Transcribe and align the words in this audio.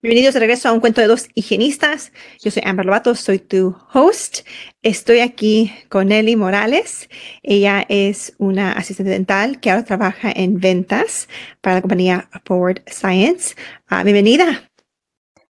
Bienvenidos 0.00 0.34
de 0.34 0.40
regreso 0.40 0.68
a 0.68 0.72
un 0.72 0.78
cuento 0.78 1.00
de 1.00 1.08
dos 1.08 1.26
higienistas. 1.34 2.12
Yo 2.38 2.52
soy 2.52 2.62
Amber 2.64 2.86
Lovato, 2.86 3.16
soy 3.16 3.40
tu 3.40 3.76
host. 3.92 4.46
Estoy 4.80 5.18
aquí 5.18 5.72
con 5.88 6.06
Nelly 6.06 6.36
Morales. 6.36 7.08
Ella 7.42 7.84
es 7.88 8.32
una 8.38 8.74
asistente 8.74 9.10
dental 9.10 9.58
que 9.58 9.72
ahora 9.72 9.84
trabaja 9.84 10.30
en 10.30 10.60
ventas 10.60 11.28
para 11.60 11.74
la 11.74 11.82
compañía 11.82 12.28
Forward 12.44 12.80
Science. 12.86 13.56
Ah, 13.88 14.04
bienvenida. 14.04 14.70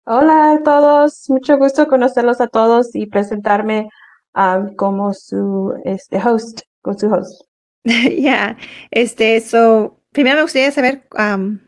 Hola 0.06 0.54
a 0.54 0.64
todos, 0.64 1.30
mucho 1.30 1.58
gusto 1.58 1.86
conocerlos 1.88 2.40
a 2.40 2.48
todos 2.48 2.96
y 2.96 3.06
presentarme 3.08 3.90
um, 4.34 4.74
como 4.78 5.14
su 5.14 5.74
este, 5.84 6.22
host, 6.24 6.62
con 6.82 6.98
su 6.98 7.08
host. 7.08 7.42
Ya, 7.84 8.56
este, 8.92 9.42
so, 9.42 10.00
primero 10.14 10.38
me 10.38 10.44
gustaría 10.44 10.72
saber 10.72 11.06
um, 11.20 11.60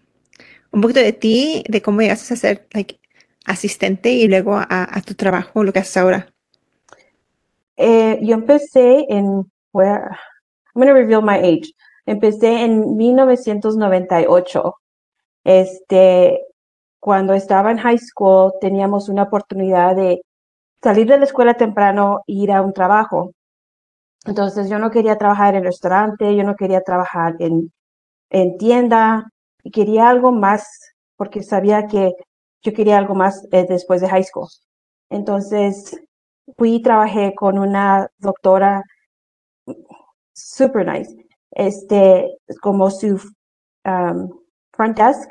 un 0.71 0.81
poquito 0.81 0.99
de 0.99 1.13
ti, 1.13 1.63
de 1.67 1.81
cómo 1.81 2.02
llegaste 2.02 2.33
a 2.33 2.38
ser 2.38 2.67
like, 2.73 2.99
asistente 3.45 4.11
y 4.11 4.27
luego 4.27 4.55
a, 4.57 5.02
tu 5.05 5.16
trabajo, 5.16 5.63
lo 5.63 5.73
que 5.73 5.80
haces 5.80 5.97
ahora. 5.97 6.33
Eh, 7.77 8.19
yo 8.21 8.35
empecé 8.35 9.05
en, 9.09 9.49
where, 9.71 10.09
I'm 10.75 10.81
going 10.81 10.88
to 10.88 10.94
reveal 10.94 11.21
my 11.21 11.38
age. 11.38 11.73
Empecé 12.05 12.63
en 12.63 12.97
1998. 12.97 14.75
Este, 15.44 16.41
cuando 16.99 17.33
estaba 17.33 17.72
en 17.72 17.77
high 17.77 17.97
school 17.97 18.53
teníamos 18.59 19.09
una 19.09 19.23
oportunidad 19.23 19.95
de 19.95 20.22
salir 20.81 21.07
de 21.07 21.17
la 21.17 21.25
escuela 21.25 21.53
temprano 21.55 22.22
e 22.27 22.33
ir 22.33 22.51
a 22.51 22.61
un 22.61 22.73
trabajo. 22.73 23.31
Entonces 24.25 24.69
yo 24.69 24.79
no 24.79 24.91
quería 24.91 25.17
trabajar 25.17 25.55
en 25.55 25.63
restaurante, 25.63 26.35
yo 26.35 26.44
no 26.44 26.55
quería 26.55 26.81
trabajar 26.81 27.35
en, 27.39 27.72
en 28.29 28.57
tienda, 28.57 29.31
y 29.63 29.71
quería 29.71 30.09
algo 30.09 30.31
más 30.31 30.67
porque 31.15 31.43
sabía 31.43 31.88
que 31.88 32.13
yo 32.61 32.73
quería 32.73 32.97
algo 32.97 33.15
más 33.15 33.47
eh, 33.52 33.66
después 33.67 34.01
de 34.01 34.09
high 34.09 34.23
school. 34.23 34.47
Entonces 35.09 35.99
fui 36.57 36.75
y 36.75 36.81
trabajé 36.81 37.33
con 37.35 37.59
una 37.59 38.07
doctora 38.17 38.83
super 40.33 40.85
nice, 40.85 41.16
este, 41.51 42.38
como 42.61 42.89
su 42.89 43.19
um, 43.85 44.29
front 44.73 44.97
desk 44.97 45.29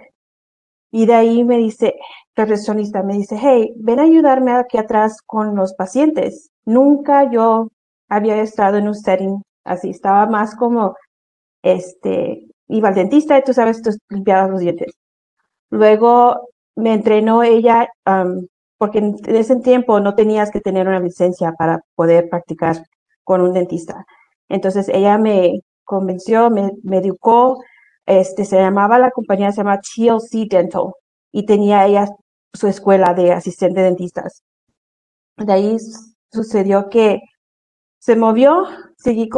y 0.90 1.06
de 1.06 1.14
ahí 1.14 1.44
me 1.44 1.58
dice, 1.58 1.94
la 2.36 2.44
recepcionista 2.44 3.02
me 3.02 3.14
dice, 3.14 3.36
hey, 3.40 3.72
ven 3.76 4.00
a 4.00 4.04
ayudarme 4.04 4.52
aquí 4.52 4.78
atrás 4.78 5.20
con 5.22 5.54
los 5.54 5.74
pacientes. 5.74 6.50
Nunca 6.64 7.30
yo 7.30 7.68
había 8.08 8.40
estado 8.40 8.78
en 8.78 8.88
un 8.88 8.94
setting 8.94 9.42
así, 9.64 9.90
estaba 9.90 10.26
más 10.26 10.56
como, 10.56 10.94
este, 11.62 12.46
iba 12.68 12.88
al 12.88 12.94
dentista 12.94 13.38
y 13.38 13.42
tú 13.42 13.52
sabes, 13.52 13.82
tú 13.82 13.90
limpiabas 14.10 14.50
los 14.50 14.60
dientes. 14.60 14.94
Luego 15.70 16.48
me 16.76 16.94
entrenó 16.94 17.42
ella, 17.42 17.88
porque 18.78 18.98
en 18.98 19.16
ese 19.26 19.56
tiempo 19.56 20.00
no 20.00 20.14
tenías 20.14 20.50
que 20.50 20.60
tener 20.60 20.88
una 20.88 21.00
licencia 21.00 21.52
para 21.52 21.80
poder 21.94 22.28
practicar 22.28 22.76
con 23.24 23.40
un 23.40 23.52
dentista. 23.52 24.06
Entonces 24.48 24.88
ella 24.88 25.18
me 25.18 25.60
convenció, 25.84 26.50
me, 26.50 26.70
me 26.82 26.98
educó, 26.98 27.62
este, 28.06 28.44
se 28.44 28.56
llamaba, 28.56 28.98
la 28.98 29.10
compañía 29.10 29.52
se 29.52 29.58
llama 29.58 29.80
TLC 29.80 30.48
Dental 30.48 30.92
y 31.32 31.44
tenía 31.46 31.86
ella 31.86 32.06
su 32.54 32.68
escuela 32.68 33.14
de 33.14 33.32
asistente 33.32 33.82
dentistas. 33.82 34.42
De 35.36 35.52
ahí 35.52 35.76
sucedió 36.32 36.88
que 36.88 37.20
se 37.98 38.16
movió, 38.16 38.64
seguí 38.96 39.28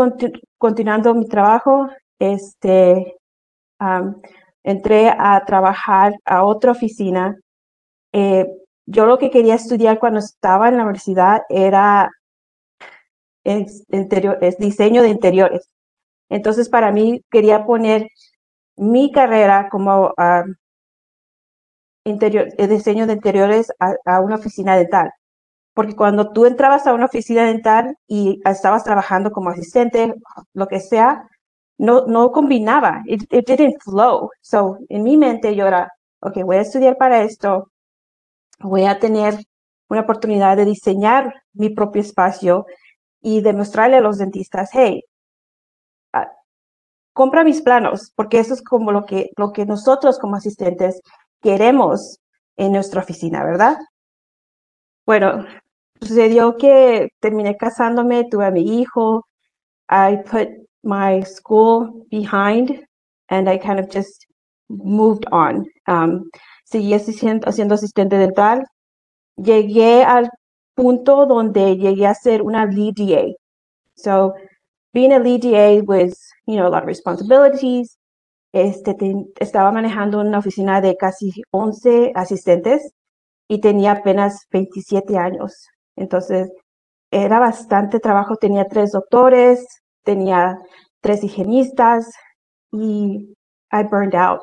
continuando 0.59 1.15
mi 1.15 1.27
trabajo, 1.27 1.89
este, 2.19 3.17
entré 4.63 5.11
a 5.11 5.45
trabajar 5.47 6.15
a 6.25 6.45
otra 6.45 6.73
oficina. 6.73 7.37
Eh, 8.13 8.47
yo 8.87 9.07
lo 9.07 9.19
que 9.19 9.31
quería 9.31 9.55
estudiar 9.55 9.99
cuando 9.99 10.19
estaba 10.19 10.69
en 10.69 10.77
la 10.77 10.83
universidad 10.83 11.43
era 11.49 12.11
diseño 14.59 15.03
de 15.03 15.09
interiores. 15.09 15.69
Entonces, 16.29 16.69
para 16.69 16.93
mí, 16.93 17.25
quería 17.31 17.65
poner 17.67 18.09
mi 18.77 19.13
carrera 19.13 19.69
como 19.71 20.15
eh, 20.19 20.45
diseño 22.69 23.07
de 23.07 23.13
interiores 23.15 23.73
a, 23.79 24.21
una 24.21 24.37
oficina 24.37 24.77
dental. 24.77 25.11
Porque 25.75 25.97
cuando 25.97 26.33
tú 26.33 26.47
entrabas 26.47 26.87
a 26.87 26.95
una 26.95 27.07
oficina 27.07 27.45
dental 27.47 27.97
y 28.07 28.41
estabas 28.45 28.85
trabajando 28.85 29.31
como 29.33 29.51
asistente, 29.51 30.15
lo 30.55 30.67
que 30.69 30.81
sea, 30.81 31.29
no, 31.81 32.07
no 32.07 32.31
combinaba. 32.31 33.03
It, 33.07 33.23
didn't 33.47 33.81
flow. 33.83 34.31
So, 34.43 34.79
en 34.89 35.03
mi 35.03 35.17
mente 35.17 35.57
yo 35.57 35.67
era, 35.67 35.91
ok, 36.21 36.43
voy 36.45 36.57
a 36.57 36.61
estudiar 36.61 36.97
para 36.99 37.23
esto. 37.23 37.71
Voy 38.61 38.85
a 38.85 38.99
tener 38.99 39.35
una 39.89 40.03
oportunidad 40.03 40.57
de 40.57 40.67
diseñar 40.67 41.35
mi 41.55 41.71
propio 41.71 42.03
espacio 42.03 42.67
y 43.23 43.41
demostrarle 43.41 43.97
a 43.97 44.01
los 44.01 44.19
dentistas, 44.19 44.71
hey, 44.73 45.03
compra 47.13 47.45
mis 47.45 47.63
planos, 47.63 48.13
porque 48.15 48.39
eso 48.39 48.55
es 48.55 48.63
como 48.63 48.93
lo 48.93 49.05
que, 49.07 49.31
lo 49.37 49.53
que 49.53 49.67
nosotros 49.67 50.19
como 50.19 50.37
asistentes 50.37 51.01
queremos 51.43 52.19
en 52.57 52.73
nuestra 52.73 53.03
oficina, 53.03 53.45
¿verdad? 53.45 53.77
Bueno, 55.07 55.45
sucedió 56.01 56.57
que 56.57 57.09
terminé 57.21 57.57
casándome, 57.57 58.25
tuve 58.31 58.47
a 58.47 58.51
mi 58.51 58.81
hijo, 58.81 59.27
I 59.91 60.19
put 60.31 60.70
my 60.83 61.21
school 61.23 62.07
behind 62.11 62.81
and 63.29 63.49
I 63.49 63.59
kind 63.59 63.79
of 63.79 63.91
just 63.91 64.27
moved 64.69 65.27
on. 65.33 65.67
Um, 65.87 66.31
seguí 66.65 66.95
haciendo, 66.95 67.49
haciendo 67.49 67.75
asistente 67.75 68.17
dental. 68.17 68.65
Llegué 69.37 70.05
al 70.05 70.29
punto 70.75 71.27
donde 71.27 71.77
llegué 71.77 72.07
a 72.07 72.15
ser 72.15 72.43
una 72.43 72.67
lead 72.67 72.95
DA. 72.95 73.35
So, 73.95 74.35
being 74.93 75.13
a 75.13 75.19
lead 75.19 75.43
DA 75.43 75.83
was 75.83 76.31
you 76.47 76.57
know, 76.57 76.67
a 76.67 76.71
lot 76.71 76.83
of 76.83 76.89
responsibilities. 76.89 77.97
Este, 78.53 78.97
estaba 79.39 79.71
manejando 79.71 80.21
una 80.21 80.39
oficina 80.39 80.81
de 80.81 80.97
casi 80.97 81.31
11 81.53 82.13
asistentes 82.17 82.93
y 83.49 83.61
tenía 83.61 83.93
apenas 83.93 84.47
27 84.51 85.17
años. 85.19 85.69
Entonces, 85.97 86.51
era 87.13 87.39
bastante 87.39 88.01
trabajo. 88.01 88.37
Tenía 88.37 88.67
tres 88.67 88.93
doctores, 88.93 89.67
tenía 90.05 90.59
tres 91.01 91.25
higienistas 91.25 92.11
y 92.73 93.35
I 93.73 93.85
burned 93.91 94.15
out. 94.15 94.41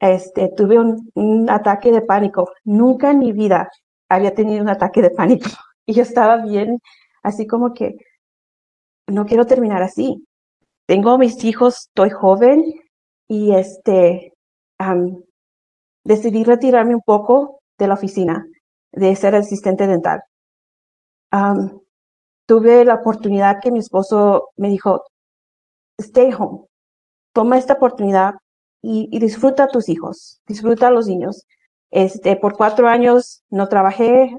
Este, 0.00 0.50
tuve 0.56 0.78
un, 0.78 1.50
ataque 1.50 1.92
de 1.92 2.02
pánico. 2.02 2.50
Nunca 2.64 3.10
en 3.10 3.18
mi 3.20 3.32
vida 3.32 3.70
había 4.08 4.34
tenido 4.34 4.62
un 4.62 4.68
ataque 4.68 5.02
de 5.02 5.10
pánico. 5.10 5.48
Y 5.86 5.92
yo 5.92 6.02
estaba 6.02 6.38
bien, 6.38 6.78
así 7.22 7.46
como 7.46 7.74
que 7.74 7.96
no 9.06 9.26
quiero 9.26 9.44
terminar 9.44 9.82
así 9.82 10.26
tengo 10.86 11.18
mis 11.18 11.42
hijos, 11.44 11.86
estoy 11.88 12.10
joven 12.10 12.62
y 13.28 13.54
este, 13.54 14.32
decidí 16.04 16.44
retirarme 16.44 16.94
un 16.94 17.00
poco 17.00 17.60
de 17.78 17.88
la 17.88 17.94
oficina, 17.94 18.46
de 18.92 19.16
ser 19.16 19.34
asistente 19.34 19.86
dental. 19.86 20.22
Tuve 22.46 22.84
la 22.84 22.94
oportunidad 22.94 23.60
que 23.60 23.70
mi 23.70 23.78
esposo 23.78 24.50
me 24.56 24.68
dijo, 24.68 25.04
stay 25.98 26.32
home, 26.36 26.66
toma 27.32 27.58
esta 27.58 27.74
oportunidad 27.74 28.34
y, 28.82 29.18
disfruta 29.18 29.64
a 29.64 29.68
tus 29.68 29.88
hijos, 29.88 30.40
disfruta 30.46 30.88
a 30.88 30.90
los 30.90 31.06
niños. 31.06 31.46
Este, 31.90 32.36
por 32.36 32.56
cuatro 32.56 32.88
años 32.88 33.42
no 33.50 33.68
trabajé, 33.68 34.36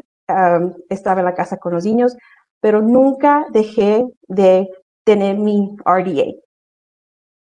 estaba 0.89 1.21
en 1.21 1.25
la 1.25 1.33
casa 1.33 1.57
con 1.57 1.73
los 1.73 1.85
niños, 1.85 2.15
pero 2.59 2.81
nunca 2.81 3.45
dejé 3.51 4.05
de 4.27 4.69
tener 5.03 5.37
mi 5.37 5.75
RDA. 5.85 6.33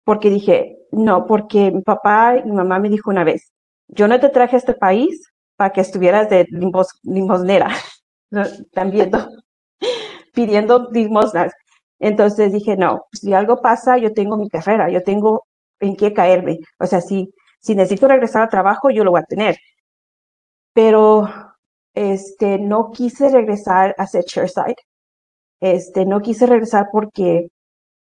Porque 0.04 0.30
dije, 0.30 0.78
no, 0.92 1.26
porque 1.26 1.70
mi 1.72 1.82
papá 1.82 2.36
y 2.36 2.44
mi 2.44 2.52
mamá 2.52 2.78
me 2.78 2.88
dijo 2.88 3.10
una 3.10 3.24
vez, 3.24 3.52
yo 3.88 4.08
no 4.08 4.20
te 4.20 4.28
traje 4.28 4.56
a 4.56 4.58
este 4.58 4.74
país 4.74 5.32
para 5.56 5.72
que 5.72 5.80
estuvieras 5.80 6.28
de 6.28 6.46
limos, 6.50 6.88
limosnera, 7.02 7.70
también 8.72 9.10
pidiendo 10.32 10.88
limosnas. 10.92 11.52
Entonces 11.98 12.52
dije, 12.52 12.76
no, 12.76 13.06
si 13.12 13.32
algo 13.34 13.60
pasa, 13.62 13.98
yo 13.98 14.12
tengo 14.12 14.36
mi 14.36 14.48
carrera, 14.48 14.90
yo 14.90 15.02
tengo 15.02 15.44
en 15.80 15.96
qué 15.96 16.12
caerme. 16.12 16.58
O 16.78 16.86
sea, 16.86 17.00
si, 17.00 17.32
si 17.60 17.74
necesito 17.74 18.08
regresar 18.08 18.42
al 18.42 18.48
trabajo, 18.50 18.90
yo 18.90 19.04
lo 19.04 19.12
voy 19.12 19.20
a 19.20 19.24
tener. 19.24 19.56
pero 20.72 21.28
este, 21.94 22.58
no 22.58 22.90
quise 22.92 23.28
regresar 23.30 23.94
a 23.98 24.04
hacer 24.04 24.24
chairside. 24.24 24.76
Este, 25.60 26.06
no 26.06 26.20
quise 26.20 26.46
regresar 26.46 26.88
porque 26.92 27.48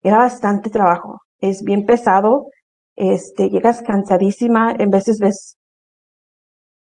era 0.03 0.19
bastante 0.19 0.69
trabajo. 0.69 1.21
Es 1.39 1.63
bien 1.63 1.85
pesado. 1.85 2.47
Este, 2.95 3.49
llegas 3.49 3.81
cansadísima. 3.83 4.73
En 4.79 4.91
veces 4.91 5.19
ves 5.19 5.57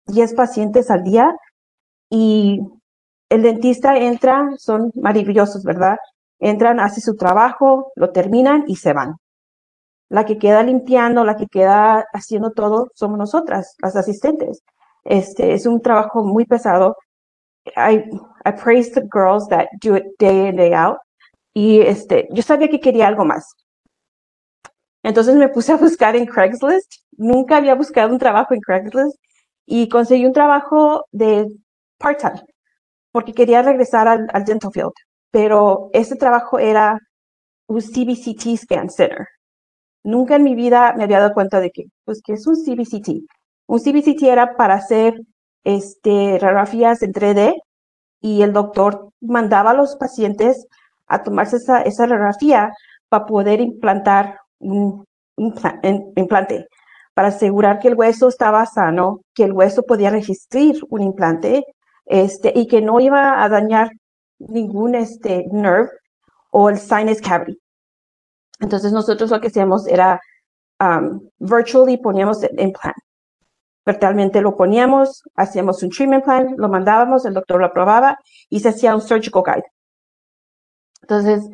10 0.08 0.34
pacientes 0.36 0.90
al 0.92 1.04
día 1.04 1.36
y 2.10 2.62
el 3.30 3.44
dentista 3.44 3.98
entra, 3.98 4.50
son 4.58 4.92
maravillosos, 4.96 5.64
¿verdad? 5.64 5.98
Entran, 6.40 6.80
hace 6.80 7.02
su 7.02 7.16
trabajo, 7.16 7.92
lo 7.96 8.12
terminan 8.12 8.64
y 8.68 8.78
se 8.78 8.94
van. 8.94 9.16
La 10.10 10.26
que 10.26 10.38
queda 10.38 10.64
limpiando, 10.64 11.26
la 11.26 11.36
que 11.36 11.48
queda 11.48 12.06
haciendo 12.14 12.52
todo, 12.52 12.90
somos 12.94 13.18
nosotras, 13.18 13.76
las 13.82 13.96
asistentes. 13.96 14.64
Este 15.04 15.54
es 15.54 15.66
un 15.66 15.82
trabajo 15.82 16.24
muy 16.24 16.46
pesado. 16.46 16.96
I, 17.76 18.06
I 18.46 18.52
praise 18.52 18.92
the 18.92 19.02
girls 19.12 19.48
that 19.50 19.68
do 19.82 19.98
it 19.98 20.06
day 20.20 20.48
in, 20.48 20.56
day 20.56 20.74
out. 20.74 20.98
Y 21.54 21.82
este, 21.82 22.30
yo 22.32 22.42
sabía 22.44 22.70
que 22.70 22.80
quería 22.80 23.08
algo 23.08 23.26
más. 23.26 23.54
Entonces 25.04 25.36
me 25.36 25.50
puse 25.50 25.74
a 25.74 25.78
buscar 25.78 26.16
en 26.16 26.26
Craigslist. 26.26 26.94
Nunca 27.18 27.58
había 27.58 27.76
buscado 27.76 28.14
un 28.14 28.20
trabajo 28.20 28.54
en 28.54 28.62
Craigslist 28.62 29.18
y 29.66 29.90
conseguí 29.90 30.26
un 30.26 30.34
trabajo 30.34 31.06
de 31.12 31.48
part-time 31.98 32.42
porque 33.18 33.34
quería 33.34 33.64
regresar 33.64 34.08
al, 34.08 34.28
al 34.32 34.44
dental 34.46 34.70
field. 34.72 34.94
Pero 35.32 35.90
ese 35.92 36.16
trabajo 36.18 36.60
era 36.60 37.00
un 37.68 37.82
CBCT 37.82 38.56
Scan 38.58 38.92
Center. 38.92 39.26
Nunca 40.04 40.36
en 40.36 40.44
mi 40.44 40.54
vida 40.54 40.94
me 40.96 41.04
había 41.04 41.20
dado 41.20 41.34
cuenta 41.34 41.60
de 41.60 41.72
que, 41.72 41.86
pues, 42.06 42.22
que 42.24 42.34
es 42.34 42.46
un 42.46 42.56
CBCT. 42.56 43.26
Un 43.66 43.80
CBCT 43.80 44.22
era 44.22 44.56
para 44.56 44.76
hacer 44.76 45.20
este, 45.64 46.38
radiografías 46.40 47.02
en 47.02 47.12
3D 47.12 47.56
y 48.22 48.44
el 48.44 48.54
doctor 48.54 49.10
mandaba 49.20 49.72
a 49.72 49.74
los 49.74 49.96
pacientes 49.96 50.68
a 51.08 51.24
tomarse 51.24 51.58
esa, 51.58 52.06
radiografía 52.06 52.72
para 53.10 53.26
poder 53.26 53.62
implantar 53.62 54.38
un, 54.60 55.06
implante, 55.36 56.68
para 57.16 57.30
asegurar 57.30 57.80
que 57.80 57.88
el 57.88 57.96
hueso 57.96 58.28
estaba 58.28 58.64
sano, 58.68 59.22
que 59.34 59.46
el 59.46 59.54
hueso 59.54 59.82
podía 59.82 60.12
resistir 60.12 60.76
un 60.90 61.02
implante 61.02 61.64
este, 62.08 62.52
y 62.56 62.68
que 62.68 62.82
no 62.82 63.00
iba 63.00 63.44
a 63.44 63.50
dañar 63.50 63.92
ningún 64.40 64.96
este, 64.96 65.46
nerve 65.52 65.90
o 66.52 66.70
el 66.70 66.78
sinus 66.78 67.22
cavity. 67.22 67.60
Entonces 68.60 68.92
nosotros 68.92 69.30
lo 69.30 69.40
que 69.40 69.48
hacíamos 69.48 69.88
era 69.88 70.20
um, 70.80 71.30
virtually 71.40 71.98
poníamos 71.98 72.42
el 72.44 72.60
implant. 72.60 72.96
Virtualmente 73.86 74.42
lo 74.42 74.56
poníamos, 74.56 75.24
hacíamos 75.36 75.82
un 75.82 75.90
treatment 75.90 76.24
plan, 76.24 76.56
lo 76.58 76.68
mandábamos, 76.68 77.26
el 77.26 77.34
doctor 77.34 77.60
lo 77.60 77.68
aprobaba 77.68 78.18
y 78.50 78.60
se 78.60 78.70
hacía 78.70 78.96
un 78.96 79.02
surgical 79.02 79.44
guide. 79.46 79.72
Entonces 81.02 81.50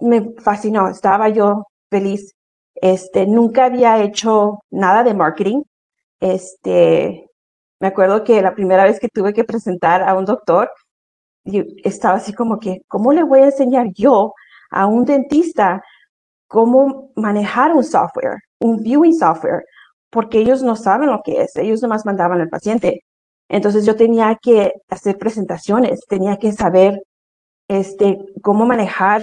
me 0.00 0.32
fascinó, 0.40 0.88
estaba 0.88 1.28
yo 1.28 1.66
feliz. 1.90 2.34
Este, 2.74 3.26
nunca 3.26 3.66
había 3.66 4.02
hecho 4.02 4.60
nada 4.70 5.02
de 5.02 5.14
marketing. 5.14 5.62
Este, 6.20 7.26
me 7.82 7.88
acuerdo 7.88 8.22
que 8.22 8.40
la 8.40 8.54
primera 8.54 8.84
vez 8.84 9.00
que 9.00 9.08
tuve 9.08 9.32
que 9.32 9.42
presentar 9.42 10.02
a 10.02 10.14
un 10.14 10.24
doctor, 10.24 10.70
estaba 11.82 12.14
así 12.14 12.32
como 12.32 12.60
que, 12.60 12.82
¿cómo 12.86 13.12
le 13.12 13.24
voy 13.24 13.40
a 13.40 13.46
enseñar 13.46 13.88
yo 13.92 14.34
a 14.70 14.86
un 14.86 15.04
dentista 15.04 15.82
cómo 16.46 17.10
manejar 17.16 17.72
un 17.72 17.82
software, 17.82 18.36
un 18.60 18.76
viewing 18.84 19.18
software? 19.18 19.64
Porque 20.10 20.38
ellos 20.38 20.62
no 20.62 20.76
saben 20.76 21.10
lo 21.10 21.22
que 21.24 21.42
es, 21.42 21.56
ellos 21.56 21.82
nomás 21.82 22.06
mandaban 22.06 22.40
al 22.40 22.48
paciente. 22.48 23.02
Entonces 23.48 23.84
yo 23.84 23.96
tenía 23.96 24.38
que 24.40 24.72
hacer 24.88 25.18
presentaciones, 25.18 26.02
tenía 26.08 26.36
que 26.36 26.52
saber 26.52 27.02
este, 27.66 28.16
cómo 28.42 28.64
manejar 28.64 29.22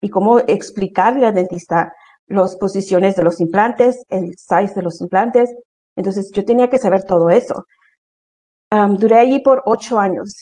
y 0.00 0.08
cómo 0.10 0.40
explicarle 0.40 1.26
al 1.26 1.34
dentista 1.34 1.92
las 2.26 2.56
posiciones 2.56 3.14
de 3.14 3.22
los 3.22 3.40
implantes, 3.40 4.02
el 4.08 4.34
size 4.36 4.74
de 4.74 4.82
los 4.82 5.00
implantes. 5.00 5.54
Entonces 5.94 6.32
yo 6.32 6.44
tenía 6.44 6.68
que 6.68 6.78
saber 6.78 7.04
todo 7.04 7.30
eso. 7.30 7.64
Duré 8.98 9.18
allí 9.18 9.40
por 9.40 9.62
ocho 9.66 9.98
años. 9.98 10.34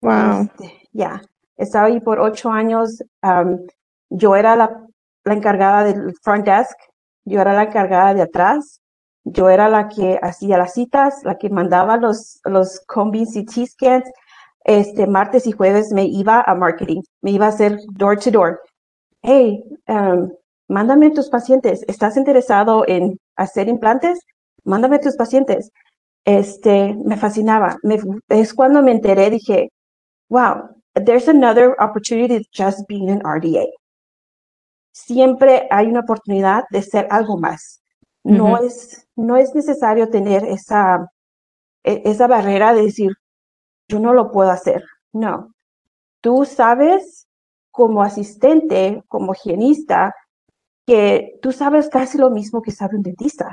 Wow. 0.00 0.42
Este, 0.42 0.88
ya, 0.92 1.22
estaba 1.56 1.86
ahí 1.86 2.00
por 2.00 2.20
ocho 2.20 2.50
años. 2.50 3.02
yo 4.10 4.36
era 4.36 4.56
la, 4.56 4.86
la, 5.24 5.34
encargada 5.34 5.84
del 5.84 6.14
front 6.22 6.46
desk, 6.46 6.76
yo 7.24 7.40
era 7.40 7.52
la 7.52 7.64
encargada 7.64 8.14
de 8.14 8.22
atrás, 8.22 8.80
yo 9.24 9.48
era 9.48 9.68
la 9.68 9.88
que 9.88 10.18
hacía 10.20 10.58
las 10.58 10.74
citas, 10.74 11.22
la 11.24 11.38
que 11.38 11.48
mandaba 11.48 11.96
los, 11.96 12.40
los 12.44 12.80
combi 12.86 13.24
CT 13.24 13.66
scans. 13.66 14.10
Este 14.64 15.08
martes 15.08 15.46
y 15.48 15.52
jueves 15.52 15.92
me 15.92 16.04
iba 16.04 16.40
a 16.40 16.54
marketing, 16.54 17.02
me 17.20 17.32
iba 17.32 17.46
a 17.46 17.48
hacer 17.48 17.78
door 17.94 18.16
to 18.18 18.30
door. 18.30 18.60
Hey, 19.20 19.64
mándame 20.68 21.10
tus 21.10 21.28
pacientes. 21.28 21.84
¿Estás 21.88 22.16
interesado 22.16 22.84
en 22.86 23.18
hacer 23.36 23.68
implantes? 23.68 24.20
Mándame 24.64 24.98
tus 25.00 25.16
pacientes. 25.16 25.70
Este, 26.24 26.94
me 27.04 27.16
fascinaba. 27.16 27.76
es 28.28 28.54
cuando 28.54 28.82
me 28.82 28.92
enteré, 28.92 29.30
dije, 29.30 29.70
wow, 30.28 30.68
there's 30.94 31.28
another 31.28 31.74
opportunity 31.80 32.46
just 32.52 32.86
being 32.88 33.10
an 33.10 33.20
RDA. 33.24 33.66
Siempre 34.92 35.66
hay 35.70 35.86
una 35.86 36.00
oportunidad 36.00 36.64
de 36.70 36.82
ser 36.82 37.06
algo 37.10 37.38
más. 37.38 37.82
No, 38.24 38.56
es, 38.56 39.08
no 39.16 39.36
es 39.36 39.52
necesario 39.54 40.08
tener 40.08 40.44
esa, 40.44 41.10
e, 41.82 42.02
esa 42.04 42.28
barrera 42.28 42.72
de 42.72 42.82
decir, 42.82 43.12
yo 43.88 43.98
no 43.98 44.12
lo 44.12 44.30
puedo 44.30 44.50
hacer. 44.50 44.84
No. 45.12 45.52
Tú 46.20 46.44
sabes 46.44 47.26
como 47.72 48.02
asistente, 48.02 49.02
como 49.08 49.32
higienista, 49.32 50.14
que 50.86 51.38
tú 51.42 51.52
sabes 51.52 51.88
casi 51.88 52.18
lo 52.18 52.30
mismo 52.30 52.62
que 52.62 52.70
sabe 52.70 52.96
un 52.96 53.02
dentista. 53.02 53.52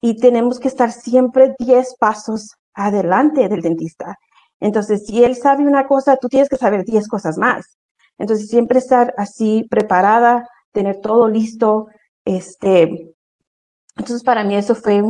Y 0.00 0.16
tenemos 0.16 0.60
que 0.60 0.68
estar 0.68 0.92
siempre 0.92 1.54
10 1.58 1.96
pasos 1.98 2.54
adelante 2.74 3.48
del 3.48 3.62
dentista. 3.62 4.16
Entonces, 4.60 5.06
si 5.06 5.24
él 5.24 5.36
sabe 5.36 5.66
una 5.66 5.86
cosa, 5.86 6.16
tú 6.16 6.28
tienes 6.28 6.48
que 6.48 6.56
saber 6.56 6.84
10 6.84 7.08
cosas 7.08 7.38
más. 7.38 7.76
Entonces, 8.18 8.48
siempre 8.48 8.78
estar 8.78 9.14
así 9.16 9.66
preparada, 9.70 10.48
tener 10.72 11.00
todo 11.00 11.28
listo. 11.28 11.88
Este, 12.24 13.12
entonces, 13.96 14.22
para 14.22 14.44
mí 14.44 14.56
eso 14.56 14.74
fue 14.74 15.02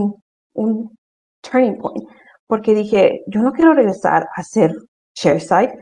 un, 0.54 0.96
turning 1.40 1.78
point, 1.78 2.04
porque 2.46 2.74
dije, 2.74 3.22
yo 3.26 3.42
no 3.42 3.52
quiero 3.52 3.74
regresar 3.74 4.24
a 4.36 4.40
hacer 4.40 4.74
ShareSide, 5.14 5.78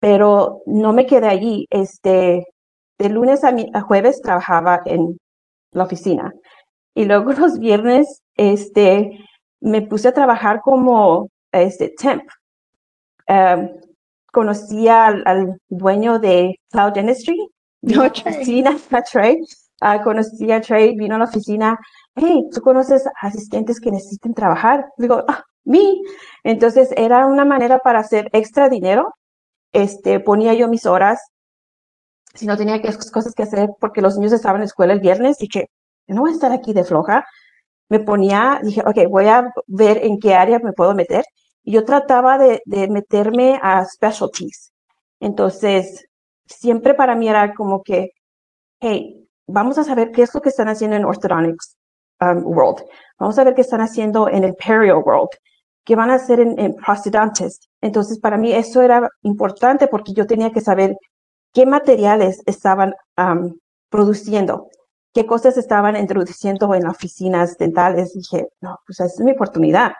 pero 0.00 0.62
no 0.66 0.92
me 0.92 1.06
quedé 1.06 1.28
allí. 1.28 1.66
Este, 1.70 2.44
de 2.98 3.08
lunes 3.08 3.44
a, 3.44 3.54
a 3.74 3.80
jueves 3.82 4.20
trabajaba 4.22 4.80
en 4.86 5.18
la 5.72 5.84
oficina 5.84 6.32
y 6.94 7.04
luego 7.04 7.32
los 7.32 7.58
viernes, 7.58 8.21
este, 8.36 9.18
me 9.60 9.82
puse 9.82 10.08
a 10.08 10.14
trabajar 10.14 10.60
como 10.60 11.28
este 11.52 11.90
temp 11.90 12.24
Em, 13.26 13.68
conocí 14.32 14.88
al, 14.88 15.58
dueño 15.68 16.18
de 16.18 16.58
Cloud 16.70 16.92
Dentistry, 16.92 17.38
no, 17.82 18.04
oficina, 18.06 18.76
a 18.90 19.02
Trey, 19.02 19.38
uh, 19.82 20.02
conocí 20.02 20.50
a 20.52 20.60
Trey, 20.60 20.96
vino 20.96 21.16
a 21.16 21.18
la 21.18 21.24
oficina, 21.24 21.78
hey, 22.14 22.48
¿tú 22.52 22.60
conoces 22.60 23.04
asistentes 23.20 23.80
que 23.80 23.90
necesiten 23.90 24.34
trabajar? 24.34 24.86
Digo, 24.98 25.24
ah, 25.28 25.42
mí. 25.64 26.02
Entonces 26.44 26.90
era 26.96 27.26
una 27.26 27.44
manera 27.44 27.78
para 27.78 28.00
hacer 28.00 28.28
extra 28.32 28.68
dinero. 28.68 29.14
Este, 29.72 30.20
ponía 30.20 30.54
yo 30.54 30.68
mis 30.68 30.86
horas, 30.86 31.20
si 32.34 32.46
no 32.46 32.56
tenía 32.56 32.80
cosas 32.82 33.34
que 33.34 33.42
hacer 33.42 33.70
porque 33.80 34.02
los 34.02 34.16
niños 34.16 34.32
estaban 34.32 34.56
en 34.56 34.62
la 34.62 34.66
escuela 34.66 34.92
el 34.92 35.00
viernes, 35.00 35.38
dije, 35.38 35.68
no 36.06 36.22
voy 36.22 36.30
a 36.30 36.34
estar 36.34 36.52
aquí 36.52 36.72
de 36.72 36.84
floja. 36.84 37.24
Me 37.92 38.00
ponía, 38.00 38.60
dije, 38.62 38.82
ok, 38.84 38.98
voy 39.10 39.26
a 39.26 39.52
ver 39.66 39.96
en 40.02 40.18
qué 40.18 40.34
área 40.34 40.58
me 40.58 40.72
puedo 40.72 40.94
meter 40.94 41.24
yo 41.64 41.84
trataba 41.84 42.38
de, 42.38 42.60
meterme 42.88 43.58
a 43.62 43.84
specialties. 43.84 44.72
Entonces, 45.20 46.06
siempre 46.46 46.94
para 46.94 47.14
mí 47.14 47.28
era 47.28 47.54
como 47.54 47.82
que, 47.82 48.10
hey, 48.80 49.28
vamos 49.46 49.78
a 49.78 49.84
saber 49.84 50.10
qué 50.12 50.22
es 50.22 50.34
lo 50.34 50.40
que 50.40 50.48
están 50.48 50.68
haciendo 50.68 50.96
en 50.96 51.04
Orthodontics 51.04 51.76
um, 52.20 52.44
World. 52.44 52.84
Vamos 53.18 53.38
a 53.38 53.44
ver 53.44 53.54
qué 53.54 53.60
están 53.62 53.80
haciendo 53.80 54.28
en 54.28 54.44
el 54.44 54.54
Perio 54.54 55.00
World. 55.00 55.30
¿Qué 55.84 55.96
van 55.96 56.10
a 56.10 56.14
hacer 56.14 56.40
en, 56.40 56.58
en 56.58 56.74
Prosthodontist? 56.74 57.64
Entonces, 57.80 58.18
para 58.20 58.38
mí 58.38 58.52
eso 58.52 58.82
era 58.82 59.08
importante 59.22 59.88
porque 59.88 60.12
yo 60.12 60.26
tenía 60.26 60.50
que 60.50 60.60
saber 60.60 60.96
qué 61.52 61.66
materiales 61.66 62.40
estaban 62.46 62.94
um, 63.16 63.54
produciendo, 63.88 64.68
qué 65.12 65.26
cosas 65.26 65.56
estaban 65.56 65.96
introduciendo 65.96 66.74
en 66.74 66.86
oficinas 66.86 67.56
dentales. 67.58 68.14
dije, 68.14 68.48
no, 68.60 68.78
pues 68.86 69.00
esa 69.00 69.06
es 69.06 69.20
mi 69.20 69.32
oportunidad. 69.32 69.92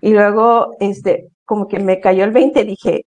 Y 0.00 0.10
luego, 0.10 0.76
este, 0.80 1.28
como 1.44 1.68
que 1.68 1.78
me 1.78 2.00
cayó 2.00 2.24
el 2.24 2.30
20, 2.30 2.64
dije, 2.64 3.06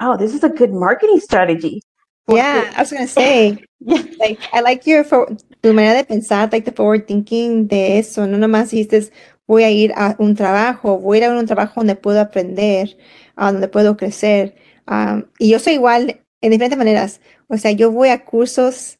oh, 0.00 0.16
this 0.16 0.34
is 0.34 0.44
a 0.44 0.48
good 0.48 0.70
marketing 0.70 1.20
strategy. 1.20 1.80
yeah, 2.28 2.72
I 2.76 2.80
was 2.80 2.92
going 2.92 3.06
to 3.06 3.12
say, 3.12 3.64
like, 4.18 4.38
I 4.52 4.60
like 4.60 4.86
your, 4.86 5.04
for, 5.04 5.28
tu 5.62 5.72
manera 5.72 5.94
de 5.94 6.04
pensar, 6.04 6.50
like 6.52 6.64
the 6.64 6.72
forward 6.72 7.06
thinking 7.06 7.68
de 7.68 7.98
eso, 7.98 8.26
no 8.26 8.36
nomás 8.36 8.70
dices, 8.70 9.12
voy 9.46 9.64
a 9.64 9.70
ir 9.70 9.92
a 9.96 10.14
un 10.18 10.34
trabajo, 10.34 10.98
voy 10.98 11.18
a 11.18 11.20
ir 11.20 11.24
a 11.24 11.38
un 11.38 11.46
trabajo 11.46 11.80
donde 11.80 11.96
puedo 11.96 12.20
aprender, 12.20 12.96
a 13.36 13.50
donde 13.50 13.68
puedo 13.68 13.96
crecer. 13.96 14.54
Um, 14.86 15.24
y 15.38 15.50
yo 15.50 15.58
soy 15.58 15.74
igual 15.74 16.20
en 16.40 16.50
diferentes 16.50 16.78
maneras. 16.78 17.20
O 17.48 17.56
sea, 17.56 17.72
yo 17.72 17.90
voy 17.90 18.10
a 18.10 18.24
cursos, 18.24 18.97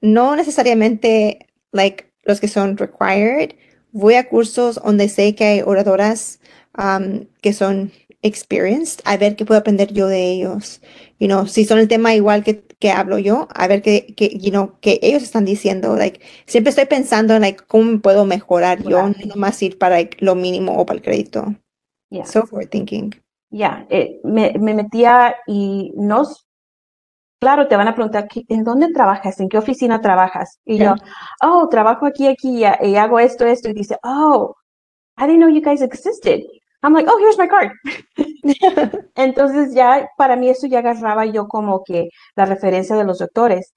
no 0.00 0.36
necesariamente 0.36 1.46
like 1.72 2.12
los 2.24 2.40
que 2.40 2.48
son 2.48 2.76
required, 2.76 3.54
voy 3.92 4.14
a 4.14 4.28
cursos 4.28 4.80
donde 4.82 5.08
sé 5.08 5.34
que 5.34 5.44
hay 5.44 5.62
oradoras 5.62 6.40
um, 6.78 7.26
que 7.40 7.52
son 7.52 7.92
experienced, 8.22 9.00
a 9.04 9.16
ver 9.16 9.36
qué 9.36 9.44
puedo 9.44 9.60
aprender 9.60 9.92
yo 9.92 10.06
de 10.06 10.30
ellos. 10.30 10.80
You 11.18 11.26
know, 11.26 11.46
si 11.46 11.64
son 11.64 11.78
el 11.78 11.88
tema 11.88 12.14
igual 12.14 12.44
que, 12.44 12.62
que 12.78 12.90
hablo 12.90 13.18
yo, 13.18 13.48
a 13.54 13.66
ver 13.66 13.82
qué, 13.82 14.14
qué, 14.16 14.28
you 14.38 14.50
know, 14.50 14.78
que 14.80 14.98
ellos 15.02 15.22
están 15.22 15.44
diciendo. 15.44 15.96
Like, 15.96 16.20
siempre 16.46 16.70
estoy 16.70 16.86
pensando 16.86 17.34
en 17.34 17.42
like, 17.42 17.64
cómo 17.66 18.00
puedo 18.00 18.24
mejorar 18.24 18.82
yo, 18.82 19.08
no 19.08 19.36
más 19.36 19.62
ir 19.62 19.78
para 19.78 19.96
like, 19.96 20.18
lo 20.20 20.34
mínimo 20.34 20.76
o 20.76 20.86
para 20.86 20.98
el 20.98 21.02
crédito. 21.02 21.54
Yeah. 22.10 22.26
So 22.26 22.46
forward 22.46 22.70
thinking. 22.70 23.14
Ya, 23.50 23.86
eh, 23.90 24.20
me, 24.22 24.52
me 24.58 24.74
metía 24.74 25.36
y 25.46 25.92
nos, 25.96 26.46
claro, 27.40 27.66
te 27.68 27.76
van 27.76 27.88
a 27.88 27.94
preguntar, 27.94 28.28
¿qué- 28.28 28.44
¿en 28.48 28.64
dónde 28.64 28.92
trabajas? 28.92 29.40
¿En 29.40 29.48
qué 29.48 29.58
oficina 29.58 30.00
trabajas? 30.00 30.58
Y 30.64 30.78
yo, 30.78 30.94
oh, 31.42 31.68
trabajo 31.68 32.06
aquí, 32.06 32.28
aquí, 32.28 32.62
y, 32.82 32.96
hago 32.96 33.18
esto, 33.18 33.46
esto, 33.46 33.68
y 33.68 33.72
dice, 33.72 33.96
oh, 34.04 34.54
I 35.18 35.26
didn't 35.26 35.38
know 35.40 35.48
you 35.48 35.62
guys 35.62 35.82
existed. 35.82 36.40
I'm 36.82 36.94
like, 36.94 37.08
oh, 37.10 37.18
here's 37.18 37.38
my 37.38 37.48
card. 37.48 37.72
Entonces 39.16 39.74
ya, 39.74 40.08
para 40.16 40.36
mí 40.36 40.48
eso 40.48 40.66
ya 40.66 40.78
agarraba 40.80 41.26
yo 41.26 41.46
como 41.48 41.82
que 41.84 42.08
la 42.36 42.46
referencia 42.46 42.96
de 42.96 43.04
los 43.04 43.18
doctores. 43.18 43.74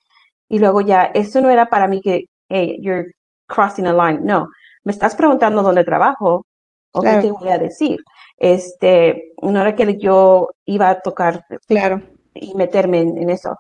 Y 0.49 0.59
luego 0.59 0.81
ya, 0.81 1.05
eso 1.13 1.41
no 1.41 1.49
era 1.49 1.65
para 1.67 1.87
mí 1.87 2.01
que, 2.01 2.25
hey, 2.49 2.77
you're 2.81 3.11
crossing 3.47 3.87
a 3.87 3.93
line. 3.93 4.21
No, 4.23 4.47
me 4.83 4.91
estás 4.91 5.15
preguntando 5.15 5.63
dónde 5.63 5.83
trabajo, 5.83 6.45
o 6.93 7.01
qué 7.01 7.17
te 7.21 7.31
voy 7.31 7.49
a 7.49 7.57
decir. 7.57 7.97
Este, 8.37 9.33
no 9.41 9.59
era 9.61 9.75
que 9.75 9.97
yo 9.97 10.49
iba 10.65 10.89
a 10.89 10.99
tocar 10.99 11.43
Claro. 11.67 12.01
Y 12.35 12.53
meterme 12.55 13.01
en, 13.01 13.17
en 13.17 13.29
eso. 13.29 13.55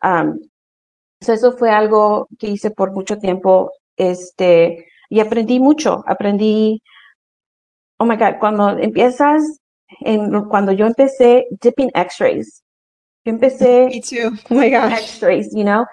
Am, 0.00 0.38
so 1.20 1.32
eso 1.32 1.52
fue 1.52 1.70
algo 1.70 2.28
que 2.38 2.48
hice 2.48 2.70
por 2.70 2.92
mucho 2.92 3.18
tiempo, 3.18 3.72
este, 3.96 4.86
y 5.10 5.20
aprendí 5.20 5.60
mucho, 5.60 6.04
aprendí, 6.06 6.82
oh 7.98 8.04
my 8.04 8.16
God, 8.16 8.38
cuando 8.40 8.78
empiezas, 8.78 9.42
en, 10.00 10.44
cuando 10.48 10.72
yo 10.72 10.86
empecé 10.86 11.46
dipping 11.62 11.90
x-rays, 11.94 12.62
yo 13.24 13.32
empecé 13.32 13.88
Me 13.92 14.00
too. 14.00 14.36
Oh 14.50 14.54
my 14.54 14.70
gosh. 14.70 14.92
x-rays, 15.00 15.50
you 15.52 15.64
know, 15.64 15.84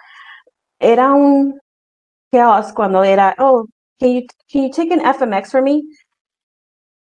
era 0.80 1.14
un 1.14 1.60
chaos 2.34 2.74
cuando 2.74 3.04
era, 3.04 3.36
oh, 3.40 3.66
can 4.00 4.10
you, 4.14 4.22
can 4.52 4.64
you 4.64 4.72
take 4.72 4.92
an 4.92 5.02
FMX 5.02 5.52
for 5.52 5.62
me? 5.62 5.84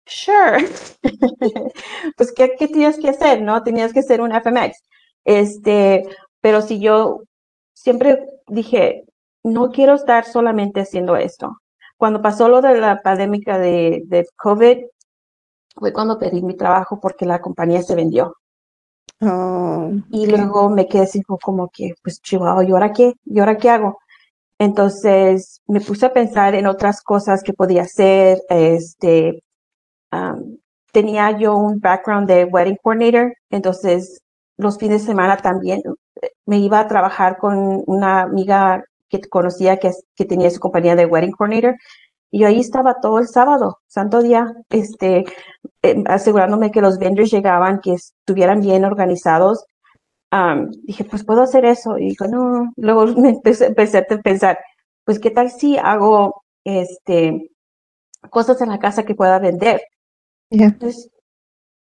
Sure. 0.08 0.60
pues, 2.18 2.32
¿qué, 2.34 2.56
¿qué 2.58 2.68
tienes 2.68 3.00
que 3.00 3.10
hacer? 3.10 3.42
¿No? 3.42 3.64
Tenías 3.64 3.94
que 3.94 4.00
hacer 4.00 4.22
un 4.22 4.32
FMX. 4.32 4.78
Este, 5.26 6.04
pero 6.42 6.62
si 6.62 6.80
yo 6.80 7.22
siempre 7.74 8.26
dije, 8.48 9.06
no 9.44 9.72
quiero 9.72 9.96
estar 9.96 10.26
solamente 10.26 10.82
haciendo 10.82 11.16
esto. 11.16 11.58
Cuando 11.98 12.22
pasó 12.22 12.50
lo 12.50 12.62
de 12.62 12.80
la 12.80 13.02
pandemia 13.02 13.58
de, 13.60 14.04
de 14.06 14.28
COVID, 14.38 14.86
fue 15.76 15.94
cuando 15.94 16.18
perdí 16.20 16.42
mi 16.42 16.56
trabajo 16.56 17.00
porque 17.00 17.26
la 17.26 17.40
compañía 17.42 17.82
se 17.82 17.96
vendió. 17.96 18.36
Oh, 19.22 19.92
Y 20.10 20.26
luego 20.26 20.70
me 20.70 20.88
quedé 20.88 21.04
así 21.04 21.22
como- 21.22 21.70
que, 21.70 21.94
pues, 22.04 22.20
chihuahua, 22.22 22.64
¿y 22.66 22.72
ahora 22.72 22.92
qué? 22.92 23.14
¿Y 23.26 23.40
ahora 23.40 23.58
qué 23.58 23.70
hago? 23.70 24.00
Entonces 24.60 25.62
me 25.68 25.82
puse 25.82 26.06
a 26.08 26.14
pensar 26.14 26.56
en 26.56 26.68
otras 26.68 27.02
cosas 27.02 27.44
que 27.44 27.54
podía 27.54 27.84
hacer. 27.84 28.40
Este, 28.50 29.44
am, 30.12 30.58
tenía 30.94 31.32
yo 31.38 31.56
un 31.58 31.80
background 31.80 32.28
de 32.28 32.46
wedding 32.46 32.78
coordinator, 32.84 33.34
entonces 33.50 34.22
los 34.58 34.78
fines 34.78 35.02
de 35.02 35.08
semana 35.08 35.38
también 35.38 35.82
eh, 36.22 36.30
me 36.46 36.60
iba 36.60 36.80
a 36.80 36.88
trabajar 36.88 37.38
con 37.38 37.84
una 37.88 38.22
amiga 38.22 38.84
que 39.10 39.22
conocía 39.22 39.78
que, 39.78 39.92
tenía 40.26 40.50
su 40.50 40.60
compañía 40.60 40.96
de 40.96 41.06
wedding 41.06 41.32
coordinator. 41.32 41.76
Y 42.32 42.40
yo 42.40 42.48
ahí 42.48 42.60
estaba 42.62 43.02
todo 43.02 43.20
el 43.20 43.28
sábado, 43.28 43.80
santo 43.88 44.22
día, 44.22 44.48
este, 44.70 45.26
eh, 45.84 46.04
asegurándome 46.08 46.72
que 46.72 46.82
los 46.82 46.98
vendors 46.98 47.30
llegaban, 47.30 47.82
que 47.82 47.94
estuvieran 47.94 48.62
bien 48.62 48.86
organizados. 48.86 49.66
Am, 50.32 50.72
dije, 50.84 51.04
pues 51.04 51.26
puedo 51.26 51.42
hacer 51.42 51.66
eso. 51.66 51.98
Y 51.98 52.10
digo, 52.10 52.28
no. 52.28 52.72
Luego 52.78 53.06
me 53.18 53.30
empecé, 53.30 53.68
empecé 53.68 53.98
a 54.00 54.06
pensar, 54.06 54.60
pues 55.04 55.20
qué 55.20 55.32
tal 55.32 55.52
si 55.52 55.78
hago 55.78 56.44
este, 56.64 57.52
cosas 58.30 58.62
en 58.62 58.70
la 58.70 58.80
casa 58.80 59.04
que 59.04 59.16
pueda 59.16 59.40
vender. 59.40 59.82
Yeah. 60.50 60.68
Entonces, 60.68 61.10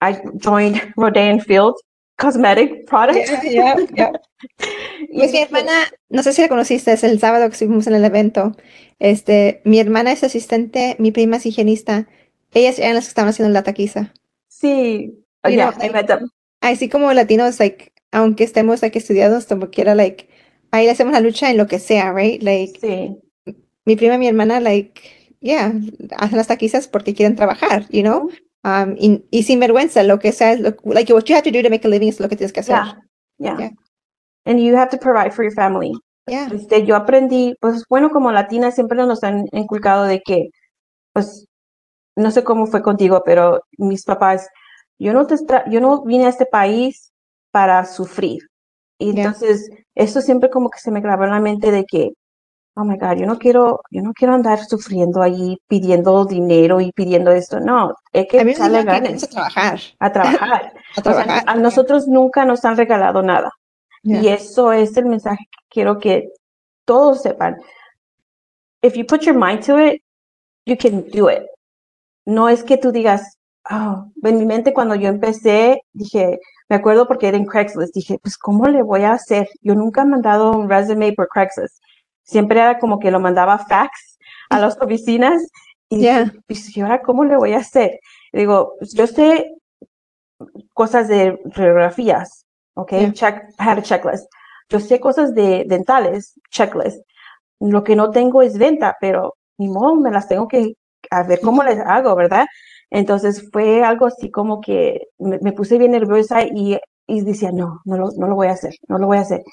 I 0.02 0.18
joined 0.42 0.82
Rodan 0.98 1.40
Field 1.40 1.76
Cosmetic 2.18 2.86
Products. 2.88 3.32
Yeah, 3.44 3.76
yeah, 3.96 4.12
Pues 5.14 5.32
mi 5.32 5.40
hermana, 5.40 5.72
no 6.10 6.24
sé 6.24 6.34
si 6.34 6.42
la 6.42 6.50
conociste, 6.50 6.92
es 6.94 7.04
el 7.04 7.20
sábado 7.20 7.48
que 7.48 7.54
estuvimos 7.54 7.88
en 7.88 7.96
el 7.96 8.06
evento. 8.06 8.54
Este, 9.00 9.62
mi 9.66 9.80
hermana 9.80 10.12
es 10.12 10.24
asistente, 10.24 10.96
mi 11.00 11.12
prima 11.12 11.38
es 11.38 11.46
higienista. 11.46 12.08
Ellas 12.54 12.80
eran 12.80 12.96
las 12.96 13.06
que 13.06 13.10
estaban 13.10 13.30
haciendo 13.30 13.52
la 13.54 13.64
taquiza. 13.64 14.14
Sí. 14.48 15.14
Oh, 15.44 15.50
You 15.50 15.56
yeah, 15.56 15.72
know, 15.72 15.86
I 15.86 15.90
met 15.90 16.08
them. 16.08 16.30
Así 16.62 16.88
como 16.90 17.12
latinos, 17.14 17.60
like, 17.60 17.92
aunque 18.12 18.44
estemos 18.44 18.82
like 18.82 18.98
estudiados, 18.98 19.46
como 19.46 19.70
quiera, 19.70 19.96
like, 19.96 20.30
ahí 20.72 20.86
le 20.86 20.92
hacemos 20.92 21.14
la 21.14 21.20
lucha 21.20 21.50
en 21.50 21.58
lo 21.58 21.68
que 21.68 21.80
sea, 21.80 22.14
right? 22.14 22.42
Like, 22.42 22.80
Sí. 22.80 23.18
mi 23.86 23.96
prima 23.96 24.16
y 24.16 24.20
mi 24.20 24.28
hermana, 24.28 24.60
like, 24.60 25.02
yeah, 25.42 25.74
hacen 26.18 26.38
las 26.38 26.48
taquizas 26.48 26.88
porque 26.88 27.14
quieren 27.14 27.36
trabajar, 27.36 27.88
you 27.90 28.02
know? 28.02 28.30
Um, 28.66 28.96
y, 28.98 29.26
y 29.30 29.44
sin 29.44 29.60
vergüenza, 29.60 30.04
lo 30.04 30.20
que 30.20 30.32
sea, 30.32 30.56
lo- 30.56 30.76
like, 30.86 31.14
what 31.14 31.24
you 31.26 31.36
have 31.36 31.44
to 31.44 31.52
do 31.52 31.62
to 31.62 31.70
make 31.70 31.86
a 31.86 31.90
living 31.90 32.08
es 32.10 32.20
lo 32.20 32.30
que 32.30 32.38
tienes 32.38 32.54
que 32.54 32.62
hacer. 32.62 32.76
Yeah. 32.76 32.98
Yeah. 33.40 33.58
Yeah. 33.60 33.72
And 34.46 34.60
you 34.60 34.76
have 34.78 34.90
to 34.92 34.98
provide 34.98 35.32
for 35.34 35.44
your 35.44 35.54
family. 35.54 35.92
Yeah. 36.28 36.48
Este, 36.54 36.86
yo 36.86 36.96
aprendí, 36.96 37.56
pues 37.60 37.84
bueno, 37.90 38.10
como 38.10 38.32
latinas 38.32 38.76
siempre 38.76 38.98
nos 39.06 39.24
han 39.24 39.46
inculcado 39.52 40.06
de 40.06 40.22
que, 40.22 40.48
pues, 41.14 41.46
no 42.16 42.32
sé 42.32 42.44
cómo 42.46 42.66
fue 42.68 42.82
contigo, 42.82 43.22
pero 43.26 43.62
mis 43.78 44.06
papás, 44.06 44.48
yo 45.00 45.12
no 45.14 45.28
te 45.28 45.36
yo 45.70 45.82
no 45.82 46.04
vine 46.04 46.28
a 46.28 46.30
este 46.30 46.46
país 46.46 47.12
para 47.52 47.84
sufrir. 47.86 48.44
Y 48.98 49.12
Yeah. 49.14 49.26
entonces, 49.26 49.70
eso 49.96 50.22
siempre 50.22 50.50
como 50.50 50.70
que 50.70 50.80
se 50.80 50.92
me 50.92 51.02
grabó 51.02 51.26
en 51.26 51.32
la 51.32 51.40
mente 51.42 51.72
de 51.72 51.84
que, 51.84 52.12
oh 52.76 52.84
my 52.84 52.98
God, 52.98 53.18
yo 53.18 53.26
no 53.26 53.38
quiero, 53.38 53.82
yo 53.92 54.02
no 54.02 54.14
quiero 54.14 54.34
andar 54.34 54.60
sufriendo 54.66 55.22
ahí 55.22 55.58
pidiendo 55.68 56.26
dinero 56.26 56.82
y 56.82 56.92
pidiendo 56.92 57.32
esto. 57.32 57.60
No, 57.60 57.94
hay 58.14 58.28
que 58.28 58.40
A 58.40 58.44
echarle 58.44 58.84
ganas 58.84 59.24
a 59.24 59.28
trabajar, 59.28 59.80
a 60.00 60.12
trabajar. 60.12 60.74
a 60.96 61.00
O 61.00 61.14
sea, 61.14 61.26
trabajar. 61.26 61.44
a 61.46 61.56
nosotros 61.56 62.08
nunca 62.08 62.46
nos 62.46 62.66
han 62.66 62.78
regalado 62.78 63.22
nada. 63.22 63.50
Yeah. 64.04 64.22
Y 64.22 64.28
eso 64.30 64.72
es 64.74 64.98
el 64.98 65.06
mensaje 65.06 65.46
que 65.52 65.58
quiero 65.70 66.00
que 66.00 66.30
todos 66.86 67.22
sepan. 67.22 67.58
If 68.82 68.96
you 68.96 69.06
put 69.06 69.22
your 69.22 69.36
mind 69.36 69.64
to 69.66 69.78
it, 69.80 70.02
you 70.66 70.76
can 70.78 71.06
do 71.14 71.30
it. 71.30 71.44
No 72.26 72.50
es 72.50 72.64
que 72.64 72.78
tú 72.78 72.92
digas, 72.92 73.38
oh, 73.70 74.06
en 74.24 74.38
mi 74.38 74.46
mente 74.46 74.74
cuando 74.74 74.96
yo 74.96 75.08
empecé, 75.10 75.82
dije, 75.94 76.40
me 76.70 76.76
acuerdo 76.78 77.08
porque 77.08 77.28
era 77.28 77.38
en 77.38 77.46
Craigslist, 77.46 77.94
dije, 77.94 78.18
pues, 78.22 78.38
¿cómo 78.38 78.66
le 78.68 78.82
voy 78.82 79.04
a 79.04 79.14
hacer? 79.14 79.48
Yo 79.62 79.76
nunca 79.76 80.02
he 80.02 80.06
mandado 80.06 80.52
un 80.52 80.70
resume 80.70 81.14
por 81.14 81.28
Craigslist. 81.30 81.82
Siempre 82.24 82.60
era 82.60 82.80
como 82.80 83.00
que 83.00 83.12
lo 83.12 83.20
mandaba 83.20 83.60
fax 83.60 84.18
a 84.50 84.60
las 84.60 84.78
oficinas 84.82 85.42
y 85.90 85.98
dije, 85.98 86.04
Yeah. 86.04 86.34
¿y 86.76 86.82
ahora 86.82 87.02
cómo 87.02 87.24
le 87.26 87.38
voy 87.38 87.54
a 87.54 87.58
hacer? 87.60 88.00
Digo, 88.32 88.76
pues, 88.80 88.94
yo 88.94 89.06
sé 89.08 89.54
cosas 90.74 91.08
de 91.08 91.40
radiografías, 91.46 92.46
¿ok? 92.76 92.90
Yeah. 92.92 93.14
Check, 93.14 93.44
I 93.60 93.64
had 93.64 93.78
a 93.80 93.82
checklist. 93.82 94.26
Yo 94.70 94.80
sé 94.80 95.00
cosas 95.00 95.34
de 95.34 95.66
dentales, 95.68 96.40
checklist. 96.50 97.02
Lo 97.60 97.84
que 97.84 97.96
no 97.96 98.12
tengo 98.12 98.42
es 98.42 98.58
venta, 98.58 98.98
pero 99.00 99.36
ni 99.58 99.68
modo, 99.70 99.96
me 99.96 100.12
las 100.12 100.28
tengo 100.28 100.48
que, 100.48 100.74
a 101.12 101.24
ver 101.24 101.40
cómo 101.42 101.64
les 101.64 101.80
hago, 101.80 102.16
¿verdad? 102.16 102.46
Entonces 102.90 103.50
fue 103.52 103.84
algo 103.84 104.08
así 104.08 104.30
como 104.32 104.62
que 104.62 105.02
me, 105.20 105.40
me 105.42 105.52
puse 105.54 105.78
bien 105.78 105.92
nerviosa 105.92 106.44
y, 106.44 106.80
y 107.08 107.22
decía, 107.22 107.52
no, 107.52 107.82
no 107.86 107.98
lo, 107.98 108.10
no 108.18 108.28
lo 108.28 108.36
voy 108.36 108.48
a 108.48 108.52
hacer, 108.52 108.74
no 108.88 108.98
lo 108.98 109.08
voy 109.08 109.18
a 109.18 109.22
hacer. 109.22 109.44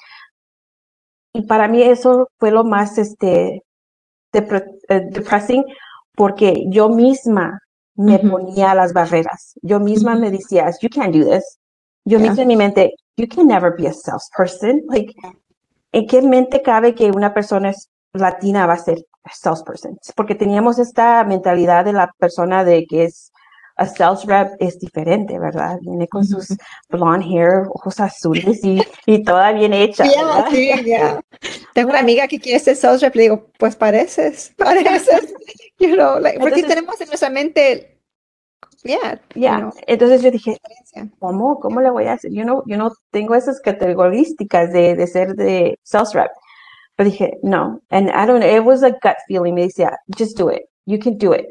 Y 1.33 1.43
para 1.43 1.67
mí 1.67 1.81
eso 1.81 2.27
fue 2.37 2.51
lo 2.51 2.63
más, 2.63 2.97
este, 2.97 3.63
eh, 4.33 5.01
depressing, 5.11 5.63
porque 6.15 6.65
yo 6.69 6.89
misma 6.89 7.59
me 7.95 8.19
ponía 8.19 8.73
las 8.75 8.93
barreras. 8.93 9.53
Yo 9.61 9.79
misma 9.79 10.15
me 10.15 10.31
decía, 10.31 10.69
you 10.81 10.89
can't 10.89 11.13
do 11.15 11.23
this. 11.29 11.57
Yo 12.05 12.17
Yeah. 12.17 12.29
misma 12.29 12.41
en 12.43 12.47
mi 12.47 12.55
mente, 12.55 12.93
you 13.17 13.27
can 13.27 13.47
never 13.47 13.73
be 13.77 13.87
a 13.87 13.93
salesperson. 13.93 14.81
Like, 14.89 15.13
¿en 15.91 16.07
qué 16.07 16.21
mente 16.21 16.61
cabe 16.61 16.95
que 16.95 17.11
una 17.11 17.33
persona 17.33 17.69
es 17.69 17.89
latina 18.13 18.65
va 18.65 18.73
a 18.73 18.77
ser 18.77 18.97
a 19.23 19.29
salesperson? 19.33 19.97
Porque 20.15 20.35
teníamos 20.35 20.79
esta 20.79 21.23
mentalidad 21.25 21.85
de 21.85 21.93
la 21.93 22.11
persona 22.17 22.63
de 22.63 22.85
que 22.87 23.05
es 23.05 23.31
a 23.77 23.85
sales 23.87 24.25
rep 24.25 24.53
es 24.59 24.79
diferente, 24.79 25.39
¿verdad? 25.39 25.77
Viene 25.81 26.07
con 26.07 26.25
sus 26.25 26.47
blonde 26.89 27.25
hair, 27.25 27.63
ojos 27.69 27.99
azules 27.99 28.63
y, 28.63 28.81
y 29.05 29.23
toda 29.23 29.51
bien 29.53 29.73
hecha, 29.73 30.05
Yeah, 30.05 30.45
sí, 30.51 30.71
yeah. 30.83 31.21
Tengo 31.73 31.89
una 31.89 31.99
amiga 31.99 32.27
que 32.27 32.39
quiere 32.39 32.59
ser 32.59 32.75
sales 32.75 33.01
rep, 33.01 33.15
le 33.15 33.21
digo, 33.23 33.47
pues 33.57 33.75
pareces, 33.75 34.53
pareces, 34.57 35.33
you 35.79 35.95
know, 35.95 36.19
like, 36.19 36.39
porque 36.39 36.55
Entonces- 36.59 36.67
tenemos 36.75 37.01
en 37.01 37.07
nuestra 37.07 37.29
mente, 37.29 37.97
yeah, 38.83 39.19
you 39.35 39.41
Ya, 39.41 39.57
know, 39.57 39.71
entonces 39.87 40.21
yo 40.21 40.31
dije. 40.31 40.57
¿cómo? 41.19 41.59
¿Cómo 41.59 41.79
le 41.81 41.89
voy 41.89 42.05
a 42.05 42.13
hacer? 42.13 42.31
Yo 42.33 42.43
no, 42.43 42.63
yo 42.67 42.77
no 42.77 42.91
tengo 43.11 43.35
esas 43.35 43.61
categorísticas 43.61 44.73
de, 44.73 44.95
de 44.95 45.07
ser 45.07 45.35
de 45.35 45.79
sales 45.83 46.13
rep. 46.13 46.31
Pero 46.97 47.09
dije, 47.09 47.37
no. 47.41 47.79
And 47.89 48.09
I 48.09 48.25
don't 48.27 48.41
know, 48.41 48.49
it 48.55 48.63
was 48.63 48.83
a 48.83 48.89
gut 48.89 49.15
feeling. 49.27 49.53
Me 49.53 49.63
decía, 49.63 49.97
just 50.17 50.37
do 50.37 50.51
it. 50.51 50.63
You 50.85 50.99
can 50.99 51.17
do 51.17 51.33
it. 51.33 51.45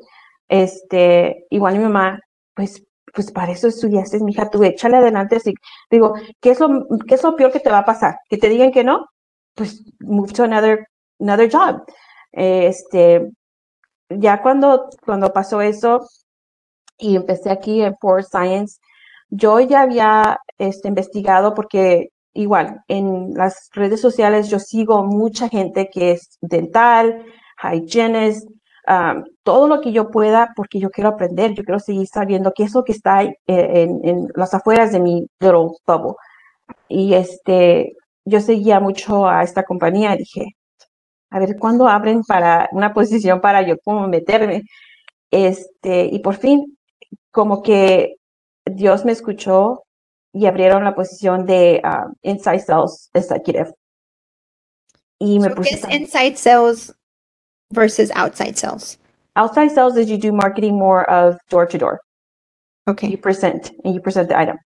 Este, 0.50 1.46
igual 1.50 1.78
mi 1.78 1.84
mamá, 1.84 2.20
pues, 2.54 2.84
pues 3.14 3.30
para 3.30 3.52
eso 3.52 3.68
estudiaste, 3.68 4.18
mija, 4.20 4.50
tú 4.50 4.62
échale 4.64 4.96
adelante 4.96 5.36
así. 5.36 5.54
Digo, 5.88 6.14
¿qué 6.40 6.50
es 6.50 6.60
lo, 6.60 6.86
qué 7.06 7.14
es 7.14 7.22
lo 7.22 7.36
peor 7.36 7.52
que 7.52 7.60
te 7.60 7.70
va 7.70 7.78
a 7.78 7.84
pasar? 7.84 8.16
¿Que 8.28 8.36
te 8.36 8.48
digan 8.48 8.72
que 8.72 8.82
no? 8.84 9.06
Pues 9.54 9.84
move 10.00 10.32
to 10.32 10.44
another, 10.44 10.88
another 11.20 11.48
job. 11.50 11.84
Este, 12.32 13.30
ya 14.08 14.42
cuando, 14.42 14.90
cuando 15.04 15.32
pasó 15.32 15.60
eso 15.62 16.00
y 16.98 17.16
empecé 17.16 17.50
aquí 17.50 17.82
en 17.82 17.96
Forward 18.00 18.24
Science, 18.24 18.80
yo 19.28 19.60
ya 19.60 19.82
había 19.82 20.40
este, 20.58 20.88
investigado 20.88 21.54
porque 21.54 22.08
igual 22.32 22.80
en 22.88 23.34
las 23.34 23.70
redes 23.72 24.00
sociales 24.00 24.48
yo 24.50 24.58
sigo 24.58 25.04
mucha 25.04 25.48
gente 25.48 25.88
que 25.92 26.12
es 26.12 26.38
dental, 26.40 27.24
hygienist, 27.62 28.48
um, 28.90 29.24
todo 29.42 29.68
lo 29.68 29.80
que 29.80 29.92
yo 29.92 30.10
pueda 30.10 30.52
porque 30.56 30.80
yo 30.80 30.90
quiero 30.90 31.10
aprender, 31.10 31.54
yo 31.54 31.64
quiero 31.64 31.78
seguir 31.78 32.06
sabiendo 32.08 32.52
qué 32.52 32.64
es 32.64 32.74
lo 32.74 32.84
que 32.84 32.92
está 32.92 33.22
en, 33.22 33.34
en, 33.46 34.00
en 34.02 34.28
las 34.34 34.52
afueras 34.52 34.92
de 34.92 35.00
mi 35.00 35.26
little 35.38 35.70
bubble. 35.86 36.14
Y 36.88 37.14
este, 37.14 37.94
yo 38.24 38.40
seguía 38.40 38.80
mucho 38.80 39.28
a 39.28 39.42
esta 39.42 39.62
compañía 39.62 40.14
y 40.14 40.18
dije, 40.18 40.56
a 41.30 41.38
ver 41.38 41.56
cuándo 41.58 41.88
abren 41.88 42.22
para 42.24 42.68
una 42.72 42.92
posición 42.92 43.40
para 43.40 43.62
yo 43.62 43.76
como 43.84 44.08
meterme. 44.08 44.62
Este, 45.30 46.06
y 46.06 46.18
por 46.18 46.36
fin, 46.36 46.76
como 47.30 47.62
que 47.62 48.16
Dios 48.64 49.04
me 49.04 49.12
escuchó 49.12 49.84
y 50.32 50.46
abrieron 50.46 50.84
la 50.84 50.94
posición 50.94 51.46
de 51.46 51.80
um, 51.84 52.12
Inside 52.22 52.60
Sales 52.60 53.10
Executive. 53.14 53.72
Y 55.18 55.38
me 55.38 55.54
¿Qué 55.54 55.70
es 55.70 55.88
inside 55.90 56.36
sales 56.36 56.94
versus 57.72 58.10
outside 58.12 58.56
sales? 58.56 58.98
outside 59.36 59.70
sales 59.70 59.96
is 59.96 60.10
you 60.10 60.18
do 60.18 60.32
marketing 60.32 60.78
more 60.78 61.08
of 61.08 61.38
door 61.48 61.66
to 61.66 61.78
door. 61.78 62.00
Okay. 62.88 63.08
You 63.08 63.16
present 63.18 63.70
and 63.84 63.94
you 63.94 64.00
present 64.00 64.28
the 64.28 64.38
item. 64.38 64.56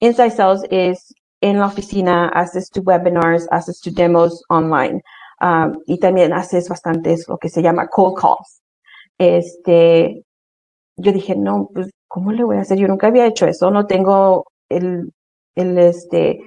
Inside 0.00 0.32
sales 0.32 0.64
is 0.70 1.12
en 1.42 1.58
la 1.58 1.68
oficina, 1.68 2.30
haces 2.32 2.70
tu 2.70 2.80
webinars, 2.82 3.46
haces 3.50 3.80
tu 3.80 3.90
demos 3.90 4.42
online. 4.48 5.00
um, 5.40 5.78
y 5.86 5.98
también 5.98 6.32
haces 6.32 6.68
bastantes 6.68 7.28
lo 7.28 7.38
que 7.38 7.48
se 7.48 7.62
llama 7.62 7.88
cold 7.88 8.16
calls. 8.18 8.62
Este, 9.18 10.22
yo 10.96 11.12
dije, 11.12 11.36
no, 11.36 11.68
pues, 11.74 11.90
¿cómo 12.08 12.32
le 12.32 12.44
voy 12.44 12.56
a 12.56 12.60
hacer? 12.62 12.78
Yo 12.78 12.88
nunca 12.88 13.08
había 13.08 13.26
hecho 13.26 13.46
eso, 13.46 13.70
no 13.70 13.86
tengo 13.86 14.44
el, 14.68 15.12
el, 15.54 15.78
este, 15.78 16.40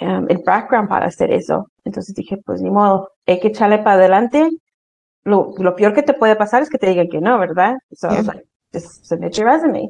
um, 0.00 0.26
el 0.28 0.42
background 0.44 0.88
para 0.88 1.06
hacer 1.06 1.32
eso. 1.32 1.68
Entonces 1.84 2.14
dije, 2.14 2.38
pues 2.44 2.60
ni 2.62 2.70
modo, 2.70 3.10
hay 3.26 3.40
que 3.40 3.48
echarle 3.48 3.78
para 3.78 3.94
adelante. 3.96 4.48
Lo, 5.24 5.52
lo 5.58 5.76
peor 5.76 5.94
que 5.94 6.02
te 6.02 6.14
puede 6.14 6.36
pasar 6.36 6.62
es 6.62 6.70
que 6.70 6.78
te 6.78 6.88
digan 6.88 7.08
que 7.08 7.20
no, 7.20 7.38
¿verdad? 7.38 7.76
So 7.92 8.08
I 8.08 8.12
was 8.14 8.26
Yeah. 8.26 8.32
like, 8.32 8.44
just 8.72 9.04
submit 9.06 9.34
your 9.36 9.46
resume. 9.46 9.88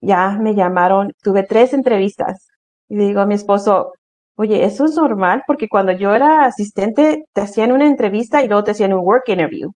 Ya 0.00 0.32
me 0.40 0.54
llamaron, 0.54 1.12
tuve 1.22 1.44
tres 1.44 1.72
entrevistas. 1.74 2.48
Y 2.88 2.96
digo 2.96 3.20
a 3.20 3.26
mi 3.26 3.34
esposo, 3.34 3.92
oye, 4.36 4.64
eso 4.64 4.84
es 4.84 4.94
normal 4.96 5.42
porque 5.46 5.68
cuando 5.68 5.92
yo 5.92 6.14
era 6.14 6.44
asistente 6.46 7.24
te 7.32 7.40
hacían 7.40 7.72
una 7.72 7.86
entrevista 7.86 8.42
y 8.42 8.48
luego 8.48 8.64
te 8.64 8.72
hacían 8.72 8.92
un 8.92 9.00
work 9.06 9.28
interview. 9.28 9.72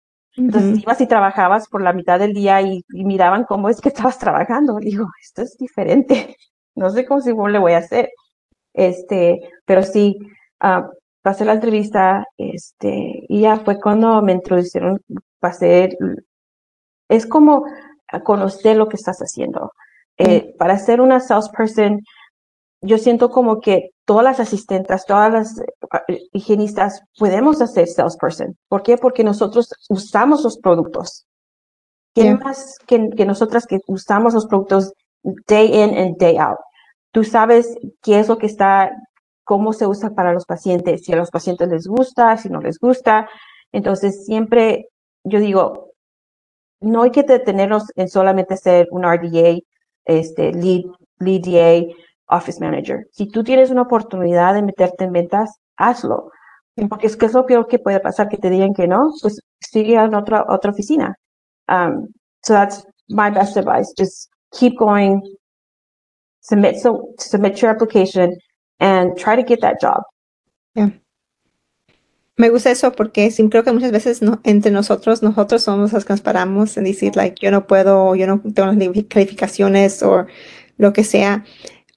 Entonces 0.48 0.78
Ujú. 0.78 0.84
ibas 0.84 1.02
y 1.02 1.08
trabajabas 1.08 1.68
por 1.70 1.82
la 1.82 1.94
mitad 1.94 2.20
del 2.20 2.34
día 2.34 2.62
y, 2.62 2.84
y 2.90 3.06
miraban 3.06 3.46
cómo 3.46 3.70
es 3.70 3.82
que 3.82 3.90
estabas 3.90 4.18
trabajando. 4.20 4.78
Digo, 4.80 5.08
esto 5.22 5.42
es 5.44 5.58
diferente. 5.58 6.36
No 6.76 6.90
sé 6.90 7.06
cómo, 7.06 7.22
si 7.22 7.30
cómo 7.32 7.50
le 7.50 7.60
voy 7.60 7.74
a 7.74 7.78
hacer. 7.78 8.10
Este, 8.74 9.40
pero 9.66 9.84
sí, 9.84 10.18
ah, 10.60 10.90
pasé 11.24 11.46
la 11.46 11.54
entrevista, 11.54 12.26
este, 12.38 13.26
y 13.28 13.42
ya 13.42 13.58
fue 13.58 13.80
cuando 13.80 14.22
me 14.22 14.34
introdujeron, 14.34 15.02
pasé, 15.40 15.98
es 17.10 17.26
como 17.26 17.66
a 18.10 18.20
conocer 18.22 18.78
lo 18.78 18.88
que 18.90 18.98
estás 18.98 19.18
haciendo. 19.20 19.72
Eh, 20.18 20.54
Para 20.60 20.78
ser 20.78 21.02
una 21.02 21.20
salesperson, 21.20 22.02
yo 22.82 22.98
siento 22.98 23.30
como 23.30 23.60
que 23.62 23.92
todas 24.06 24.26
las 24.26 24.40
asistentes, 24.40 25.06
todas 25.06 25.32
las 25.32 25.60
eh, 25.60 26.20
higienistas 26.34 27.02
podemos 27.18 27.62
hacer 27.62 27.88
salesperson. 27.88 28.56
¿Por 28.68 28.84
qué? 28.84 28.98
Porque 28.98 29.24
nosotros 29.24 29.70
usamos 29.90 30.44
los 30.44 30.58
productos. 30.60 31.26
¿Quién 32.14 32.36
Yeah. 32.38 32.46
más 32.46 32.78
que, 32.86 33.10
que 33.18 33.26
nosotras 33.26 33.66
que 33.66 33.80
usamos 33.88 34.34
los 34.34 34.46
productos 34.46 34.94
day 35.48 35.68
in 35.74 35.98
and 35.98 36.18
day 36.18 36.38
out? 36.38 36.60
Tú 37.12 37.24
sabes 37.24 37.76
qué 38.04 38.20
es 38.20 38.28
lo 38.28 38.38
que 38.38 38.46
está, 38.48 38.92
cómo 39.44 39.74
se 39.74 39.88
usa 39.88 40.12
para 40.12 40.34
los 40.34 40.46
pacientes, 40.46 41.04
si 41.04 41.14
a 41.14 41.18
los 41.18 41.32
pacientes 41.32 41.70
les 41.70 41.88
gusta, 41.88 42.38
si 42.38 42.50
no 42.50 42.60
les 42.62 42.80
gusta. 42.80 43.30
Entonces, 43.72 44.26
siempre 44.26 44.90
yo 45.24 45.40
digo, 45.40 45.92
no 46.82 47.04
hay 47.04 47.12
que 47.12 47.24
detenernos 47.24 47.86
en 47.96 48.10
solamente 48.10 48.58
ser 48.58 48.88
un 48.92 49.04
RDA, 49.04 49.60
este, 50.06 50.52
lead, 50.54 50.84
lead 51.20 51.42
DA, 51.42 51.94
office 52.28 52.60
manager. 52.60 53.08
Si 53.12 53.28
tú 53.28 53.44
tienes 53.44 53.72
una 53.72 53.84
oportunidad 53.84 54.54
de 54.54 54.64
meterte 54.64 55.06
en 55.06 55.14
ventas, 55.14 55.60
hazlo. 55.78 56.32
Porque 56.90 57.08
es 57.08 57.16
que 57.16 57.28
es 57.28 57.34
lo 57.34 57.46
peor 57.46 57.68
que 57.68 57.80
puede 57.80 58.00
pasar, 58.00 58.28
que 58.30 58.38
te 58.38 58.50
digan 58.50 58.74
que 58.74 58.88
no, 58.88 59.12
pues 59.22 59.40
sigue 59.60 59.96
en 59.96 60.16
otra, 60.16 60.46
otra 60.50 60.72
oficina. 60.72 61.16
Um, 61.70 62.08
so 62.44 62.54
that's 62.54 62.86
my 63.10 63.30
best 63.30 63.56
advice. 63.58 63.94
Just 63.98 64.30
keep 64.52 64.78
going, 64.78 65.22
submit, 66.42 66.78
so, 66.80 67.14
submit 67.20 67.62
your 67.62 67.72
application 67.72 68.36
and 68.80 69.18
try 69.18 69.36
to 69.36 69.44
get 69.44 69.62
that 69.62 69.80
job. 69.82 70.04
Me 72.36 72.50
gusta 72.50 72.72
eso 72.72 72.92
porque 72.94 73.30
sí, 73.30 73.48
creo 73.48 73.64
que 73.64 73.72
muchas 73.72 73.92
veces 73.92 74.24
no, 74.24 74.42
entre 74.44 74.72
nosotros, 74.72 75.22
nosotros 75.22 75.62
somos 75.62 75.94
los 75.94 76.04
que 76.04 76.14
nos 76.14 76.22
paramos 76.22 76.76
en 76.78 76.86
decir, 76.86 77.16
like, 77.16 77.36
yo 77.40 77.52
no 77.52 77.68
puedo, 77.68 78.16
yo 78.16 78.26
no 78.26 78.42
tengo 78.42 78.72
las 78.72 78.78
cali- 78.78 79.04
calificaciones 79.08 80.02
o 80.02 80.26
lo 80.78 80.94
que 80.94 81.04
sea. 81.04 81.46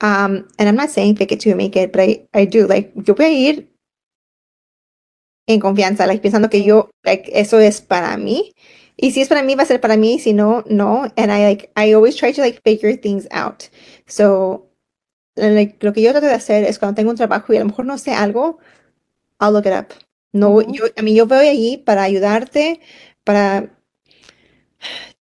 Um, 0.03 0.47
and 0.59 0.69
I'm 0.69 0.77
not 0.77 0.91
saying 0.91 1.17
fake 1.17 1.33
it 1.33 1.47
you 1.47 1.57
make 1.57 1.75
it, 1.75 1.91
but 1.91 2.03
I, 2.03 2.29
I 2.35 2.45
do, 2.45 2.67
like, 2.67 2.93
yo 2.97 3.15
voy 3.15 3.25
a 3.25 3.31
ir 3.31 3.69
en 5.47 5.59
confianza, 5.59 6.07
like, 6.07 6.21
pensando 6.21 6.51
que 6.51 6.63
yo, 6.63 6.91
like, 7.03 7.31
eso 7.33 7.59
es 7.59 7.81
para 7.81 8.19
mí. 8.19 8.53
Y 8.99 9.13
si 9.13 9.23
es 9.23 9.29
para 9.29 9.43
mí, 9.43 9.55
va 9.55 9.63
a 9.63 9.67
ser 9.67 9.81
para 9.81 9.97
mí, 9.97 10.19
si 10.19 10.35
no, 10.35 10.65
no. 10.69 11.05
And 11.17 11.33
I, 11.33 11.45
like, 11.47 11.71
I 11.77 11.95
always 11.95 12.15
try 12.15 12.33
to, 12.33 12.43
like, 12.43 12.61
figure 12.63 12.95
things 12.95 13.27
out. 13.31 13.71
So, 14.07 14.66
lo 15.37 15.93
que 15.93 16.03
yo 16.03 16.11
trato 16.13 16.27
de 16.27 16.33
hacer 16.35 16.65
es 16.65 16.79
cuando 16.79 16.95
tengo 16.97 17.11
un 17.11 17.17
trabajo 17.17 17.53
y 17.53 17.57
a 17.57 17.61
lo 17.61 17.67
mejor 17.67 17.85
no 17.87 17.99
sé 17.99 18.13
algo, 18.13 18.59
I'll 19.41 19.53
look 19.53 19.67
it 19.67 19.75
up. 19.75 19.89
No, 20.33 20.51
Ujú. 20.51 20.73
yo, 20.73 20.85
a 20.97 21.03
mí 21.03 21.15
yo 21.15 21.27
voy 21.27 21.49
allí 21.49 21.77
para 21.79 22.03
ayudarte, 22.03 22.81
para 23.25 23.71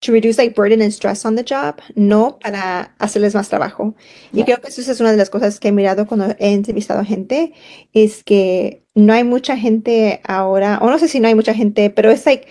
to 0.00 0.12
reduce 0.12 0.36
like 0.38 0.54
burden 0.54 0.82
and 0.82 0.92
stress 0.92 1.24
on 1.24 1.34
the 1.36 1.42
job, 1.44 1.80
no 1.96 2.38
para 2.40 2.94
hacerles 2.98 3.34
más 3.34 3.48
trabajo. 3.48 3.94
Y 4.32 4.38
Yeah. 4.38 4.44
creo 4.44 4.60
que 4.60 4.68
eso 4.68 4.80
es 4.80 5.00
una 5.00 5.12
de 5.12 5.16
las 5.16 5.30
cosas 5.30 5.58
que 5.60 5.68
he 5.68 5.72
mirado 5.72 6.06
cuando 6.06 6.34
he 6.38 6.52
entrevistado 6.52 7.00
a 7.00 7.04
gente, 7.04 7.52
es 7.92 8.22
que 8.22 8.84
no 8.94 9.12
hay 9.12 9.24
mucha 9.24 9.56
gente 9.56 10.20
ahora, 10.24 10.78
o 10.82 10.90
no 10.90 10.98
sé 10.98 11.08
si 11.08 11.20
no 11.20 11.28
hay 11.28 11.34
mucha 11.34 11.54
gente, 11.54 11.90
pero 11.90 12.10
es 12.10 12.26
like, 12.26 12.46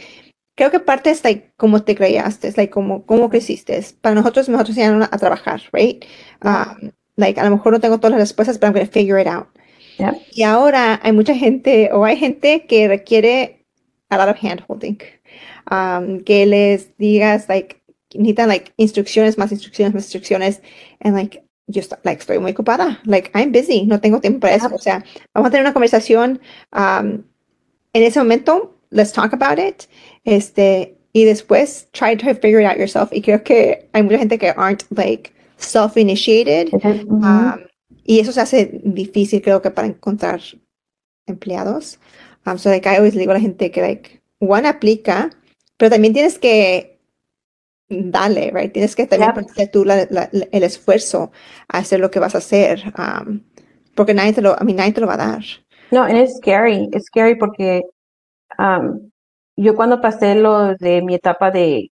creo 0.55 0.71
que 0.71 0.79
parte 0.79 1.11
es 1.11 1.23
like 1.23 1.53
cómo 1.57 1.83
te 1.83 1.95
creaste, 1.95 2.47
es 2.47 2.57
like 2.57 2.71
cómo, 2.71 3.05
cómo 3.05 3.29
creciste. 3.29 3.83
Para 4.01 4.15
nosotros, 4.15 4.49
nosotros 4.49 4.77
enseñaron 4.77 5.03
a 5.03 5.17
trabajar, 5.17 5.61
right? 5.73 6.05
Um, 6.43 6.91
like, 7.17 7.39
a 7.39 7.43
lo 7.43 7.51
mejor 7.51 7.73
no 7.73 7.79
tengo 7.79 7.97
todas 7.97 8.11
las 8.11 8.19
respuestas, 8.19 8.57
pero 8.57 8.69
I'm 8.69 8.73
going 8.73 8.85
to 8.85 8.91
figure 8.91 9.19
it 9.19 9.27
out. 9.27 9.47
Yep. 9.99 10.15
Y 10.33 10.43
ahora 10.43 10.99
hay 11.03 11.11
mucha 11.11 11.35
gente, 11.35 11.89
o 11.91 12.03
hay 12.03 12.17
gente 12.17 12.65
que 12.65 12.87
requiere 12.87 13.65
a 14.09 14.17
lot 14.17 14.29
of 14.29 14.37
hand 14.37 14.63
holding. 14.67 14.97
Um, 15.71 16.19
que 16.21 16.45
les 16.45 16.95
digas, 16.97 17.47
like, 17.47 17.81
necesitan, 18.13 18.47
like, 18.47 18.73
instrucciones, 18.77 19.37
más 19.37 19.51
instrucciones, 19.51 19.93
más 19.93 20.03
instrucciones. 20.05 20.61
And, 21.01 21.15
like, 21.15 21.43
yo 21.67 21.81
like, 22.03 22.21
estoy 22.21 22.39
muy 22.39 22.51
ocupada. 22.51 22.99
Like, 23.05 23.31
I'm 23.33 23.51
busy. 23.51 23.85
No 23.85 23.99
tengo 23.99 24.19
tiempo 24.19 24.41
para 24.41 24.55
eso. 24.55 24.69
Yep. 24.69 24.75
O 24.75 24.79
sea, 24.79 25.03
vamos 25.33 25.47
a 25.47 25.51
tener 25.51 25.65
una 25.65 25.73
conversación. 25.73 26.39
um, 26.73 27.23
en 27.93 28.03
ese 28.03 28.19
momento, 28.19 28.75
let's 28.89 29.11
talk 29.11 29.33
about 29.33 29.59
it. 29.59 29.87
Este, 30.25 30.97
y 31.13 31.25
después, 31.25 31.87
try 31.91 32.15
to 32.15 32.33
figure 32.33 32.59
it 32.59 32.65
out 32.65 32.77
yourself. 32.77 33.11
Y 33.13 33.21
creo 33.21 33.43
que 33.43 33.87
hay 33.93 34.01
mucha 34.03 34.17
gente 34.17 34.37
que 34.39 34.49
aren't, 34.49 34.83
like, 34.89 35.32
self-initiated. 35.63 36.73
Um, 37.09 37.65
y 38.05 38.19
eso 38.19 38.31
se 38.31 38.41
hace 38.41 38.81
difícil, 38.83 39.41
creo 39.41 39.61
que, 39.61 39.71
para 39.71 39.87
encontrar 39.87 40.41
empleados. 41.25 41.99
Um, 42.45 42.57
so, 42.57 42.69
like, 42.69 42.87
I 42.87 42.97
always 42.97 43.13
digo 43.13 43.31
a 43.31 43.35
la 43.35 43.39
gente 43.39 43.71
que, 43.71 43.81
like, 43.81 44.21
one 44.39 44.67
aplica, 44.67 45.29
pero 45.77 45.89
también 45.91 46.13
tienes 46.13 46.37
que 46.37 46.99
darle, 47.89 48.51
right? 48.53 48.73
Tienes 48.73 48.95
que 48.95 49.05
también 49.07 49.29
Yep. 49.29 49.35
ponerte 49.35 49.67
tú 49.67 49.85
la- 49.85 50.07
la- 50.09 50.29
el 50.31 50.63
esfuerzo 50.63 51.31
a 51.69 51.77
hacer 51.77 51.99
lo 51.99 52.09
que 52.11 52.19
vas 52.19 52.35
a 52.35 52.39
hacer. 52.39 52.93
um, 52.97 53.41
porque 53.95 54.13
nadie 54.13 54.33
te 54.33 54.41
lo, 54.41 54.59
a 54.59 54.63
mí 54.63 54.73
nadie 54.73 54.91
te 54.93 55.01
lo 55.01 55.07
va 55.07 55.13
a 55.13 55.17
dar. 55.17 55.43
No, 55.91 56.01
and 56.03 56.17
it's 56.17 56.37
scary. 56.37 56.89
It's 56.91 57.05
scary 57.05 57.35
porque 57.35 57.83
um, 58.57 59.11
yo 59.55 59.75
cuando 59.75 60.01
pasé 60.01 60.33
lo 60.35 60.73
de 60.75 61.01
mi 61.03 61.13
etapa 61.13 61.51
de 61.51 61.91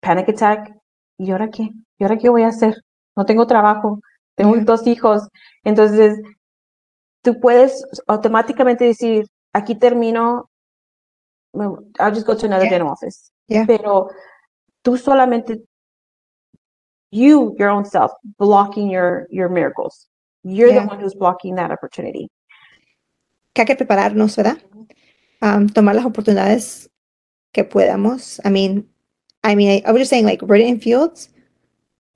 panic 0.00 0.30
attack, 0.30 0.72
¿y 1.18 1.30
ahora 1.30 1.50
qué? 1.50 1.68
¿Y 1.98 2.04
ahora 2.04 2.16
qué 2.16 2.30
voy 2.30 2.42
a 2.44 2.48
hacer? 2.48 2.76
No 3.18 3.26
tengo 3.26 3.48
trabajo, 3.48 4.00
tengo 4.36 4.54
Yeah. 4.54 4.64
dos 4.64 4.86
hijos. 4.86 5.28
Entonces, 5.64 6.20
tú 7.24 7.40
puedes 7.40 7.84
automáticamente 8.06 8.84
decir, 8.84 9.26
aquí 9.52 9.74
termino, 9.74 10.48
I'll 11.52 12.14
just 12.14 12.24
go 12.28 12.36
to 12.36 12.46
another 12.46 12.66
Yeah. 12.66 12.78
dental 12.78 12.92
office. 12.92 13.32
Yeah. 13.48 13.66
Pero 13.66 14.08
tú 14.84 14.96
solamente, 14.96 15.64
you, 17.10 17.56
your 17.58 17.70
own 17.70 17.84
self, 17.84 18.12
blocking 18.38 18.88
your, 18.88 19.26
your 19.30 19.48
miracles. 19.50 20.08
You're 20.44 20.72
the 20.72 20.86
one 20.86 21.00
who's 21.00 21.14
blocking 21.16 21.56
that 21.56 21.72
opportunity. 21.72 22.30
que 23.52 23.62
hay 23.62 23.66
que 23.66 23.74
prepararnos, 23.74 24.36
¿verdad? 24.36 24.58
Um, 25.42 25.68
tomar 25.68 25.96
las 25.96 26.04
oportunidades 26.04 26.88
que 27.52 27.64
podamos. 27.64 28.40
I 28.44 28.50
mean, 28.50 28.88
I 29.42 29.56
mean, 29.56 29.70
I, 29.70 29.82
I 29.84 29.90
was 29.90 29.98
just 30.02 30.10
saying, 30.10 30.24
like, 30.24 30.40
written 30.46 30.78
fields, 30.80 31.30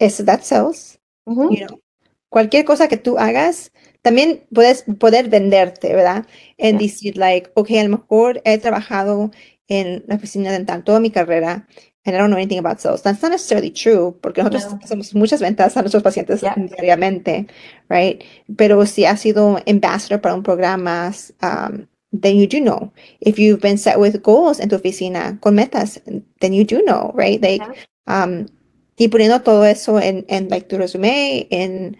is 0.03 0.19
that 0.25 0.43
sells, 0.45 0.99
you 1.27 1.61
know. 1.61 1.79
Cualquier 2.31 2.65
cosa 2.65 2.89
que 2.89 2.97
tú 2.97 3.19
hagas, 3.19 3.73
también 4.03 4.45
puedes 4.55 4.85
poder 4.99 5.29
venderte, 5.29 5.95
¿verdad? 5.95 6.27
En 6.59 6.79
Yeah. 6.79 6.87
decir, 6.89 7.17
like, 7.19 7.51
okay, 7.55 7.79
a 7.79 7.85
lo 7.85 7.91
mejor 7.91 8.41
he 8.45 8.59
trabajado 8.59 9.31
en 9.69 10.03
la 10.09 10.17
oficina 10.17 10.51
dental 10.51 10.83
toda 10.83 10.99
mi 10.99 11.11
carrera, 11.11 11.67
and 12.05 12.17
I 12.17 12.19
don't 12.19 12.31
know 12.31 12.39
anything 12.39 12.59
about 12.59 12.81
sales. 12.81 13.03
That's 13.03 13.23
not 13.23 13.31
necessarily 13.33 13.71
true, 13.71 14.19
porque 14.21 14.43
nosotros 14.43 14.73
No. 14.73 14.79
hacemos 14.83 15.15
muchas 15.15 15.41
ventas 15.41 15.77
a 15.77 15.83
nuestros 15.83 16.03
pacientes 16.03 16.41
Yeah. 16.43 16.55
diariamente, 16.57 17.47
right? 17.89 18.25
Pero 18.57 18.87
si 18.87 19.05
has 19.05 19.21
sido 19.21 19.59
ambassador 19.67 20.21
para 20.21 20.35
un 20.35 20.43
programa, 20.43 21.13
um, 21.43 21.87
then 22.13 22.37
you 22.37 22.47
do 22.47 22.61
know. 22.61 22.93
If 23.21 23.39
you've 23.39 23.61
been 23.61 23.79
set 23.79 23.99
with 23.99 24.21
goals 24.23 24.59
en 24.59 24.69
tu 24.71 24.77
oficina, 24.77 25.39
con 25.41 25.55
metas, 25.55 26.01
then 26.41 26.53
you 26.55 26.65
do 26.65 26.83
know, 26.83 27.13
right? 27.15 27.41
Like, 27.43 27.63
um, 28.07 28.47
y 29.03 29.09
poniendo 29.09 29.43
todo 29.43 29.65
eso 29.65 30.01
en, 30.01 30.25
en 30.29 30.49
like, 30.49 30.69
tu 30.69 30.79
resume, 30.79 31.49
en, 31.51 31.97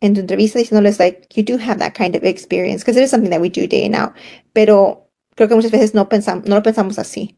en 0.00 0.14
tu 0.14 0.20
entrevista, 0.20 0.58
diciéndoles, 0.60 1.00
like, 1.00 1.26
you 1.34 1.42
do 1.42 1.58
have 1.60 1.78
that 1.78 1.94
kind 1.94 2.14
of 2.14 2.22
experience, 2.22 2.84
because 2.84 2.96
it 2.96 3.02
is 3.02 3.10
something 3.10 3.30
that 3.30 3.40
we 3.40 3.48
do 3.48 3.66
day 3.66 3.84
in 3.84 3.94
out. 3.96 4.12
Pero 4.52 5.08
creo 5.34 5.48
que 5.48 5.56
muchas 5.56 5.72
veces 5.72 5.94
no 5.94 6.08
pensamos, 6.08 6.46
no 6.46 6.54
lo 6.54 6.62
pensamos 6.62 6.96
así. 6.98 7.36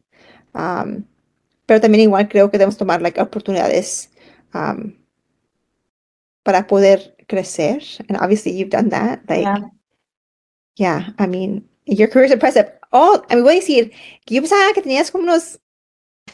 Um, 0.53 1.03
pero 1.65 1.81
también 1.81 2.01
igual 2.01 2.29
creo 2.29 2.51
que 2.51 2.59
debemos 2.59 2.77
tomar, 2.77 3.01
like, 3.01 3.19
oportunidades, 3.19 4.11
um, 4.53 4.93
para 6.43 6.67
poder 6.67 7.15
crecer. 7.27 7.81
And 8.07 8.19
obviously 8.21 8.51
you've 8.51 8.69
done 8.69 8.89
that. 8.89 9.21
Like, 9.27 9.47
Yeah. 9.47 9.69
yeah, 10.77 11.13
I 11.17 11.25
mean, 11.25 11.67
your 11.87 12.07
career 12.07 12.25
is 12.25 12.31
impressive. 12.31 12.71
Oh, 12.91 13.23
I 13.31 13.35
mean, 13.35 13.43
voy 13.43 13.53
a 13.57 13.59
decir, 13.61 13.91
yo 14.27 14.41
pensaba 14.41 14.73
que 14.75 14.83
tenías 14.83 15.09
como 15.11 15.23
unos 15.23 15.57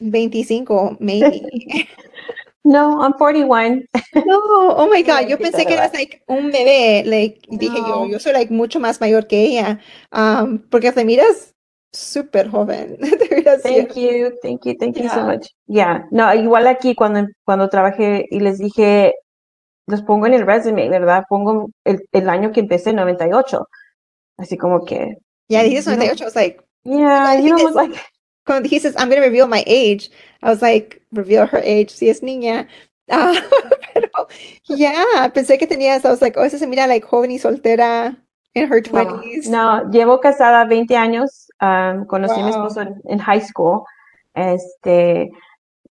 25, 0.01 0.97
maybe. 0.99 1.87
No, 2.63 3.01
I'm 3.01 3.13
41. 3.13 3.85
No, 4.25 4.39
oh 4.77 4.87
my 4.87 5.01
God, 5.07 5.27
yo 5.27 5.37
pensé 5.37 5.65
que 5.65 5.73
eras 5.73 5.93
like 5.93 6.21
un 6.27 6.51
bebé, 6.51 7.03
like, 7.05 7.41
y 7.49 7.57
dije 7.57 7.77
yo, 7.79 8.05
No. 8.05 8.07
yo 8.07 8.19
soy 8.19 8.33
like 8.33 8.53
mucho 8.53 8.79
más 8.79 8.99
mayor 9.01 9.25
que 9.27 9.41
ella, 9.45 9.79
um, 10.11 10.59
porque 10.69 10.91
te 10.91 11.03
miras 11.03 11.55
súper 11.91 12.49
joven. 12.49 12.97
Thank 13.63 13.95
you, 13.95 14.31
thank 14.41 14.63
you, 14.65 14.75
thank 14.79 14.95
you 14.97 15.09
so 15.09 15.15
Yeah. 15.17 15.23
much. 15.25 15.47
Yeah, 15.67 16.05
no, 16.11 16.33
igual 16.33 16.67
aquí 16.67 16.95
cuando, 16.95 17.27
cuando 17.45 17.67
trabajé 17.69 18.25
y 18.29 18.39
les 18.39 18.59
dije, 18.59 19.13
los 19.87 20.01
pongo 20.03 20.27
en 20.27 20.33
el 20.35 20.45
resume, 20.45 20.87
¿verdad? 20.89 21.23
Pongo 21.27 21.69
el, 21.83 22.01
el 22.11 22.29
año 22.29 22.51
que 22.51 22.59
empecé, 22.61 22.93
98. 22.93 23.67
Así 24.37 24.57
como 24.57 24.85
que, 24.85 25.17
You 25.49 25.57
know- 25.59 25.95
98, 25.95 26.23
I 26.23 26.25
was 26.25 26.35
like, 26.35 26.63
yeah, 26.83 27.35
you 27.39 27.55
know, 27.55 27.65
was 27.65 27.75
like, 27.75 27.99
cuando 28.51 28.67
dijiste, 28.69 28.93
I'm 28.97 29.09
gonna 29.09 29.21
reveal 29.21 29.47
my 29.47 29.63
age, 29.65 30.09
I 30.43 30.49
was 30.49 30.61
like, 30.61 31.01
reveal 31.13 31.45
her 31.47 31.61
age, 31.63 31.89
si 31.91 32.09
es 32.09 32.21
niña. 32.21 32.67
Ah, 33.13 33.33
pero, 33.93 34.27
yeah, 34.69 35.29
pensé 35.33 35.57
que 35.57 35.67
tenías, 35.67 36.05
I 36.05 36.11
was 36.11 36.21
like, 36.21 36.37
oh, 36.37 36.43
esa 36.43 36.57
se 36.57 36.65
mira 36.65 36.87
like 36.87 37.03
joven 37.03 37.29
y 37.31 37.37
soltera 37.39 38.15
in 38.55 38.67
her 38.67 38.81
no, 38.93 39.03
20s. 39.05 39.47
no, 39.49 39.89
llevo 39.91 40.19
casada 40.21 40.65
20 40.65 40.95
años, 40.95 41.47
um, 41.61 42.05
conocí 42.05 42.39
a 42.39 42.43
mi 42.43 42.51
Wow. 42.51 42.67
esposo 42.67 42.81
en, 42.81 43.01
en 43.09 43.19
high 43.19 43.41
school. 43.41 43.83
Este, 44.33 45.29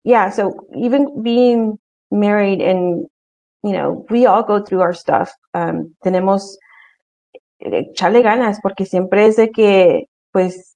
yeah, 0.05 0.29
so 0.31 0.66
even 0.75 1.23
being 1.23 1.79
married 2.11 2.61
and, 2.61 3.07
you 3.62 3.73
know, 3.73 4.05
we 4.11 4.27
all 4.27 4.42
go 4.42 4.61
through 4.62 4.83
our 4.83 4.92
stuff. 4.92 5.33
Um, 5.55 5.95
tenemos 6.05 6.59
eh, 7.61 7.87
echarle 7.92 8.21
ganas 8.23 8.61
porque 8.61 8.85
siempre 8.85 9.25
es 9.27 9.37
de 9.37 9.51
que, 9.51 10.05
pues, 10.33 10.75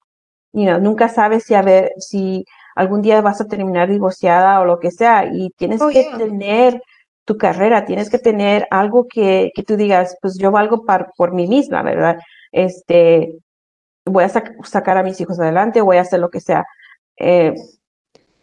you 0.53 0.65
know, 0.65 0.79
nunca 0.81 1.09
sabes 1.09 1.45
si 1.45 1.55
a 1.55 1.63
ver, 1.63 1.93
si 1.99 2.45
algún 2.77 3.03
día 3.03 3.21
vas 3.21 3.41
a 3.41 3.47
terminar 3.47 3.89
divorciada 3.89 4.61
o 4.61 4.65
lo 4.65 4.79
que 4.79 4.91
sea 4.91 5.27
y 5.33 5.51
tienes 5.57 5.81
Oh, 5.83 5.89
que 5.91 6.03
yeah. 6.05 6.19
tener 6.19 6.83
tu 7.25 7.37
carrera, 7.37 7.85
tienes 7.85 8.11
que 8.11 8.19
tener 8.19 8.67
algo 8.71 9.07
que, 9.09 9.51
que 9.55 9.63
tú 9.63 9.77
digas, 9.77 10.17
pues 10.21 10.39
yo 10.39 10.51
valgo 10.51 10.85
par- 10.85 11.13
por 11.17 11.33
mí 11.33 11.47
misma, 11.47 11.83
¿verdad? 11.83 12.19
Este, 12.53 13.35
voy 14.07 14.25
a 14.25 14.29
sac- 14.29 14.65
sacar 14.65 14.99
a 14.99 15.03
mis 15.03 15.21
hijos 15.21 15.39
adelante, 15.41 15.81
voy 15.81 15.99
a 15.99 16.03
hacer 16.03 16.21
lo 16.21 16.31
que 16.31 16.41
sea. 16.41 16.65
Eh, 17.19 17.55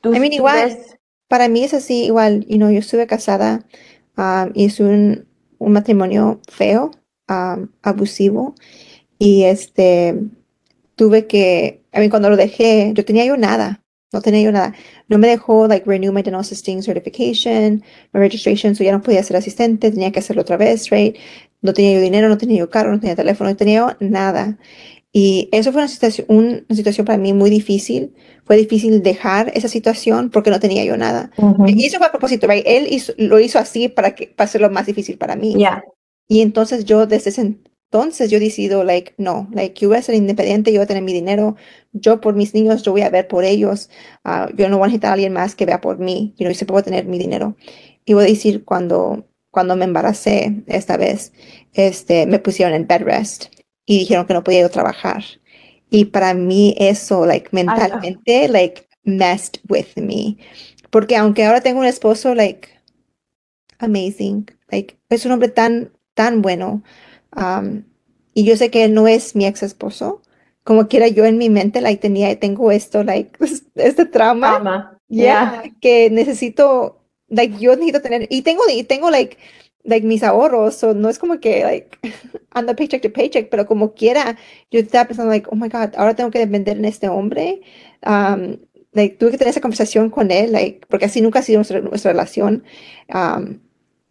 tú, 0.01 0.13
I 0.13 0.19
mean, 0.19 0.33
igual. 0.33 0.69
ves- 0.69 0.97
Para 1.27 1.49
mí 1.49 1.63
es 1.63 1.73
así, 1.73 2.05
igual, 2.05 2.45
you 2.47 2.57
know, 2.57 2.69
yo 2.71 2.79
estuve 2.79 3.05
casada 3.07 3.65
um, 4.17 4.51
y 4.53 4.65
es 4.65 4.79
un, 4.79 5.27
un 5.59 5.71
matrimonio 5.73 6.39
feo, 6.49 6.91
um, 7.29 7.67
abusivo, 7.83 8.55
y 9.19 9.43
este, 9.43 10.19
tuve 10.97 11.27
que, 11.27 11.83
I 11.93 11.99
mean, 11.99 12.09
cuando 12.09 12.29
lo 12.29 12.35
dejé, 12.37 12.91
yo 12.95 13.05
tenía 13.05 13.25
yo 13.25 13.37
nada, 13.37 13.83
no 14.13 14.21
tenía 14.21 14.41
yo 14.41 14.51
nada. 14.51 14.73
No 15.07 15.17
me 15.19 15.27
dejó, 15.29 15.67
like, 15.67 15.85
renew 15.89 16.11
my 16.11 16.23
dental 16.23 16.41
assisting 16.41 16.81
certification, 16.83 17.83
my 18.13 18.19
registration, 18.19 18.75
so 18.75 18.83
ya 18.83 18.91
no 18.91 19.01
podía 19.01 19.23
ser 19.23 19.37
asistente, 19.37 19.91
tenía 19.91 20.11
que 20.11 20.19
hacerlo 20.19 20.41
otra 20.41 20.57
vez, 20.57 20.89
right? 20.89 21.15
No 21.61 21.73
tenía 21.73 21.93
yo 21.93 22.01
dinero, 22.01 22.29
no 22.29 22.37
tenía 22.37 22.59
yo 22.59 22.69
carro, 22.69 22.91
no 22.91 22.99
tenía 22.99 23.15
teléfono, 23.15 23.49
no 23.49 23.55
tenía 23.55 23.79
yo 23.79 24.07
nada. 24.07 24.57
Y 25.13 25.49
eso 25.51 25.71
fue 25.71 25.81
una 25.81 25.87
situación, 25.87 26.27
un- 26.29 26.65
una 26.69 26.75
situación 26.75 27.05
para 27.05 27.17
mí 27.17 27.33
muy 27.33 27.49
difícil. 27.49 28.13
Fue 28.45 28.57
difícil 28.57 29.01
dejar 29.01 29.51
esa 29.55 29.67
situación 29.67 30.29
porque 30.29 30.51
no 30.51 30.59
tenía 30.59 30.83
yo 30.85 30.97
nada. 30.97 31.31
Y 31.67 31.85
eso 31.85 31.97
fue 31.97 32.07
a 32.07 32.11
propósito, 32.11 32.47
right? 32.47 32.63
Él 32.67 32.87
hizo- 32.91 33.13
lo 33.17 33.39
hizo 33.39 33.57
así 33.59 33.87
para 33.89 34.15
que 34.15 34.27
para 34.27 34.45
hacerlo 34.47 34.69
más 34.69 34.85
difícil 34.85 35.17
para 35.17 35.35
mí. 35.35 35.55
Yeah, 35.57 35.83
Y 36.29 36.41
entonces 36.41 36.85
yo 36.85 37.07
desde 37.07 37.29
ese 37.31 37.55
entonces 37.89 38.29
yo 38.29 38.39
decido, 38.39 38.83
like, 38.83 39.13
no, 39.17 39.47
like, 39.53 39.79
yo 39.79 39.87
voy 39.87 39.97
a 39.97 40.01
ser 40.01 40.15
independiente, 40.15 40.73
yo 40.73 40.79
voy 40.79 40.83
a 40.83 40.87
tener 40.87 41.03
mi 41.03 41.13
dinero, 41.13 41.55
yo 41.93 42.19
por 42.19 42.35
mis 42.35 42.53
niños, 42.53 42.83
yo 42.83 42.91
voy 42.91 43.01
a 43.01 43.09
ver 43.09 43.29
por 43.29 43.45
ellos, 43.45 43.89
ah, 44.25 44.49
yo 44.55 44.67
no 44.67 44.77
voy 44.77 44.85
a 44.85 44.87
necesitar 44.87 45.11
a 45.11 45.13
alguien 45.13 45.31
más 45.31 45.55
que 45.55 45.65
vea 45.65 45.79
por 45.79 45.97
mí, 45.97 46.33
you 46.37 46.43
know, 46.43 46.51
y 46.51 46.55
siempre 46.55 46.73
voy 46.73 46.81
a 46.81 46.83
tener 46.83 47.05
mi 47.05 47.17
dinero. 47.17 47.55
Y 48.03 48.13
voy 48.13 48.25
a 48.25 48.27
decir, 48.27 48.65
cuando, 48.65 49.25
cuando 49.51 49.77
me 49.77 49.85
embaracé 49.85 50.63
esta 50.67 50.97
vez, 50.97 51.31
este, 51.73 52.25
me 52.25 52.39
pusieron 52.39 52.73
en 52.75 52.87
bed 52.87 53.03
rest 53.03 53.45
y 53.85 53.99
dijeron 53.99 54.25
que 54.27 54.33
no 54.33 54.43
podía 54.43 54.61
yo 54.61 54.69
trabajar. 54.69 55.23
Y 55.89 56.05
para 56.05 56.33
mí 56.33 56.75
eso, 56.77 57.25
like, 57.25 57.49
mentalmente, 57.53 58.49
like, 58.49 58.85
messed 59.05 59.61
with 59.69 59.87
me. 59.95 60.37
Porque 60.89 61.15
aunque 61.15 61.45
ahora 61.45 61.61
tengo 61.61 61.79
un 61.79 61.85
esposo, 61.85 62.35
like, 62.35 62.67
amazing, 63.79 64.45
like, 64.69 64.97
es 65.09 65.25
un 65.25 65.31
hombre 65.31 65.47
tan, 65.47 65.93
tan 66.13 66.41
bueno. 66.41 66.83
Um, 67.35 67.83
y 68.33 68.43
yo 68.43 68.55
sé 68.55 68.69
que 68.69 68.83
él 68.83 68.93
no 68.93 69.07
es 69.07 69.35
mi 69.35 69.45
ex 69.45 69.63
esposo. 69.63 70.21
Como 70.63 70.87
quiera, 70.87 71.07
yo 71.07 71.25
en 71.25 71.37
mi 71.37 71.49
mente, 71.49 71.81
like, 71.81 72.01
tenía, 72.01 72.39
tengo 72.39 72.71
esto, 72.71 73.03
like, 73.03 73.31
este 73.75 74.05
trauma. 74.05 74.51
trauma. 74.51 74.99
Yeah, 75.09 75.63
que 75.81 76.09
necesito, 76.09 77.01
like, 77.29 77.57
yo 77.57 77.75
necesito 77.75 78.01
tener, 78.01 78.27
y 78.29 78.41
tengo, 78.41 78.63
y 78.69 78.83
tengo, 78.83 79.09
like, 79.09 79.37
like, 79.87 80.05
mis 80.05 80.21
ahorros, 80.21 80.75
so 80.75 80.93
no 80.93 81.09
es 81.09 81.17
como 81.17 81.39
que, 81.39 81.63
like, 81.63 81.97
ando 82.51 82.75
paycheck 82.75 83.01
to 83.01 83.11
paycheck, 83.11 83.49
pero 83.49 83.65
como 83.65 83.93
quiera, 83.93 84.37
yo 84.69 84.79
estaba 84.81 85.05
pensando, 85.05 85.31
like, 85.31 85.47
oh 85.49 85.55
my 85.55 85.69
God, 85.69 85.95
ahora 85.95 86.15
tengo 86.15 86.29
que 86.29 86.39
depender 86.39 86.77
en 86.77 86.85
este 86.85 87.07
hombre, 87.07 87.61
um, 88.05 88.57
like, 88.91 89.15
tuve 89.17 89.31
que 89.31 89.37
tener 89.37 89.51
esa 89.51 89.61
conversación 89.61 90.09
con 90.09 90.29
él, 90.29 90.51
like, 90.51 90.85
porque 90.89 91.05
así 91.05 91.21
nunca 91.21 91.39
ha 91.39 91.41
sido 91.41 91.59
nuestra, 91.59 91.79
nuestra 91.79 92.11
relación, 92.11 92.63
um, 93.13 93.61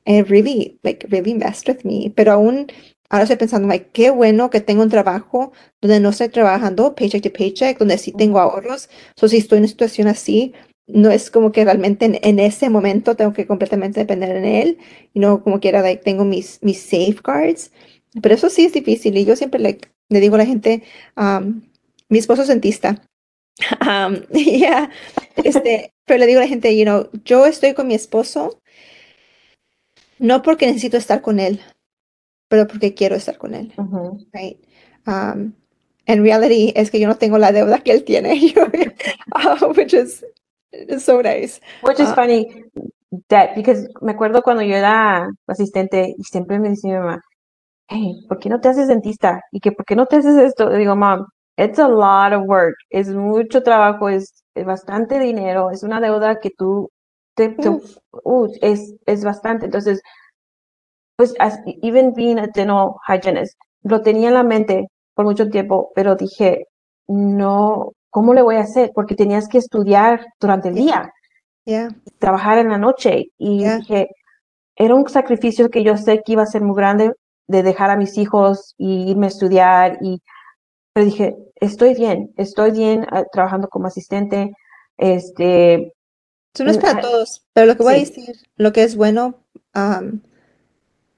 and 0.07 0.19
it 0.19 0.29
really, 0.29 0.79
like, 0.83 1.07
really 1.11 1.35
messed 1.35 1.69
with 1.69 1.85
me, 1.85 2.11
pero 2.17 2.33
aún, 2.33 2.69
ahora 3.09 3.25
estoy 3.25 3.37
pensando, 3.37 3.69
like, 3.69 3.91
qué 3.93 4.11
bueno 4.11 4.51
que 4.51 4.61
tengo 4.61 4.83
un 4.83 4.91
trabajo 4.91 5.53
donde 5.81 6.01
no 6.01 6.11
estoy 6.11 6.29
trabajando 6.29 6.95
paycheck 6.95 7.23
to 7.23 7.33
paycheck, 7.33 7.79
donde 7.79 7.99
sí 7.99 8.13
tengo 8.13 8.39
ahorros, 8.39 8.89
so 9.17 9.29
si 9.29 9.39
estoy 9.39 9.59
en 9.59 9.65
una 9.65 9.69
situación 9.69 10.09
así, 10.09 10.55
no 10.87 11.11
es 11.11 11.31
como 11.31 11.53
que 11.53 11.65
realmente 11.65 12.05
en, 12.05 12.19
en 12.23 12.39
ese 12.39 12.71
momento 12.71 13.17
tengo 13.17 13.33
que 13.33 13.47
completamente 13.47 14.01
depender 14.01 14.37
en 14.37 14.45
él, 14.45 14.79
y 15.15 15.21
no 15.21 15.43
como 15.43 15.61
quiera, 15.61 15.83
like, 15.83 16.03
tengo 16.03 16.25
mis, 16.25 16.59
mis 16.63 16.81
safeguards, 16.81 17.73
pero 18.23 18.35
eso 18.35 18.51
sí 18.51 18.67
es 18.67 18.73
difícil, 18.73 19.17
y 19.17 19.25
yo 19.25 19.37
siempre 19.37 19.61
like, 19.61 19.89
le 20.09 20.21
digo 20.21 20.37
a 20.37 20.39
la 20.39 20.47
gente, 20.47 20.83
um, 21.17 21.63
mi 22.09 22.19
esposo 22.19 22.43
es 22.43 22.49
dentista, 22.49 23.03
um, 23.81 24.17
yeah, 24.33 24.91
este, 25.37 25.93
pero 26.05 26.19
le 26.21 26.27
digo 26.27 26.41
a 26.41 26.45
la 26.45 26.49
gente, 26.49 26.77
you 26.77 26.85
know, 26.85 27.09
yo 27.25 27.47
estoy 27.47 27.75
con 27.75 27.89
mi 27.89 27.95
esposo, 27.95 28.61
no 30.19 30.43
porque 30.43 30.67
necesito 30.67 30.97
estar 30.97 31.21
con 31.21 31.41
él, 31.41 31.61
pero 32.49 32.67
porque 32.67 32.95
quiero 32.95 33.17
estar 33.17 33.39
con 33.39 33.55
él, 33.55 33.73
right? 34.33 34.59
um, 35.07 35.53
en 36.07 36.23
reality 36.23 36.73
es 36.77 36.91
que 36.91 37.01
yo 37.01 37.09
no 37.09 37.17
tengo 37.17 37.39
la 37.39 37.53
deuda 37.53 37.81
que 37.81 37.93
él 37.93 38.05
tiene, 38.05 38.35
uh, 39.35 39.67
which 39.77 39.93
is, 39.93 40.25
so 40.99 41.21
nice. 41.21 41.61
Which 41.83 42.01
is 42.01 42.11
uh, 42.11 42.15
funny 42.15 42.65
that 43.29 43.55
because 43.55 43.89
me 44.01 44.13
acuerdo 44.13 44.43
cuando 44.43 44.63
yo 44.63 44.77
era 44.77 45.29
asistente 45.47 46.15
y 46.17 46.23
siempre 46.25 46.59
me 46.59 46.71
decía 46.71 46.93
mi 46.93 46.99
mamá, 46.99 47.21
hey, 47.89 48.25
¿por 48.29 48.39
qué 48.39 48.49
no 48.49 48.61
te 48.61 48.69
haces 48.69 48.89
dentista? 48.89 49.41
Y 49.53 49.61
que, 49.61 49.73
¿por 49.73 49.85
qué 49.85 49.97
no 49.97 50.07
te 50.07 50.17
haces 50.17 50.37
esto? 50.37 50.73
Y 50.75 50.79
digo, 50.79 50.97
mom, 50.97 51.27
it's 51.57 51.79
a 51.79 51.89
lot 51.89 52.33
of 52.33 52.49
work, 52.49 52.75
es 52.91 53.09
mucho 53.09 53.63
trabajo, 53.63 54.09
es, 54.09 54.45
es 54.55 54.65
bastante 54.65 55.19
dinero, 55.19 55.71
es 55.71 55.83
una 55.83 56.01
deuda 56.01 56.39
que 56.41 56.51
tú, 56.51 56.91
te, 57.35 57.55
uh, 58.25 58.49
es, 58.61 58.95
es 59.07 59.25
bastante. 59.25 59.67
Entonces, 59.67 60.01
pues, 61.17 61.35
as, 61.39 61.59
even 61.83 62.13
being 62.15 62.39
a 62.39 62.47
dental 62.47 62.97
hygienist, 63.07 63.57
lo 63.83 64.03
tenía 64.03 64.29
en 64.29 64.35
la 64.35 64.43
mente 64.43 64.89
por 65.15 65.25
mucho 65.25 65.49
tiempo, 65.49 65.91
pero 65.95 66.15
dije, 66.15 66.67
no, 67.09 67.93
¿cómo 68.11 68.35
le 68.35 68.43
voy 68.43 68.57
a 68.57 68.61
hacer? 68.61 68.93
Porque 68.95 69.15
tenías 69.15 69.49
que 69.49 69.59
estudiar 69.59 70.27
durante 70.41 70.69
el 70.69 70.75
día, 70.75 71.13
trabajar 72.19 72.59
en 72.59 72.69
la 72.69 72.79
noche. 72.79 73.27
Y 73.39 73.65
dije, 73.65 74.09
era 74.77 74.95
un 74.95 75.09
sacrificio 75.09 75.71
que 75.71 75.83
yo 75.83 75.97
sé 75.97 76.23
que 76.25 76.33
iba 76.33 76.43
a 76.43 76.47
ser 76.47 76.63
muy 76.63 76.77
grande 76.77 77.13
de 77.49 77.63
dejar 77.63 77.91
a 77.91 77.97
mis 77.97 78.19
hijos 78.19 78.75
y 78.77 79.11
irme 79.11 79.27
a 79.27 79.29
estudiar. 79.29 79.99
Y, 80.01 80.23
pero 80.93 81.07
dije, 81.07 81.37
estoy 81.57 81.95
bien, 81.95 82.33
estoy 82.37 82.73
bien 82.73 83.07
ah, 83.11 83.25
trabajando 83.33 83.69
como 83.69 83.87
asistente. 83.87 84.53
Este, 84.99 85.93
Eso 86.55 86.65
no 86.65 86.71
es 86.71 86.79
para 86.79 87.01
todos, 87.01 87.47
pero 87.53 87.67
lo 87.67 87.77
que 87.77 87.83
voy 87.83 87.95
a 87.95 87.99
decir, 87.99 88.37
lo 88.57 88.73
que 88.73 88.83
es 88.83 88.97
bueno 88.97 89.35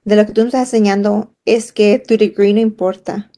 de 0.09 0.15
lo 0.15 0.25
que 0.25 0.33
tú 0.33 0.41
nos 0.41 0.47
estás 0.53 0.73
enseñando 0.73 1.35
es 1.45 1.71
que 1.71 1.99
tu 1.99 2.17
degree 2.17 2.53
no 2.53 2.59
importa. 2.59 3.31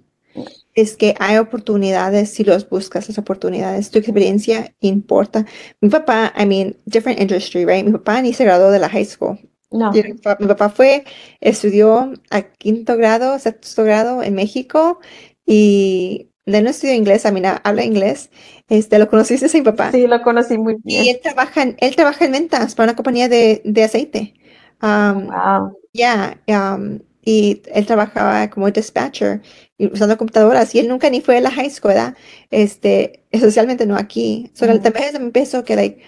Es 0.73 0.95
que 0.95 1.15
hay 1.19 1.35
oportunidades 1.37 2.29
si 2.29 2.45
los 2.45 2.69
buscas, 2.69 3.09
las 3.09 3.17
oportunidades. 3.17 3.91
Tu 3.91 3.99
experiencia 3.99 4.73
importa. 4.79 5.45
Mi 5.81 5.89
papá, 5.89 6.33
I 6.39 6.45
mean, 6.45 6.77
different 6.85 7.19
industry, 7.19 7.65
right? 7.65 7.85
Mi 7.85 7.91
papá 7.91 8.21
ni 8.21 8.33
se 8.33 8.45
graduó 8.45 8.71
de 8.71 8.79
la 8.79 8.87
high 8.87 9.03
school. 9.03 9.37
No. 9.69 9.91
Mi 9.91 10.47
papá, 10.47 10.69
fue, 10.69 11.03
estudió 11.41 12.13
a 12.29 12.41
quinto 12.41 12.95
grado, 12.95 13.37
sexto 13.37 13.83
grado 13.83 14.23
en 14.23 14.33
México 14.33 14.99
y 15.45 16.29
él 16.45 16.63
no 16.63 16.69
estudió 16.69 16.93
inglés, 16.93 17.25
a 17.25 17.31
mí 17.31 17.41
habla 17.63 17.83
inglés. 17.83 18.29
Este, 18.69 18.97
¿lo 18.97 19.09
conociste 19.09 19.45
a 19.45 19.59
mi 19.59 19.65
papá? 19.65 19.91
Sí, 19.91 20.07
lo 20.07 20.21
conocí 20.21 20.57
muy 20.57 20.77
bien. 20.83 21.03
Y 21.03 21.09
él 21.09 21.19
trabaja 21.21 21.63
en, 21.63 21.75
él 21.79 21.95
trabaja 21.97 22.23
en 22.23 22.31
ventas 22.31 22.75
para 22.75 22.91
una 22.91 22.95
compañía 22.95 23.27
de, 23.27 23.61
de 23.65 23.83
aceite. 23.83 24.33
Um, 24.81 25.27
wow. 25.27 25.77
Ya, 25.93 26.39
um, 26.47 26.99
y 27.23 27.61
él 27.73 27.85
trabajaba 27.85 28.49
como 28.49 28.71
dispatcher 28.71 29.41
usando 29.77 30.17
computadoras 30.17 30.73
y 30.75 30.79
él 30.79 30.87
nunca 30.87 31.09
ni 31.09 31.21
fue 31.21 31.37
a 31.37 31.41
la 31.41 31.51
high 31.51 31.69
school, 31.69 31.89
¿verdad? 31.89 32.15
Este, 32.49 33.25
especialmente 33.31 33.85
no 33.85 33.95
aquí. 33.95 34.51
So, 34.53 34.65
mm. 34.65 34.81
También 34.81 35.31
pienso 35.31 35.63
que, 35.63 35.75
like, 35.75 36.03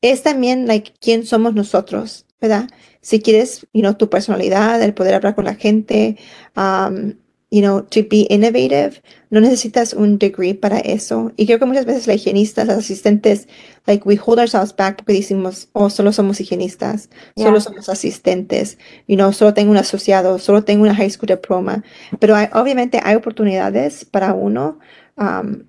es 0.00 0.22
también, 0.22 0.66
like, 0.66 0.92
quién 1.00 1.26
somos 1.26 1.54
nosotros, 1.54 2.26
¿verdad? 2.40 2.68
Si 3.00 3.20
quieres, 3.20 3.66
you 3.72 3.82
know, 3.82 3.94
tu 3.94 4.08
personalidad, 4.08 4.82
el 4.82 4.94
poder 4.94 5.14
hablar 5.14 5.34
con 5.34 5.44
la 5.44 5.54
gente, 5.54 6.16
um, 6.56 7.14
you 7.50 7.60
know, 7.60 7.82
to 7.82 8.02
be 8.02 8.26
innovative, 8.30 9.02
no 9.30 9.40
necesitas 9.40 9.92
un 9.92 10.18
degree 10.18 10.54
para 10.54 10.78
eso. 10.78 11.32
Y 11.36 11.46
creo 11.46 11.58
que 11.58 11.66
muchas 11.66 11.84
veces 11.84 12.06
las 12.06 12.16
higienistas, 12.16 12.68
las 12.68 12.78
asistentes, 12.78 13.48
like 13.86 14.06
we 14.06 14.16
hold 14.16 14.38
ourselves 14.38 14.74
back 14.74 14.98
porque 14.98 15.14
decimos, 15.14 15.68
oh, 15.72 15.90
solo 15.90 16.12
somos 16.12 16.40
higienistas, 16.40 17.10
solo 17.36 17.60
somos 17.60 17.88
asistentes, 17.88 18.78
you 19.08 19.16
know, 19.16 19.32
solo 19.32 19.52
tengo 19.52 19.72
un 19.72 19.76
asociado, 19.76 20.38
solo 20.38 20.62
tengo 20.62 20.84
una 20.84 20.94
high 20.94 21.10
school 21.10 21.26
diploma. 21.26 21.82
Pero 22.20 22.36
hay, 22.36 22.48
obviamente 22.52 23.00
hay 23.02 23.16
oportunidades 23.16 24.04
para 24.04 24.32
uno, 24.32 24.78
um, 25.16 25.64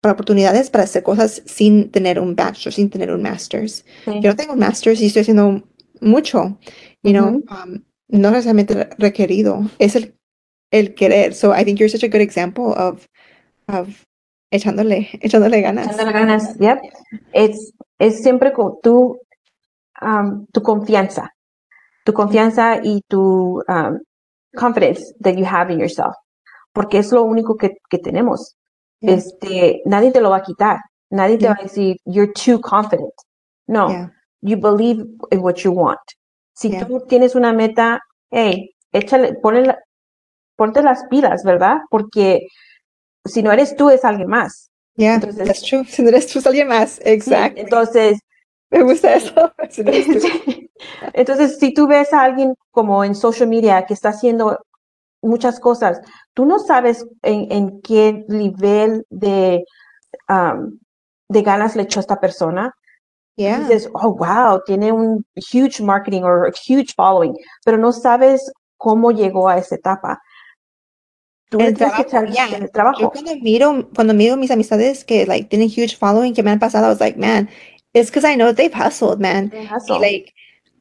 para 0.00 0.14
oportunidades 0.14 0.70
para 0.70 0.84
hacer 0.84 1.02
cosas 1.04 1.42
sin 1.44 1.90
tener 1.90 2.18
un 2.18 2.34
bachelor, 2.34 2.72
sin 2.72 2.90
tener 2.90 3.12
un 3.12 3.22
master's. 3.22 3.84
Yo 4.06 4.30
no 4.30 4.36
tengo 4.36 4.54
un 4.54 4.58
master's 4.58 5.00
y 5.00 5.06
estoy 5.06 5.22
haciendo 5.22 5.62
mucho, 6.00 6.58
you 7.02 7.12
know, 7.12 7.42
um, 7.50 7.84
no 8.08 8.30
necesariamente 8.30 8.88
requerido. 8.98 9.70
Es 9.78 9.94
el 9.94 10.14
el 10.70 10.94
querer. 10.94 11.34
So 11.34 11.52
I 11.52 11.64
think 11.64 11.78
you're 11.78 11.88
such 11.88 12.04
a 12.04 12.08
good 12.08 12.20
example 12.20 12.72
of, 12.74 13.06
of 13.68 14.06
echándole, 14.50 15.08
echándole 15.22 15.60
ganas. 15.60 15.86
Echándole 15.86 16.12
ganas, 16.12 16.56
yep. 16.58 16.78
Es, 17.32 17.72
es 17.98 18.22
siempre 18.22 18.52
con 18.52 18.80
tu, 18.82 19.18
um, 20.00 20.46
tu 20.52 20.62
confianza, 20.62 21.30
tu 22.04 22.12
confianza 22.12 22.80
y 22.82 23.02
tu 23.08 23.62
um, 23.68 23.98
confidence 24.56 25.12
that 25.20 25.36
you 25.36 25.44
have 25.44 25.72
in 25.72 25.78
yourself. 25.78 26.14
Porque 26.72 26.98
es 26.98 27.10
lo 27.12 27.24
único 27.24 27.56
que, 27.56 27.76
que 27.88 27.98
tenemos. 27.98 28.56
Este, 29.00 29.82
nadie 29.86 30.12
te 30.12 30.20
lo 30.20 30.30
va 30.30 30.36
a 30.36 30.42
quitar. 30.42 30.78
Nadie 31.10 31.38
te 31.38 31.46
va 31.46 31.56
a 31.58 31.62
decir, 31.62 31.96
you're 32.04 32.32
too 32.32 32.60
confident. 32.60 33.12
No, 33.66 34.10
you 34.42 34.56
believe 34.56 35.04
in 35.30 35.40
what 35.40 35.64
you 35.64 35.72
want. 35.72 35.98
Si 36.54 36.70
tú 36.78 37.00
tienes 37.08 37.34
una 37.34 37.52
meta, 37.52 38.00
hey, 38.30 38.70
échale, 38.92 39.34
ponle, 39.34 39.74
ponte 40.60 40.82
las 40.82 41.04
pilas, 41.06 41.42
¿verdad? 41.42 41.78
Porque 41.88 42.46
si 43.24 43.42
no 43.42 43.50
eres 43.50 43.76
tú, 43.76 43.88
es 43.88 44.04
alguien 44.04 44.28
más. 44.28 44.70
Yeah, 44.94 45.14
entonces, 45.14 45.46
that's 45.46 45.62
true. 45.62 45.86
Si 45.86 46.02
no 46.02 46.10
eres 46.10 46.26
tú, 46.26 46.38
es 46.38 46.46
alguien 46.46 46.68
más. 46.68 47.00
Exacto. 47.02 47.58
entonces, 47.58 48.18
me 48.70 48.82
gusta 48.82 49.14
eso. 49.14 49.32
entonces, 51.14 51.58
si 51.58 51.72
tú 51.72 51.86
ves 51.86 52.12
a 52.12 52.20
alguien 52.20 52.52
como 52.72 53.02
en 53.04 53.14
social 53.14 53.48
media 53.48 53.86
que 53.86 53.94
está 53.94 54.10
haciendo 54.10 54.58
muchas 55.22 55.58
cosas, 55.60 55.98
tú 56.34 56.44
no 56.44 56.58
sabes 56.58 57.06
en, 57.22 57.80
qué 57.80 58.26
nivel 58.28 59.06
de, 59.08 59.64
um, 60.28 60.78
de 61.30 61.42
ganas 61.42 61.74
le 61.74 61.84
echó 61.84 62.00
esta 62.00 62.20
persona. 62.20 62.74
Yeah. 63.36 63.60
Dices, 63.60 63.88
oh, 63.94 64.14
wow, 64.14 64.60
tiene 64.66 64.92
un 64.92 65.24
huge 65.34 65.82
marketing 65.82 66.24
o 66.24 66.48
huge 66.68 66.92
following, 66.94 67.34
pero 67.64 67.78
no 67.78 67.92
sabes 67.92 68.52
cómo 68.76 69.10
llegó 69.10 69.48
a 69.48 69.56
esa 69.56 69.76
etapa 69.76 70.20
el 71.58 71.76
trabajo, 71.76 72.04
el 72.56 72.70
trabajo. 72.70 73.00
Yo 73.00 73.10
cuando 73.10 73.36
miro, 73.36 73.88
cuando 73.94 74.14
miro 74.14 74.36
mis 74.36 74.50
amistades 74.50 75.04
que 75.04 75.26
like 75.26 75.48
tienen 75.48 75.68
huge 75.68 75.96
following 75.96 76.34
que 76.34 76.42
me 76.42 76.50
han 76.50 76.58
pasado, 76.58 76.86
I 76.86 76.90
was 76.90 77.00
like, 77.00 77.18
man, 77.18 77.48
it's 77.92 78.10
because 78.10 78.24
I 78.24 78.36
know 78.36 78.52
they've 78.52 78.72
hustled, 78.72 79.20
man. 79.20 79.50
They 79.50 79.68
like, 79.98 80.32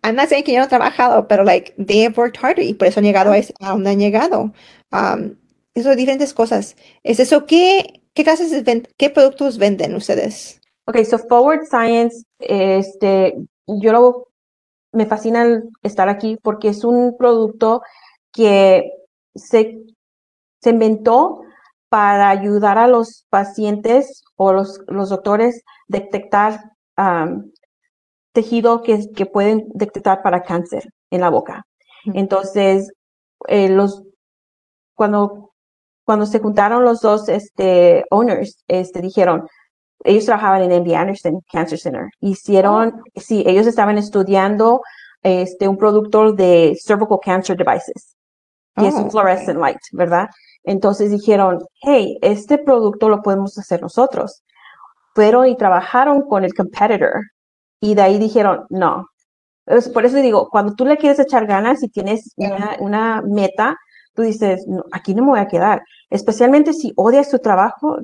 I'm 0.04 0.16
not 0.16 0.30
saying 0.30 0.44
que 0.44 0.54
yo 0.54 0.60
no 0.60 0.66
he 0.66 0.70
trabajado, 0.70 1.28
pero 1.28 1.44
like 1.44 1.74
they 1.78 2.04
have 2.04 2.18
worked 2.18 2.38
harder 2.38 2.64
y 2.64 2.74
por 2.74 2.88
eso 2.88 3.00
han 3.00 3.06
llegado 3.06 3.32
a, 3.34 3.70
donde 3.70 3.90
han 3.90 4.00
llegado. 4.00 4.54
Um, 4.92 5.36
eso 5.74 5.96
diferentes 5.96 6.34
cosas. 6.34 6.76
Es 7.04 7.20
eso, 7.20 7.46
¿qué, 7.46 8.02
qué 8.14 8.24
clases 8.24 8.52
qué 8.98 9.10
productos 9.10 9.58
venden 9.58 9.96
ustedes? 9.96 10.60
Okay, 10.86 11.06
so 11.06 11.20
Forward 11.20 11.66
Science, 11.68 12.26
este, 12.40 13.36
yo 13.68 13.92
lo, 13.92 14.28
me 14.92 15.06
fascina 15.06 15.62
estar 15.84 16.10
aquí 16.10 16.38
porque 16.42 16.70
es 16.70 16.84
un 16.84 17.16
producto 17.18 17.82
que 18.34 18.92
se 19.36 19.84
se 20.62 20.72
inventó 20.72 21.42
para 21.90 22.30
ayudar 22.30 22.78
a 22.78 22.88
los 22.88 23.26
pacientes 23.30 24.24
o 24.36 24.54
los, 24.54 24.82
los 24.88 25.10
doctores 25.10 25.64
detectar 25.88 26.62
tejido 28.34 28.82
que, 28.82 29.10
que, 29.16 29.26
pueden 29.26 29.68
detectar 29.74 30.22
para 30.22 30.44
cáncer 30.44 30.84
en 31.10 31.22
la 31.22 31.30
boca. 31.30 31.66
Entonces, 32.14 32.92
eh, 33.48 33.70
los, 33.70 34.04
cuando, 34.94 35.52
cuando 36.06 36.26
se 36.26 36.40
juntaron 36.40 36.84
los 36.84 37.02
dos 37.02 37.30
este, 37.30 38.04
owners, 38.12 38.64
este, 38.68 39.02
dijeron, 39.02 39.48
ellos 40.04 40.26
trabajaban 40.26 40.62
en 40.64 40.82
MD 40.82 40.96
Anderson 40.96 41.42
Cancer 41.52 41.80
Center. 41.80 42.10
Hicieron, 42.20 42.96
oh. 42.96 43.20
sí, 43.20 43.44
ellos 43.46 43.68
estaban 43.68 43.98
estudiando 43.98 44.82
este, 45.24 45.68
un 45.68 45.78
producto 45.78 46.34
de 46.34 46.78
cervical 46.82 47.20
cancer 47.24 47.58
devices, 47.58 48.16
que 48.76 48.88
es 48.88 48.96
un 48.96 49.06
oh, 49.08 49.10
fluorescent 49.10 49.60
light, 49.60 49.80
¿verdad? 49.92 50.30
Entonces 50.70 51.10
dijeron, 51.10 51.66
hey, 51.82 52.20
este 52.22 52.60
producto 52.60 53.10
lo 53.10 53.24
podemos 53.24 53.58
hacer 53.58 53.82
nosotros. 53.82 54.44
Pero 55.16 55.48
y 55.48 55.58
trabajaron 55.58 56.22
con 56.30 56.44
el 56.44 56.54
competitor 56.54 57.24
y 57.82 57.96
de 57.96 58.04
ahí 58.04 58.20
dijeron, 58.20 58.68
no. 58.70 59.08
por 59.96 60.06
eso 60.06 60.18
digo, 60.18 60.48
cuando 60.52 60.76
tú 60.76 60.86
le 60.86 60.98
quieres 60.98 61.18
echar 61.18 61.48
ganas 61.48 61.82
y 61.82 61.90
tienes 61.90 62.36
una, 62.80 63.24
meta, 63.24 63.78
tú 64.14 64.22
dices, 64.22 64.64
aquí 64.92 65.16
no 65.16 65.24
me 65.24 65.30
voy 65.32 65.40
a 65.40 65.48
quedar. 65.48 65.82
Especialmente 66.12 66.74
si 66.74 66.94
odias 66.96 67.32
tu 67.32 67.40
trabajo. 67.40 67.98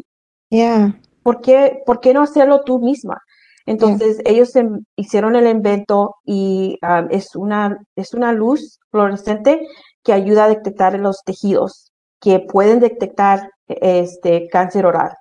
Yeah. 0.50 1.00
¿Por 1.22 1.42
qué, 1.42 1.84
¿Por 1.86 2.00
qué 2.00 2.16
no 2.16 2.24
hacerlo 2.24 2.64
tú 2.66 2.80
misma? 2.80 3.22
Entonces 3.68 4.18
ellos 4.26 4.54
hicieron 4.96 5.36
el 5.36 5.46
invento 5.48 6.16
y 6.26 6.80
um, 6.82 7.10
es, 7.12 7.36
una, 7.36 7.78
es 7.96 8.16
una 8.16 8.32
luz 8.32 8.80
fluorescente 8.90 9.68
que 10.04 10.14
ayuda 10.14 10.46
a 10.46 10.50
detectar 10.50 11.00
los 11.00 11.22
tejidos 11.24 11.92
que 12.26 12.40
pueden 12.40 12.80
detectar 12.80 13.52
este 13.68 14.48
cáncer 14.48 14.88
oral. 14.88 15.16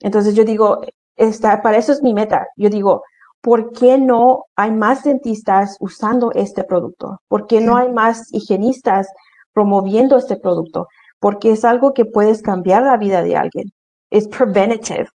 entonces 0.00 0.34
yo 0.34 0.44
digo, 0.44 0.82
esta, 1.16 1.62
para 1.62 1.78
eso 1.78 1.92
es 1.92 2.02
mi 2.02 2.12
meta. 2.12 2.48
Yo 2.54 2.68
digo, 2.68 3.02
¿por 3.40 3.72
qué 3.72 3.96
no 3.96 4.44
hay 4.56 4.72
más 4.72 5.04
dentistas 5.04 5.78
usando 5.80 6.32
este 6.32 6.64
producto? 6.64 7.22
¿Por 7.28 7.46
qué 7.46 7.62
no 7.62 7.78
hay 7.78 7.90
más 7.90 8.30
higienistas 8.30 9.08
promoviendo 9.54 10.18
este 10.18 10.36
producto, 10.36 10.86
porque 11.18 11.52
es 11.52 11.64
algo 11.64 11.94
que 11.94 12.04
puedes 12.04 12.42
cambiar 12.42 12.82
la 12.82 12.98
vida 12.98 13.22
de 13.22 13.36
alguien. 13.36 13.72
Es 14.10 14.28
preventative. 14.28 15.08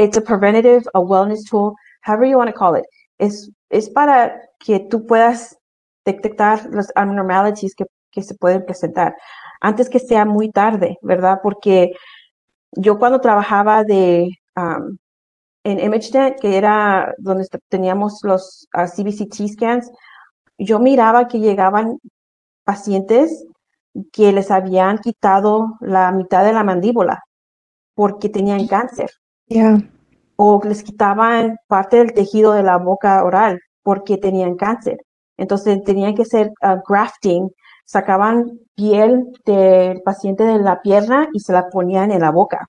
it's 0.00 0.16
a 0.16 0.20
preventative, 0.20 0.82
a 0.94 0.98
wellness 0.98 1.44
tool, 1.44 1.76
however 2.02 2.26
you 2.26 2.38
want 2.38 2.50
to 2.50 2.58
call 2.58 2.74
it. 2.76 2.84
Es, 3.18 3.48
es 3.70 3.88
para 3.88 4.42
que 4.58 4.80
tú 4.80 5.06
puedas 5.06 5.56
detectar 6.04 6.68
las 6.72 6.90
abnormalities 6.96 7.76
que, 7.76 7.84
que 8.16 8.22
se 8.22 8.34
pueden 8.34 8.64
presentar 8.64 9.14
antes 9.60 9.90
que 9.90 9.98
sea 9.98 10.24
muy 10.24 10.50
tarde, 10.50 10.98
¿verdad? 11.02 11.40
Porque 11.42 11.92
yo 12.72 12.98
cuando 12.98 13.20
trabajaba 13.20 13.84
de 13.84 14.30
um, 14.56 14.96
en 15.64 15.80
ImageNet, 15.80 16.40
que 16.40 16.56
era 16.56 17.14
donde 17.18 17.46
teníamos 17.68 18.20
los 18.22 18.68
uh, 18.74 18.86
CBCT 18.86 19.48
scans, 19.54 19.90
yo 20.58 20.78
miraba 20.78 21.28
que 21.28 21.40
llegaban 21.40 21.98
pacientes 22.64 23.44
que 24.12 24.32
les 24.32 24.50
habían 24.50 24.98
quitado 24.98 25.76
la 25.80 26.10
mitad 26.12 26.44
de 26.44 26.52
la 26.52 26.64
mandíbula 26.64 27.22
porque 27.94 28.28
tenían 28.28 28.66
cáncer. 28.66 29.10
O 30.36 30.60
les 30.64 30.82
quitaban 30.82 31.56
parte 31.66 31.98
del 31.98 32.12
tejido 32.12 32.52
de 32.52 32.62
la 32.62 32.78
boca 32.78 33.24
oral 33.24 33.60
porque 33.82 34.18
tenían 34.18 34.56
cáncer. 34.56 34.98
Entonces 35.36 35.82
tenían 35.84 36.14
que 36.14 36.22
hacer 36.22 36.50
uh, 36.62 36.80
grafting, 36.88 37.50
sacaban 37.86 38.58
piel 38.74 39.32
del 39.46 40.02
paciente 40.02 40.44
de 40.44 40.58
la 40.58 40.82
pierna 40.82 41.28
y 41.32 41.40
se 41.40 41.52
la 41.52 41.68
ponían 41.70 42.10
en 42.10 42.20
la 42.20 42.30
boca 42.30 42.68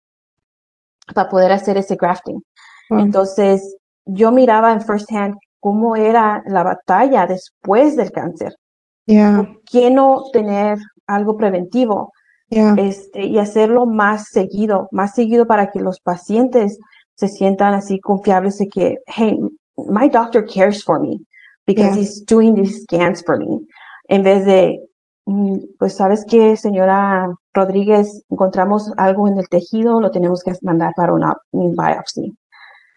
para 1.14 1.30
poder 1.30 1.52
hacer 1.52 1.78
ese 1.78 1.96
grafting. 1.96 2.42
Entonces 2.90 3.76
yo 4.06 4.32
miraba 4.32 4.72
en 4.72 4.82
first 4.82 5.12
hand 5.12 5.36
cómo 5.60 5.96
era 5.96 6.44
la 6.48 6.64
batalla 6.64 7.28
después 7.28 7.98
del 7.98 8.12
cáncer. 8.12 8.54
¿Por 9.06 9.62
qué 9.64 9.90
no 9.92 10.24
tener 10.32 10.78
algo 11.08 11.36
preventivo? 11.36 12.14
Este, 12.50 13.26
y 13.26 13.40
hacerlo 13.40 13.86
más 13.86 14.30
seguido, 14.30 14.88
más 14.92 15.16
seguido 15.16 15.48
para 15.48 15.70
que 15.70 15.82
los 15.82 16.00
pacientes 16.00 16.80
se 17.16 17.28
sientan 17.28 17.74
así 17.74 18.00
confiables 18.00 18.58
de 18.60 18.68
que, 18.68 18.98
hey, 19.08 19.38
my 19.90 20.08
doctor 20.08 20.46
cares 20.46 20.84
for 20.84 21.02
me 21.02 21.20
because 21.66 22.00
he's 22.00 22.24
doing 22.26 22.56
these 22.56 22.84
scans 22.84 23.24
for 23.26 23.38
me. 23.38 23.60
En 24.08 24.24
vez 24.24 24.46
de, 24.46 24.80
pues 25.78 25.96
sabes 25.96 26.26
qué, 26.26 26.56
señora 26.56 27.28
Rodríguez, 27.54 28.24
encontramos 28.30 28.94
algo 28.96 29.28
en 29.28 29.38
el 29.38 29.50
tejido, 29.50 30.00
lo 30.00 30.10
tenemos 30.10 30.42
que 30.42 30.54
mandar 30.62 30.94
para 30.96 31.14
una, 31.14 31.36
biopsia. 31.52 32.32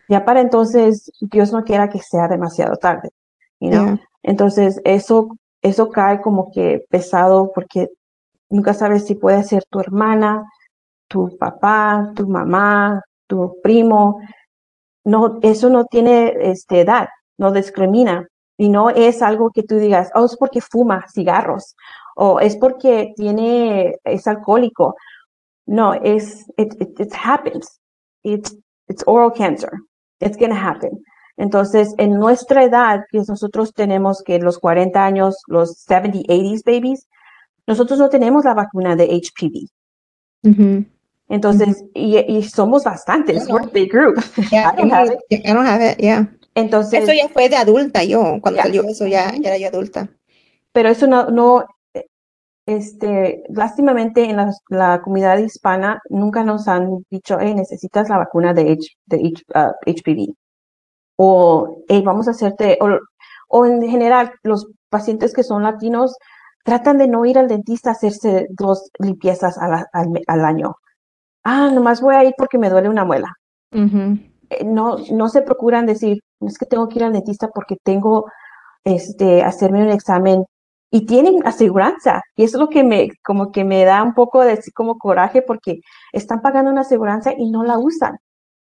Ya 0.09 0.25
para 0.25 0.41
entonces, 0.41 1.11
Dios 1.21 1.53
no 1.53 1.65
quiera 1.65 1.89
que 1.89 1.99
sea 1.99 2.29
demasiado 2.29 2.77
tarde. 2.77 3.11
You 3.59 3.99
Entonces, 4.23 4.81
eso, 4.85 5.37
eso 5.61 5.91
cae 5.91 6.21
como 6.21 6.53
que 6.53 6.85
pesado 6.89 7.51
porque 7.53 7.89
nunca 8.49 8.75
sabes 8.75 9.07
si 9.07 9.17
puede 9.17 9.43
ser 9.43 9.65
tu 9.69 9.81
hermana, 9.81 10.45
tu 11.09 11.37
papá, 11.37 12.13
tu 12.15 12.29
mamá, 12.29 13.03
tu 13.27 13.57
primo. 13.61 14.21
No, 15.05 15.39
eso 15.43 15.69
no 15.69 15.85
tiene 15.87 16.35
este, 16.41 16.83
edad, 16.83 17.09
no 17.39 17.51
discrimina. 17.51 18.27
Y 18.57 18.69
no 18.69 18.91
es 18.91 19.23
algo 19.23 19.51
que 19.51 19.63
tú 19.63 19.77
digas, 19.77 20.11
oh, 20.15 20.27
es 20.27 20.37
porque 20.37 20.61
fuma 20.61 21.07
cigarros 21.13 21.75
o 22.17 22.41
es 22.41 22.57
porque 22.57 23.13
tiene, 23.17 23.97
es 24.05 24.27
alcohólico. 24.27 24.95
No, 25.67 25.95
es, 25.95 26.45
it, 26.57 26.75
it, 26.81 27.13
happens. 27.15 27.81
It's, 28.23 28.57
it's 28.89 29.05
oral 29.07 29.33
cancer. 29.33 29.71
It's 30.21 30.37
to 30.37 30.53
happen. 30.53 31.03
Entonces, 31.37 31.95
en 31.97 32.19
nuestra 32.19 32.65
edad, 32.65 33.05
que 33.11 33.23
nosotros 33.27 33.73
tenemos 33.73 34.23
que 34.23 34.39
los 34.39 34.59
40 34.59 35.03
años, 35.03 35.37
los 35.47 35.79
70, 35.79 36.19
80s 36.19 36.63
babies, 36.65 37.09
nosotros 37.67 37.99
no 37.99 38.11
tenemos 38.11 38.45
la 38.45 38.53
vacuna 38.53 38.95
de 38.95 39.07
HPV. 39.07 39.69
Entonces, 41.29 41.85
y, 41.95 42.43
somos 42.43 42.85
bastantes, 42.85 43.49
we're 43.49 43.65
a 43.65 43.71
big 43.73 43.91
group. 43.91 44.19
I 44.53 44.77
don't 44.77 44.93
have 44.93 45.11
it. 45.11 45.47
I 45.47 45.53
don't 45.53 45.67
have 45.67 45.83
it, 45.83 45.99
yeah. 45.99 46.29
Entonces, 46.55 47.05
eso 47.05 47.13
ya 47.13 47.29
fue 47.29 47.49
de 47.49 47.57
adulta 47.57 48.03
yo, 48.05 48.39
cuando 48.43 48.61
salió 48.61 48.83
eso 48.83 49.07
ya, 49.07 49.33
ya 49.41 49.51
era 49.51 49.57
yo 49.57 49.69
adulta. 49.69 50.11
Pero 50.73 50.89
eso 50.89 51.07
no, 51.07 51.31
no 51.31 51.65
este, 52.77 53.43
lástimamente 53.49 54.25
en 54.25 54.37
la, 54.37 54.53
la, 54.69 55.01
comunidad 55.03 55.39
hispana 55.39 56.01
nunca 56.09 56.45
nos 56.45 56.69
han 56.69 57.05
dicho, 57.11 57.39
hey, 57.41 57.55
necesitas 57.55 58.09
la 58.09 58.19
vacuna 58.19 58.55
de, 58.55 58.73
H, 58.73 58.97
de 59.07 59.33
HPV. 59.87 60.35
O, 61.17 61.83
hey, 61.89 62.03
vamos 62.05 62.29
a 62.29 62.33
hacerte, 62.33 62.79
o, 62.81 62.89
o 63.49 63.67
en 63.67 63.83
general, 63.83 64.33
los 64.43 64.69
pacientes 64.89 65.35
que 65.35 65.43
son 65.43 65.65
latinos 65.65 66.17
tratan 66.65 66.99
de 66.99 67.09
no 67.09 67.25
ir 67.25 67.39
al 67.39 67.49
dentista 67.49 67.91
a 67.91 67.93
hacerse 67.95 68.47
dos 68.51 68.91
limpiezas 68.99 69.59
al, 69.59 69.87
al, 69.93 70.45
año. 70.45 70.77
Ah, 71.43 71.71
nomás 71.73 72.01
voy 72.01 72.15
a 72.15 72.25
ir 72.25 72.35
porque 72.37 72.59
me 72.59 72.71
duele 72.71 72.89
una 72.89 73.05
muela. 73.05 73.33
Eh, 73.73 74.65
no, 74.65 74.97
no 75.13 75.29
se 75.29 75.43
procuran 75.43 75.87
decir, 75.87 76.21
es 76.41 76.59
que 76.59 76.67
tengo 76.67 76.89
que 76.89 76.99
ir 76.99 77.05
al 77.05 77.13
dentista 77.13 77.49
porque 77.49 77.77
tengo 77.83 78.27
este, 78.85 79.43
hacerme 79.43 79.83
un 79.83 79.91
examen 79.91 80.45
y 80.91 81.07
tienen 81.07 81.47
aseguranza. 81.47 82.23
Y 82.37 82.45
eso 82.45 82.57
es 82.57 82.61
lo 82.61 82.69
que 82.69 82.85
me, 82.85 83.11
como 83.25 83.53
que 83.53 83.65
me 83.65 83.85
da 83.85 84.03
un 84.03 84.15
poco 84.15 84.43
de 84.43 84.53
así 84.53 84.73
como 84.73 84.99
coraje 84.99 85.43
porque 85.43 85.81
están 86.13 86.43
pagando 86.43 86.71
una 86.71 86.83
aseguranza 86.83 87.33
y 87.37 87.51
no 87.51 87.63
la 87.63 87.79
usan. 87.79 88.19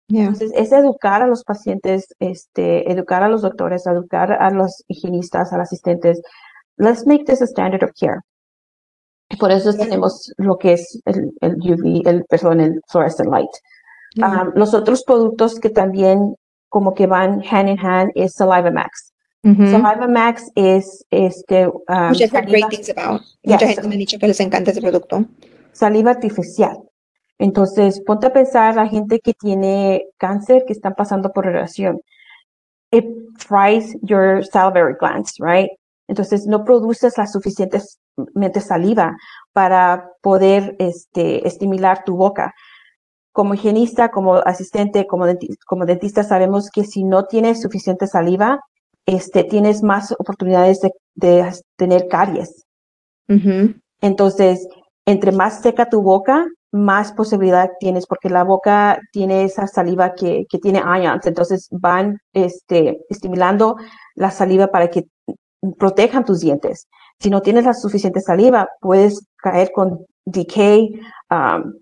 Entonces, 0.08 0.52
es 0.54 0.70
educar 0.72 1.22
a 1.22 1.26
los 1.26 1.44
pacientes, 1.44 2.14
este, 2.18 2.90
educar 2.92 3.22
a 3.22 3.28
los 3.28 3.42
doctores, 3.42 3.87
educar 3.87 4.32
a 4.32 4.50
los 4.50 4.84
higienistas, 4.87 5.52
a 5.52 5.56
los 5.56 5.68
asistentes, 5.68 6.20
let's 6.76 7.06
make 7.06 7.24
this 7.24 7.40
a 7.40 7.46
standard 7.46 7.82
of 7.82 7.90
care. 7.98 8.20
Por 9.38 9.50
eso 9.50 9.72
tenemos 9.72 10.32
lo 10.37 10.58
que 10.58 10.74
es 10.74 11.00
el, 11.06 11.32
el 11.40 11.56
UV, 11.56 12.06
el, 12.06 12.24
perdón, 12.24 12.60
el 12.60 12.80
fluorescent 12.88 13.30
light. 13.30 13.50
Um, 14.16 14.52
los 14.54 14.74
otros 14.74 15.02
productos 15.04 15.58
que 15.58 15.70
también 15.70 16.37
como 16.68 16.94
que 16.94 17.06
van 17.06 17.42
hand 17.50 17.68
in 17.70 17.78
hand 17.78 18.12
es 18.14 18.34
Saliva 18.34 18.70
Max. 18.70 19.13
Saliva 19.44 20.09
Max 20.09 20.50
es 20.54 21.04
este. 21.11 21.66
Um, 21.66 22.12
great 22.46 22.68
things 22.70 22.88
about. 22.88 23.20
Mucha 23.44 23.66
gente 23.66 23.88
me 23.88 23.94
ha 23.94 23.98
dicho 23.98 24.18
que 24.18 24.26
les 24.26 24.40
encanta 24.40 24.70
ese 24.70 24.80
producto. 24.80 25.26
Saliva 25.72 26.12
artificial. 26.12 26.78
Entonces, 27.38 28.00
ponte 28.00 28.26
a 28.28 28.33
pensar 28.33 28.74
la 28.74 28.87
gente 28.87 29.20
que 29.20 29.35
tiene 29.35 30.07
cáncer, 30.16 30.64
que 30.66 30.72
están 30.72 30.94
pasando 30.94 31.30
por 31.33 31.44
relación. 31.44 32.00
It 32.90 33.04
fries 33.37 33.96
your 34.02 34.44
salivary 34.44 34.94
glands, 34.98 35.35
right? 35.38 35.70
Entonces 36.09 36.46
no 36.46 36.64
produces 36.64 37.18
la 37.18 37.26
suficientemente 37.26 38.61
saliva 38.61 39.16
para 39.52 40.11
poder 40.22 40.76
este, 40.78 41.46
estimular 41.46 42.04
tu 42.04 42.16
boca. 42.16 42.54
Como 43.33 43.54
higienista, 43.54 44.11
como 44.11 44.37
asistente, 44.37 45.07
como 45.07 45.26
dentista, 45.26 45.64
como 45.66 45.87
dentista, 45.87 46.22
sabemos 46.22 46.70
que 46.70 46.85
si 46.85 47.04
no 47.04 47.24
tienes 47.24 47.61
suficiente 47.61 48.07
saliva, 48.07 48.61
este, 49.06 49.44
tienes 49.44 49.82
más 49.82 50.12
oportunidades 50.12 50.80
de, 50.80 50.92
tener 51.76 52.08
caries. 52.08 52.64
Entonces, 54.00 54.66
entre 55.06 55.32
más 55.32 55.60
seca 55.62 55.88
tu 55.88 56.02
boca, 56.02 56.46
más 56.72 57.12
posibilidad 57.12 57.70
tienes, 57.78 58.06
porque 58.06 58.28
la 58.28 58.42
boca 58.42 58.98
tiene 59.12 59.44
esa 59.44 59.66
saliva 59.66 60.14
que, 60.14 60.44
que 60.48 60.58
tiene 60.58 60.80
ions, 60.80 61.24
entonces 61.26 61.68
van 61.70 62.18
este, 62.32 62.98
estimulando 63.08 63.76
la 64.16 64.30
saliva 64.30 64.66
para 64.66 64.88
que 64.88 65.04
protejan 65.78 66.24
tus 66.24 66.40
dientes. 66.40 66.88
Si 67.20 67.30
no 67.30 67.42
tienes 67.42 67.64
la 67.64 67.74
suficiente 67.74 68.20
saliva, 68.20 68.68
puedes 68.80 69.26
caer 69.36 69.70
con 69.72 70.04
decay, 70.24 71.00
um, 71.30 71.72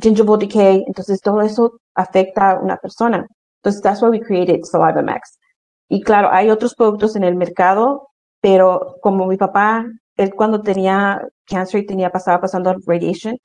gingival 0.00 0.38
decay. 0.38 0.84
Entonces, 0.86 1.20
todo 1.20 1.40
eso 1.40 1.78
afecta 1.94 2.52
a 2.52 2.60
una 2.60 2.76
persona. 2.76 3.26
Entonces, 3.62 3.80
that's 3.82 4.02
why 4.02 4.08
we 4.08 4.20
created 4.20 4.64
Saliva 4.64 5.02
Max. 5.02 5.38
Y 5.92 6.00
claro, 6.00 6.30
hay 6.32 6.48
otros 6.48 6.74
productos 6.74 7.16
en 7.16 7.24
el 7.24 7.36
mercado, 7.36 8.08
pero 8.40 8.96
como 9.02 9.26
mi 9.26 9.36
papá, 9.36 9.84
él 10.16 10.34
cuando 10.34 10.62
tenía 10.62 11.20
cáncer 11.46 11.82
y 11.82 11.86
tenía, 11.86 12.10
pasaba 12.10 12.40
pasando 12.40 12.74
radiation, 12.86 13.36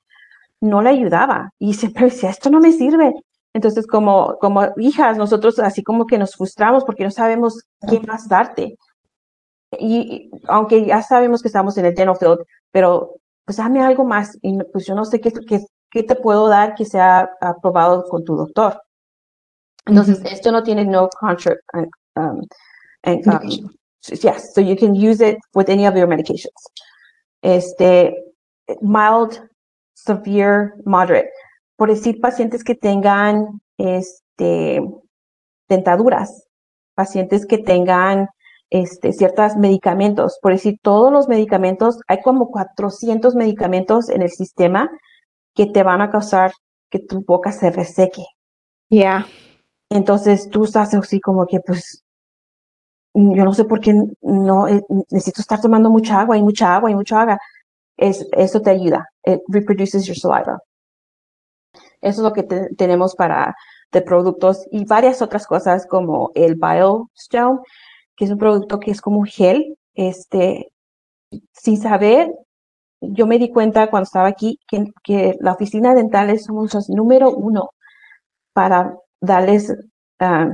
no 0.60 0.80
le 0.80 0.90
ayudaba. 0.90 1.50
Y 1.58 1.74
siempre 1.80 2.06
decía, 2.06 2.30
esto 2.30 2.48
no 2.50 2.60
me 2.60 2.72
sirve. 2.72 3.12
Entonces, 3.52 3.86
como, 3.86 4.38
como 4.40 4.62
hijas, 4.78 5.18
nosotros 5.18 5.58
así 5.58 5.82
como 5.82 6.06
que 6.06 6.16
nos 6.16 6.36
frustramos 6.36 6.84
porque 6.84 7.04
no 7.04 7.10
sabemos 7.10 7.64
qué 7.86 8.00
más 8.00 8.28
darte 8.28 8.76
y 9.78 10.30
aunque 10.46 10.86
ya 10.86 11.02
sabemos 11.02 11.42
que 11.42 11.48
estamos 11.48 11.76
en 11.76 11.86
el 11.86 11.94
dental 11.94 12.16
field, 12.16 12.38
pero 12.70 13.16
pues 13.44 13.58
dame 13.58 13.82
algo 13.82 14.04
más 14.04 14.38
y 14.42 14.58
pues 14.72 14.86
yo 14.86 14.94
no 14.94 15.04
sé 15.04 15.20
qué, 15.20 15.32
qué, 15.32 15.60
qué 15.90 16.02
te 16.02 16.14
puedo 16.14 16.48
dar 16.48 16.74
que 16.74 16.84
sea 16.84 17.30
aprobado 17.40 18.04
con 18.04 18.24
tu 18.24 18.36
doctor. 18.36 18.80
Entonces, 19.86 20.22
esto 20.24 20.52
no 20.52 20.62
tiene 20.62 20.84
no 20.84 21.08
contract, 21.08 21.60
um, 22.18 22.42
and, 23.04 23.26
um, 23.28 23.70
yes, 24.22 24.54
so 24.54 24.60
you 24.60 24.76
can 24.76 24.94
use 24.94 25.20
it 25.20 25.36
with 25.54 25.68
any 25.68 25.86
of 25.86 25.96
your 25.96 26.06
medications. 26.06 26.60
Este, 27.42 28.12
mild, 28.82 29.40
severe, 29.94 30.74
moderate. 30.84 31.30
Por 31.76 31.88
decir 31.88 32.20
pacientes 32.20 32.64
que 32.64 32.74
tengan 32.74 33.60
este, 33.78 34.80
dentaduras, 35.68 36.48
pacientes 36.94 37.46
que 37.46 37.58
tengan 37.58 38.28
este, 38.70 39.12
ciertos 39.12 39.56
medicamentos. 39.56 40.38
Por 40.42 40.52
decir, 40.52 40.78
todos 40.82 41.12
los 41.12 41.28
medicamentos, 41.28 42.00
hay 42.08 42.20
como 42.22 42.50
400 42.50 43.34
medicamentos 43.34 44.08
en 44.08 44.22
el 44.22 44.30
sistema 44.30 44.90
que 45.54 45.66
te 45.66 45.82
van 45.82 46.00
a 46.00 46.10
causar 46.10 46.52
que 46.90 46.98
tu 46.98 47.24
boca 47.24 47.52
se 47.52 47.70
reseque. 47.70 48.24
Ya. 48.90 49.26
Entonces 49.90 50.48
tú 50.50 50.64
estás 50.64 50.94
así 50.94 51.20
como 51.20 51.46
que, 51.46 51.60
pues, 51.60 52.04
yo 53.14 53.44
no 53.44 53.54
sé 53.54 53.64
por 53.64 53.80
qué 53.80 53.94
no, 54.22 54.68
eh, 54.68 54.82
necesito 55.10 55.40
estar 55.40 55.60
tomando 55.60 55.90
mucha 55.90 56.20
agua 56.20 56.36
y 56.36 56.42
mucha 56.42 56.74
agua 56.74 56.90
y 56.90 56.94
mucha 56.94 57.20
agua. 57.20 57.38
Es, 57.96 58.26
eso 58.32 58.60
te 58.60 58.70
ayuda. 58.70 59.06
It 59.24 59.40
reproduces 59.48 60.06
your 60.06 60.16
saliva. 60.16 60.60
Eso 62.00 62.20
es 62.20 62.24
lo 62.24 62.32
que 62.32 62.44
tenemos 62.76 63.14
para 63.14 63.54
de 63.90 64.02
productos 64.02 64.66
y 64.70 64.84
varias 64.84 65.22
otras 65.22 65.46
cosas 65.46 65.86
como 65.86 66.30
el 66.34 66.54
BioStone, 66.54 67.60
que 68.16 68.24
es 68.26 68.30
un 68.30 68.38
producto 68.38 68.78
que 68.78 68.90
es 68.90 69.00
como 69.00 69.24
gel. 69.24 69.76
Este, 69.94 70.70
sin 71.52 71.78
saber, 71.78 72.32
yo 73.00 73.26
me 73.26 73.38
di 73.38 73.50
cuenta 73.50 73.90
cuando 73.90 74.04
estaba 74.04 74.28
aquí 74.28 74.60
que, 74.68 74.84
que 75.02 75.36
la 75.40 75.52
oficina 75.52 75.94
dental 75.94 76.38
somos 76.38 76.74
los 76.74 76.88
número 76.88 77.30
uno 77.30 77.70
para 78.52 78.96
darles 79.20 79.74
ah, 80.20 80.50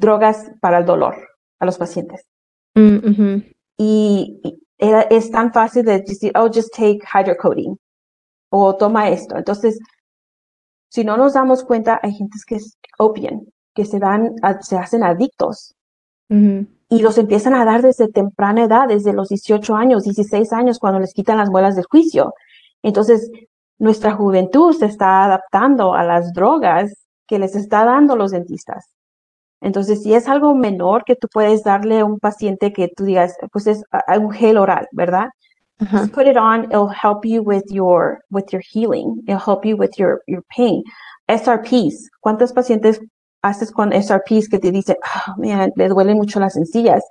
drogas 0.00 0.50
para 0.60 0.78
el 0.78 0.86
dolor 0.86 1.14
a 1.60 1.66
los 1.66 1.78
pacientes. 1.78 2.26
Mm, 2.74 3.42
y, 3.76 4.60
era, 4.78 5.02
es 5.02 5.30
tan 5.30 5.52
fácil 5.52 5.84
de 5.84 6.00
decir, 6.00 6.32
oh, 6.34 6.46
just 6.46 6.74
take 6.74 7.00
hydrocodone 7.12 7.76
o 8.50 8.76
toma 8.76 9.10
esto. 9.10 9.36
Entonces, 9.36 9.78
si 10.88 11.04
no 11.04 11.16
nos 11.16 11.34
damos 11.34 11.62
cuenta, 11.64 12.00
hay 12.02 12.14
gente 12.14 12.36
que 12.46 12.58
opian, 12.98 13.42
que 13.74 13.84
se 13.84 13.98
dan, 13.98 14.34
se 14.60 14.76
hacen 14.76 15.04
adictos 15.04 15.74
y 16.28 17.00
los 17.00 17.18
empiezan 17.18 17.54
a 17.54 17.64
dar 17.64 17.82
desde 17.82 18.06
temprana 18.08 18.64
edad, 18.64 18.86
desde 18.86 19.12
los 19.12 19.28
18 19.28 19.74
años, 19.74 20.04
16 20.04 20.52
años, 20.52 20.78
cuando 20.78 21.00
les 21.00 21.12
quitan 21.12 21.38
las 21.38 21.50
muelas 21.50 21.74
del 21.74 21.86
juicio. 21.86 22.34
Entonces, 22.82 23.30
nuestra 23.78 24.12
juventud 24.12 24.72
se 24.72 24.86
está 24.86 25.24
adaptando 25.24 25.94
a 25.94 26.04
las 26.04 26.32
drogas 26.32 26.92
que 27.26 27.38
les 27.38 27.56
está 27.56 27.84
dando 27.84 28.14
los 28.14 28.30
dentistas. 28.30 28.86
Entonces, 29.60 30.02
si 30.02 30.14
es 30.14 30.28
algo 30.28 30.54
menor 30.54 31.04
que 31.04 31.16
tú 31.16 31.28
puedes 31.32 31.62
darle 31.62 32.00
a 32.00 32.04
un 32.04 32.18
paciente 32.18 32.72
que 32.72 32.88
tú 32.88 33.04
digas, 33.04 33.36
pues 33.52 33.66
es 33.66 33.82
un 34.18 34.30
gel 34.30 34.58
oral, 34.58 34.88
¿verdad? 34.92 35.28
Just 35.90 36.12
put 36.12 36.26
it 36.26 36.36
on. 36.36 36.64
It'll 36.64 36.88
help 36.90 37.24
you 37.24 37.42
with 37.42 37.64
your 37.70 38.22
with 38.30 38.52
your 38.52 38.62
healing. 38.62 39.22
It'll 39.26 39.40
help 39.40 39.64
you 39.64 39.76
with 39.76 39.92
your 39.96 40.22
your 40.26 40.42
pain. 40.54 40.82
SRPs. 41.28 42.10
¿Cuántos 42.20 42.52
pacientes 42.52 43.00
haces 43.42 43.70
con 43.70 43.92
SRPs 43.92 44.48
que 44.48 44.58
te 44.58 44.70
dicen, 44.70 44.96
oh, 45.02 45.40
man, 45.40 45.72
le 45.76 45.88
duelen 45.88 46.18
mucho 46.18 46.38
las 46.38 46.56
encías? 46.56 47.02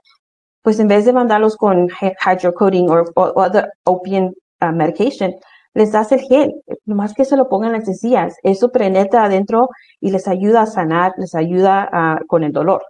Pues 0.61 0.79
en 0.79 0.87
vez 0.87 1.05
de 1.05 1.13
mandarlos 1.13 1.55
con 1.55 1.87
hydrocodone 1.89 2.89
o 3.15 3.33
other 3.35 3.71
opium 3.85 4.33
uh, 4.61 4.71
medication, 4.71 5.33
les 5.73 5.91
das 5.91 6.11
el 6.11 6.21
gel, 6.21 6.53
más 6.85 7.13
que 7.13 7.25
se 7.25 7.37
lo 7.37 7.47
pongan 7.47 7.73
las 7.73 7.87
encías. 7.87 8.35
Eso 8.43 8.71
penetra 8.71 9.25
adentro 9.25 9.69
y 9.99 10.11
les 10.11 10.27
ayuda 10.27 10.63
a 10.63 10.65
sanar, 10.65 11.13
les 11.17 11.35
ayuda 11.35 11.89
uh, 12.21 12.27
con 12.27 12.43
el 12.43 12.51
dolor. 12.51 12.83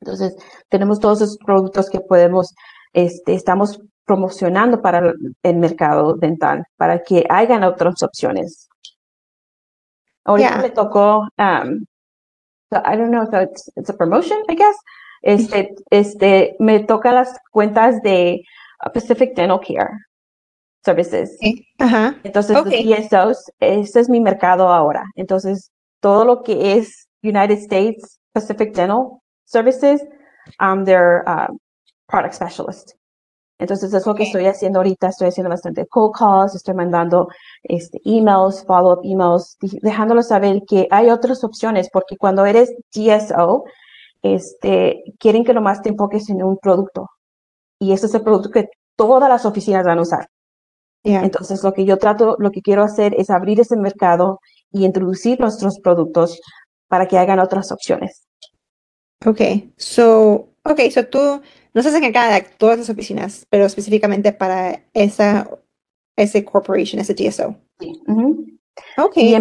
Entonces, 0.00 0.36
tenemos 0.68 1.00
todos 1.00 1.20
esos 1.20 1.38
productos 1.38 1.90
que 1.90 2.00
podemos, 2.00 2.54
este, 2.92 3.34
estamos 3.34 3.80
promocionando 4.04 4.80
para 4.80 5.12
el 5.42 5.56
mercado 5.56 6.14
dental, 6.14 6.64
para 6.76 7.02
que 7.02 7.26
hagan 7.28 7.64
otras 7.64 8.02
opciones. 8.02 8.68
Ahorita 10.24 10.58
me 10.58 10.70
tocó, 10.70 11.28
um, 11.38 11.84
I 12.70 12.96
don't 12.96 13.10
know 13.10 13.22
if 13.22 13.32
it's, 13.32 13.70
it's, 13.76 13.90
a 13.90 13.94
promotion, 13.96 14.38
I 14.48 14.54
guess. 14.54 14.76
Este, 15.22 15.74
este, 15.90 16.56
me 16.58 16.80
toca 16.80 17.12
las 17.12 17.38
cuentas 17.50 18.00
de 18.02 18.42
Pacific 18.94 19.34
Dental 19.34 19.60
Care 19.60 20.07
Services. 20.88 21.36
Entonces, 22.24 22.56
okay. 22.56 22.84
los 22.84 23.44
ese 23.60 24.00
es 24.00 24.08
mi 24.08 24.20
mercado 24.20 24.68
ahora. 24.68 25.04
Entonces, 25.16 25.70
todo 26.00 26.24
lo 26.24 26.42
que 26.42 26.74
es 26.74 27.08
United 27.22 27.58
States 27.58 28.18
Pacific 28.32 28.74
Dental 28.74 29.20
Services, 29.44 30.02
I'm 30.60 30.84
their 30.84 31.24
uh, 31.26 31.52
product 32.06 32.34
specialist. 32.34 32.94
Entonces 33.60 33.92
es 33.92 34.06
lo 34.06 34.14
que 34.14 34.22
estoy 34.22 34.46
haciendo 34.46 34.78
ahorita, 34.78 35.08
estoy 35.08 35.28
haciendo 35.28 35.50
bastante 35.50 35.84
cold 35.86 36.14
calls, 36.16 36.54
estoy 36.54 36.74
mandando 36.74 37.28
este, 37.64 38.00
emails, 38.04 38.64
follow-up 38.64 39.00
emails, 39.02 39.56
dejándolos 39.82 40.28
saber 40.28 40.62
que 40.66 40.86
hay 40.90 41.10
otras 41.10 41.42
opciones, 41.42 41.88
porque 41.92 42.16
cuando 42.16 42.46
eres 42.46 42.72
DSO, 42.94 43.64
este, 44.22 45.02
quieren 45.18 45.44
que 45.44 45.54
nomás 45.54 45.82
te 45.82 45.88
enfoques 45.88 46.30
en 46.30 46.42
un 46.42 46.56
producto. 46.58 47.10
Y 47.80 47.92
ese 47.92 48.06
es 48.06 48.14
el 48.14 48.22
producto 48.22 48.50
que 48.50 48.68
todas 48.96 49.28
las 49.28 49.44
oficinas 49.44 49.84
van 49.84 49.98
a 49.98 50.02
usar. 50.02 50.28
Entonces 51.04 51.62
lo 51.62 51.72
que 51.72 51.84
yo 51.84 51.96
trato, 51.96 52.36
lo 52.38 52.50
que 52.50 52.62
quiero 52.62 52.82
hacer 52.82 53.14
es 53.16 53.30
abrir 53.30 53.60
ese 53.60 53.76
mercado 53.76 54.40
y 54.70 54.84
introducir 54.84 55.40
nuestros 55.40 55.78
productos 55.80 56.40
para 56.88 57.06
que 57.06 57.18
hagan 57.18 57.38
otras 57.38 57.72
opciones. 57.72 58.26
Okay, 59.24 59.72
so, 59.76 60.50
okay, 60.64 60.90
so 60.90 61.06
tú 61.06 61.40
no 61.74 61.82
se 61.82 61.96
encarga 61.96 62.34
de 62.34 62.42
todas 62.56 62.78
las 62.78 62.90
oficinas, 62.90 63.46
pero 63.50 63.64
específicamente 63.64 64.32
para 64.32 64.84
esa, 64.94 65.48
ese 66.16 66.44
corporation, 66.44 67.00
ese 67.00 67.14
TSO. 67.14 67.56
Sí. 67.80 68.00
Okay. 68.96 69.40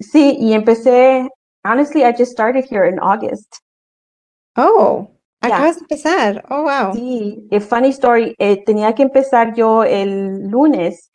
sí, 0.00 0.36
y 0.38 0.52
empecé, 0.52 1.28
honestly, 1.64 2.02
I 2.02 2.12
just 2.16 2.32
started 2.32 2.64
here 2.70 2.88
in 2.88 2.98
August. 2.98 3.56
Oh, 4.56 5.10
acabas 5.40 5.76
de 5.76 5.80
empezar. 5.82 6.44
Oh, 6.50 6.62
wow. 6.62 6.92
Sí, 6.94 7.48
a 7.52 7.60
funny 7.60 7.88
story, 7.90 8.34
eh, 8.38 8.62
tenía 8.64 8.94
que 8.94 9.02
empezar 9.02 9.54
yo 9.54 9.84
el 9.84 10.48
lunes 10.48 11.10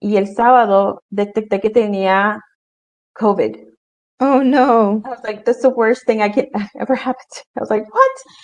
y 0.00 0.16
el 0.16 0.34
sábado 0.34 1.02
detecté 1.10 1.60
que 1.60 1.70
tenía 1.70 2.40
COVID. 3.14 3.56
Oh, 4.20 4.42
no. 4.42 5.02
I 5.04 5.08
was 5.08 5.24
like, 5.24 5.44
that's 5.44 5.62
the 5.62 5.70
worst 5.70 6.06
thing 6.06 6.20
I 6.22 6.30
could 6.30 6.48
ever 6.80 6.94
happen 6.94 7.24
to. 7.34 7.40
I 7.56 7.60
was 7.60 7.70
like, 7.70 7.84
what? 7.92 8.34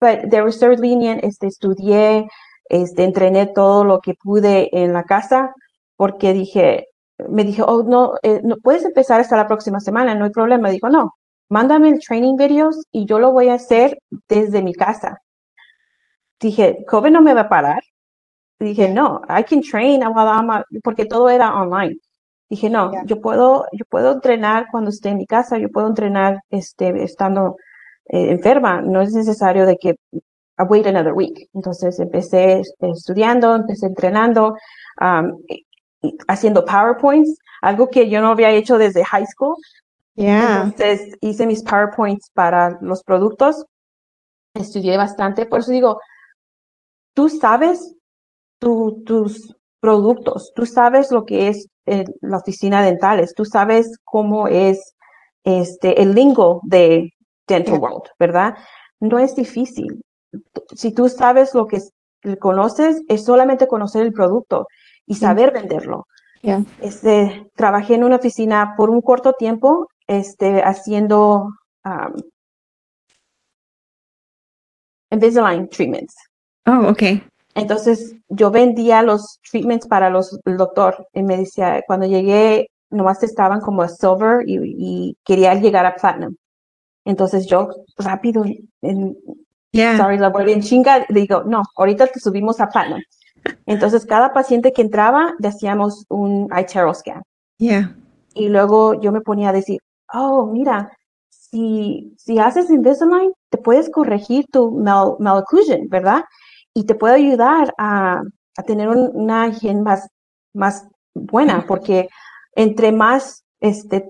but 0.00 0.30
they 0.30 0.40
were 0.40 0.52
so 0.52 0.68
lenient, 0.68 1.24
este, 1.24 1.46
estudié, 1.46 2.28
este, 2.68 3.04
entrené 3.04 3.46
todo 3.46 3.84
lo 3.84 4.00
que 4.00 4.14
pude 4.14 4.68
en 4.72 4.92
la 4.92 5.04
casa, 5.04 5.54
porque 5.96 6.32
dije, 6.32 6.86
me 7.28 7.44
dije, 7.44 7.62
oh, 7.66 7.82
no, 7.82 8.14
eh, 8.22 8.40
no 8.44 8.56
puedes 8.62 8.84
empezar 8.84 9.20
hasta 9.20 9.36
la 9.36 9.46
próxima 9.46 9.80
semana, 9.80 10.14
no 10.14 10.24
hay 10.26 10.30
problema. 10.30 10.70
Dijo, 10.70 10.88
no, 10.90 11.12
mándame 11.48 11.90
el 11.90 12.00
training 12.00 12.36
videos 12.36 12.84
y 12.92 13.06
yo 13.06 13.18
lo 13.18 13.32
voy 13.32 13.48
a 13.48 13.54
hacer 13.54 13.98
desde 14.28 14.62
mi 14.62 14.74
casa. 14.74 15.22
Dije, 16.40 16.84
COVID 16.86 17.10
no 17.10 17.22
me 17.22 17.34
va 17.34 17.42
a 17.42 17.48
parar. 17.48 17.82
Dije, 18.58 18.88
no, 18.88 19.22
I 19.28 19.44
can 19.44 19.60
train 19.60 20.02
porque 20.82 21.04
todo 21.06 21.28
era 21.28 21.54
online. 21.54 21.96
Dije, 22.48 22.70
no, 22.70 22.92
yo 23.06 23.20
puedo, 23.20 23.66
yo 23.72 23.84
puedo 23.88 24.12
entrenar 24.12 24.68
cuando 24.70 24.90
esté 24.90 25.10
en 25.10 25.18
mi 25.18 25.26
casa, 25.26 25.58
yo 25.58 25.68
puedo 25.68 25.88
entrenar 25.88 26.40
este, 26.50 27.02
estando 27.02 27.56
eh, 28.06 28.30
enferma, 28.30 28.80
no 28.80 29.00
es 29.02 29.12
necesario 29.12 29.66
de 29.66 29.76
que 29.76 29.96
I 30.58 30.62
wait 30.68 30.86
another 30.86 31.12
week. 31.12 31.48
Entonces 31.54 31.98
empecé 31.98 32.62
estudiando, 32.80 33.54
empecé 33.56 33.86
entrenando, 33.86 34.54
um, 35.00 35.42
haciendo 36.28 36.64
PowerPoints, 36.64 37.38
algo 37.62 37.88
que 37.90 38.08
yo 38.08 38.20
no 38.20 38.28
había 38.28 38.50
hecho 38.50 38.78
desde 38.78 39.04
high 39.04 39.26
school. 39.26 39.56
Entonces 40.16 41.14
hice 41.20 41.46
mis 41.46 41.62
PowerPoints 41.62 42.30
para 42.32 42.78
los 42.80 43.02
productos, 43.02 43.66
estudié 44.54 44.96
bastante, 44.96 45.46
por 45.46 45.60
eso 45.60 45.70
digo, 45.70 46.00
tú 47.14 47.28
sabes 47.28 47.94
tus 48.58 49.54
productos, 49.80 50.52
tú 50.54 50.64
sabes 50.64 51.10
lo 51.12 51.24
que 51.24 51.48
es 51.48 51.68
eh, 51.84 52.04
la 52.22 52.38
oficina 52.38 52.82
dentales, 52.82 53.34
tú 53.34 53.44
sabes 53.44 53.98
cómo 54.04 54.48
es 54.48 54.94
este 55.44 56.02
el 56.02 56.14
lingo 56.14 56.60
de 56.64 57.12
Dental 57.46 57.78
World, 57.78 58.10
¿verdad? 58.18 58.56
No 58.98 59.18
es 59.18 59.36
difícil. 59.36 60.02
Si 60.74 60.92
tú 60.92 61.08
sabes 61.08 61.54
lo 61.54 61.66
que 61.66 61.80
conoces, 62.40 63.02
es 63.08 63.24
solamente 63.24 63.68
conocer 63.68 64.02
el 64.02 64.12
producto 64.12 64.66
y 65.06 65.14
saber 65.14 65.52
venderlo. 65.52 66.06
Este, 66.80 67.50
trabajé 67.54 67.94
en 67.94 68.04
una 68.04 68.16
oficina 68.16 68.74
por 68.76 68.90
un 68.90 69.00
corto 69.00 69.32
tiempo, 69.32 69.88
este, 70.06 70.62
haciendo 70.62 71.50
um, 71.84 72.14
Invisalign 75.10 75.68
treatments. 75.68 76.14
Oh, 76.66 76.88
okay. 76.88 77.22
Entonces, 77.54 78.14
yo 78.28 78.50
vendía 78.50 79.02
los 79.02 79.38
treatments 79.50 79.86
para 79.86 80.10
los, 80.10 80.38
el 80.44 80.56
doctor 80.56 81.06
y 81.12 81.22
me 81.22 81.36
decía, 81.36 81.82
cuando 81.86 82.06
llegué, 82.06 82.68
nomás 82.90 83.22
estaban 83.22 83.60
como 83.60 83.82
a 83.82 83.88
silver 83.88 84.42
y, 84.46 84.58
y 84.78 85.16
quería 85.24 85.54
llegar 85.54 85.86
a 85.86 85.94
platinum. 85.94 86.34
Entonces 87.06 87.46
yo 87.46 87.68
rápido, 87.96 88.44
en, 88.82 89.16
sorry, 89.72 90.18
la 90.18 90.32
en 90.48 90.60
chinga, 90.60 91.06
digo, 91.08 91.44
no, 91.44 91.62
ahorita 91.76 92.08
te 92.08 92.18
subimos 92.18 92.60
a 92.60 92.68
Platinum. 92.68 93.00
Entonces 93.64 94.04
cada 94.04 94.32
paciente 94.32 94.72
que 94.72 94.82
entraba 94.82 95.34
le 95.38 95.48
hacíamos 95.48 96.04
un 96.08 96.48
iTero 96.58 96.92
scan. 96.92 97.22
Yeah. 97.58 97.96
Y 98.34 98.48
luego 98.48 99.00
yo 99.00 99.12
me 99.12 99.20
ponía 99.20 99.50
a 99.50 99.52
decir, 99.52 99.78
oh, 100.12 100.46
mira, 100.46 100.90
si, 101.28 102.14
si 102.18 102.38
haces 102.38 102.70
Invisalign, 102.70 103.32
te 103.50 103.58
puedes 103.58 103.90
corregir 103.90 104.46
tu 104.52 104.70
mal, 104.70 105.16
malocclusion, 105.18 105.88
¿verdad? 105.88 106.24
Y 106.74 106.84
te 106.84 106.94
puede 106.94 107.14
ayudar 107.16 107.72
a, 107.78 108.22
a 108.56 108.62
tener 108.62 108.88
una 108.88 109.48
higiene 109.48 109.82
más, 109.82 110.08
más 110.54 110.86
buena, 111.14 111.64
porque 111.66 112.08
entre 112.54 112.92
más 112.92 113.44
este, 113.60 114.08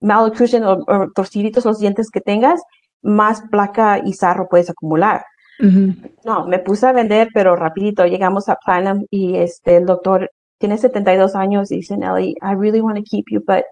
malocclusion 0.00 0.64
o, 0.64 0.72
o 0.86 1.10
torciditos 1.14 1.64
los 1.64 1.78
dientes 1.78 2.10
que 2.10 2.20
tengas, 2.20 2.60
más 3.02 3.42
placa 3.50 4.00
y 4.04 4.14
sarro 4.14 4.48
puedes 4.48 4.70
acumular. 4.70 5.24
No, 6.24 6.46
me 6.48 6.58
puse 6.58 6.86
a 6.86 6.92
vender, 6.92 7.28
pero 7.32 7.54
rapidito 7.54 8.04
llegamos 8.06 8.48
a 8.48 8.56
Planum 8.56 9.04
y 9.08 9.36
este, 9.36 9.76
el 9.76 9.86
doctor 9.86 10.30
tiene 10.58 10.78
72 10.78 11.36
años 11.36 11.70
y 11.70 11.76
dice, 11.76 11.96
Nelly, 11.96 12.34
I 12.42 12.54
really 12.54 12.80
want 12.80 12.96
to 12.96 13.04
keep 13.04 13.26
you, 13.30 13.40
but 13.46 13.64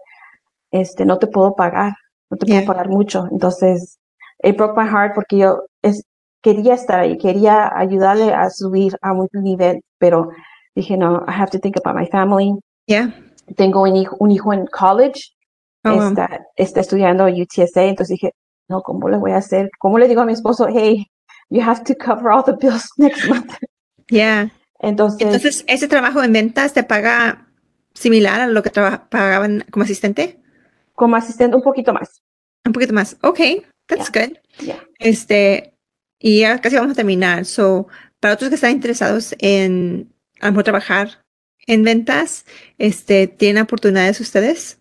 este, 0.72 1.04
no 1.04 1.18
te 1.18 1.28
puedo 1.28 1.54
pagar, 1.54 1.92
no 2.30 2.36
te 2.36 2.46
puedo 2.46 2.64
pagar 2.64 2.88
mucho. 2.88 3.26
Entonces, 3.30 3.98
it 4.42 4.56
broke 4.56 4.76
my 4.76 4.88
heart 4.88 5.14
porque 5.14 5.38
yo 5.38 5.62
es, 5.82 6.04
quería 6.42 6.74
estar 6.74 7.00
ahí, 7.00 7.16
quería 7.18 7.70
ayudarle 7.76 8.32
a 8.34 8.50
subir 8.50 8.96
a 9.00 9.12
un 9.12 9.28
nivel, 9.34 9.80
pero 9.98 10.30
dije, 10.74 10.96
no, 10.96 11.24
I 11.28 11.32
have 11.32 11.50
to 11.50 11.58
think 11.58 11.76
about 11.76 11.96
my 11.96 12.06
family. 12.06 12.54
Yeah. 12.86 13.14
Tengo 13.56 13.82
un 13.82 13.96
hijo, 13.96 14.16
un 14.18 14.30
hijo 14.30 14.52
en 14.52 14.66
college, 14.66 15.20
oh, 15.84 16.08
está, 16.08 16.46
está 16.56 16.80
estudiando 16.80 17.26
UTSA, 17.26 17.84
entonces 17.84 18.14
dije, 18.20 18.32
no, 18.68 18.82
¿cómo 18.82 19.08
le 19.08 19.18
voy 19.18 19.32
a 19.32 19.36
hacer? 19.36 19.70
¿Cómo 19.78 19.98
le 19.98 20.08
digo 20.08 20.22
a 20.22 20.24
mi 20.24 20.32
esposo, 20.32 20.66
hey, 20.68 21.06
you 21.50 21.60
have 21.62 21.84
to 21.84 21.94
cover 21.94 22.32
all 22.32 22.42
the 22.42 22.52
bills 22.52 22.88
next 22.96 23.28
month? 23.28 23.54
Yeah. 24.08 24.50
Entonces, 24.80 25.20
Entonces, 25.20 25.64
¿ese 25.68 25.86
trabajo 25.86 26.22
en 26.22 26.32
ventas 26.32 26.72
te 26.72 26.82
paga 26.82 27.46
similar 27.94 28.40
a 28.40 28.46
lo 28.48 28.62
que 28.62 28.70
pagaban 28.70 29.64
como 29.70 29.84
asistente? 29.84 30.41
Como 30.94 31.16
asistente, 31.16 31.56
un 31.56 31.62
poquito 31.62 31.92
más. 31.92 32.22
Un 32.64 32.72
poquito 32.72 32.92
más. 32.92 33.16
Ok, 33.22 33.40
that's 33.86 34.10
good. 34.10 34.36
Este, 34.98 35.74
y 36.18 36.40
ya 36.40 36.60
casi 36.60 36.76
vamos 36.76 36.92
a 36.92 36.96
terminar. 36.96 37.44
So, 37.44 37.88
para 38.20 38.34
otros 38.34 38.48
que 38.48 38.54
están 38.54 38.72
interesados 38.72 39.34
en 39.38 40.12
a 40.40 40.46
lo 40.46 40.52
mejor 40.52 40.64
trabajar 40.64 41.08
en 41.66 41.84
ventas, 41.84 42.44
este, 42.78 43.28
¿tienen 43.28 43.62
oportunidades 43.62 44.20
ustedes? 44.20 44.80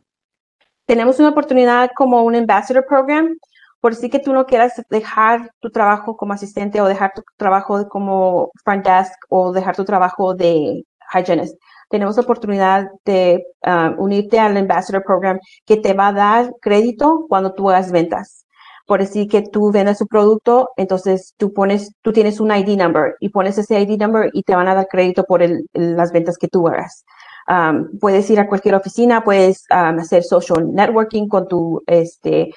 Tenemos 0.86 1.20
una 1.20 1.30
oportunidad 1.30 1.92
como 1.96 2.24
un 2.24 2.36
ambassador 2.36 2.86
program 2.88 3.38
por 3.80 3.96
si 3.96 4.10
que 4.10 4.20
tú 4.20 4.34
no 4.34 4.46
quieras 4.46 4.82
dejar 4.90 5.52
tu 5.60 5.72
trabajo 5.72 6.16
como 6.16 6.34
asistente 6.34 6.82
o 6.82 6.88
dejar 6.88 7.14
tu 7.16 7.24
trabajo 7.38 7.88
como 7.90 8.52
front 8.64 8.86
desk 8.86 9.14
o 9.30 9.52
dejar 9.52 9.76
tu 9.76 9.86
trabajo 9.86 10.34
de 10.36 10.84
hygienist. 11.14 11.56
Tenemos 11.92 12.18
oportunidad 12.18 12.88
de 13.06 13.46
um, 13.66 14.00
unirte 14.00 14.40
al 14.40 14.56
Ambassador 14.56 15.04
Program 15.04 15.40
que 15.66 15.78
te 15.78 15.94
va 15.94 16.08
a 16.08 16.14
dar 16.14 16.52
crédito 16.62 17.26
cuando 17.28 17.54
tú 17.54 17.70
hagas 17.70 17.92
ventas. 17.92 18.46
Por 18.88 19.00
decir 19.00 19.28
que 19.28 19.42
tú 19.42 19.72
vendes 19.72 19.98
su 19.98 20.08
producto, 20.08 20.70
entonces 20.78 21.34
tú 21.38 21.54
pones, 21.54 21.94
tú 22.02 22.14
tienes 22.14 22.40
un 22.40 22.52
ID 22.52 22.78
number 22.78 23.16
y 23.20 23.30
pones 23.30 23.58
ese 23.58 23.80
ID 23.80 24.00
number 24.00 24.30
y 24.34 24.44
te 24.44 24.56
van 24.56 24.68
a 24.68 24.76
dar 24.76 24.88
crédito 24.88 25.26
por 25.26 25.44
el, 25.44 25.66
las 25.74 26.12
ventas 26.12 26.38
que 26.38 26.48
tú 26.48 26.68
hagas. 26.68 27.06
Um, 27.48 28.00
puedes 28.00 28.30
ir 28.30 28.40
a 28.40 28.48
cualquier 28.48 28.76
oficina, 28.76 29.24
puedes 29.24 29.66
um, 29.72 30.00
hacer 30.00 30.24
social 30.24 30.74
networking 30.74 31.28
con 31.28 31.48
tu, 31.48 31.84
este, 31.88 32.52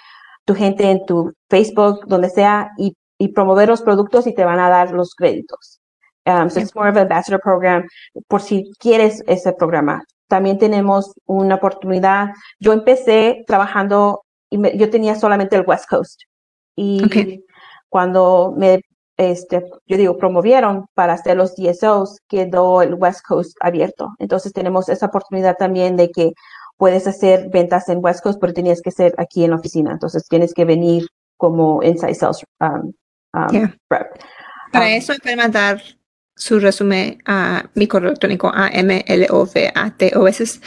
tu 0.45 0.55
gente 0.55 0.91
en 0.91 1.05
tu 1.07 1.33
Facebook, 1.49 2.07
donde 2.07 2.31
sea, 2.31 2.71
y, 2.79 2.97
y 3.19 3.29
promover 3.29 3.69
los 3.69 3.83
productos 3.83 4.27
y 4.27 4.35
te 4.35 4.45
van 4.45 4.61
a 4.61 4.69
dar 4.69 4.93
los 4.93 5.15
créditos. 5.15 5.81
Um, 6.27 6.49
so 6.49 6.61
it's 6.61 6.75
more 6.75 6.89
of 6.89 6.97
a 6.97 7.05
bachelor 7.05 7.39
program 7.39 7.87
por 8.29 8.41
si 8.41 8.73
quieres 8.79 9.23
ese 9.27 9.53
programa. 9.53 10.03
También 10.29 10.59
tenemos 10.59 11.13
una 11.27 11.57
oportunidad. 11.57 12.31
Yo 12.59 12.73
empecé 12.73 13.45
trabajando 13.47 14.23
y 14.51 14.79
yo 14.79 14.91
tenía 14.91 15.15
solamente 15.17 15.57
el 15.57 15.65
West 15.67 15.87
Coast. 15.89 16.23
Y 16.77 17.45
cuando 17.89 18.55
me, 18.57 18.81
este, 19.17 19.65
yo 19.87 19.97
digo, 19.97 20.17
promovieron 20.17 20.87
para 20.95 21.13
hacer 21.13 21.37
los 21.37 21.55
DSOs, 21.57 22.21
quedó 22.29 22.83
el 22.83 22.95
West 22.95 23.21
Coast 23.27 23.57
abierto. 23.61 24.15
Entonces 24.19 24.53
tenemos 24.53 24.89
esa 24.89 25.07
oportunidad 25.07 25.57
también 25.57 25.97
de 25.97 26.11
que 26.11 26.33
puedes 26.77 27.07
hacer 27.07 27.51
ventas 27.51 27.89
en 27.89 28.03
West 28.03 28.23
Coast, 28.23 28.41
pero 28.41 28.53
tenías 28.53 28.81
que 28.81 28.91
ser 28.91 29.15
aquí 29.19 29.45
en 29.45 29.51
la 29.51 29.57
oficina. 29.57 29.93
Entonces 29.93 30.27
tienes 30.29 30.55
que 30.55 30.65
venir 30.65 31.07
como 31.37 31.83
inside 31.83 32.15
sales 32.15 32.45
um, 32.61 32.93
um, 33.35 33.73
rep. 33.91 34.19
Para 34.73 34.87
um, 34.87 34.93
eso 34.93 35.13
pueden 35.23 35.39
mandar 35.39 35.81
su 36.37 36.59
resumen 36.59 37.23
a 37.27 37.69
mi 37.75 37.87
correo 37.87 38.11
electrónico 38.11 38.53
a 38.55 38.71
mlovatos 38.71 40.61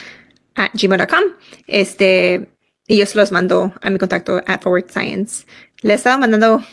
a 0.55 0.71
gmail.com. 0.73 1.23
Este, 1.67 2.49
y 2.87 2.97
yo 2.97 3.05
se 3.05 3.17
los 3.17 3.31
mando 3.31 3.73
a 3.81 3.89
mi 3.89 3.97
contacto 3.97 4.41
at 4.47 4.61
Forward 4.61 4.89
Science. 4.89 5.45
Le 5.81 5.93
he 5.93 5.95
estado 5.95 6.19
mandando 6.19 6.63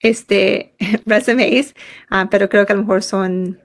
este 0.00 0.74
resumes, 1.06 1.74
uh, 2.10 2.28
pero 2.30 2.48
creo 2.48 2.66
que 2.66 2.72
a 2.72 2.76
lo 2.76 2.82
mejor 2.82 3.02
son 3.02 3.60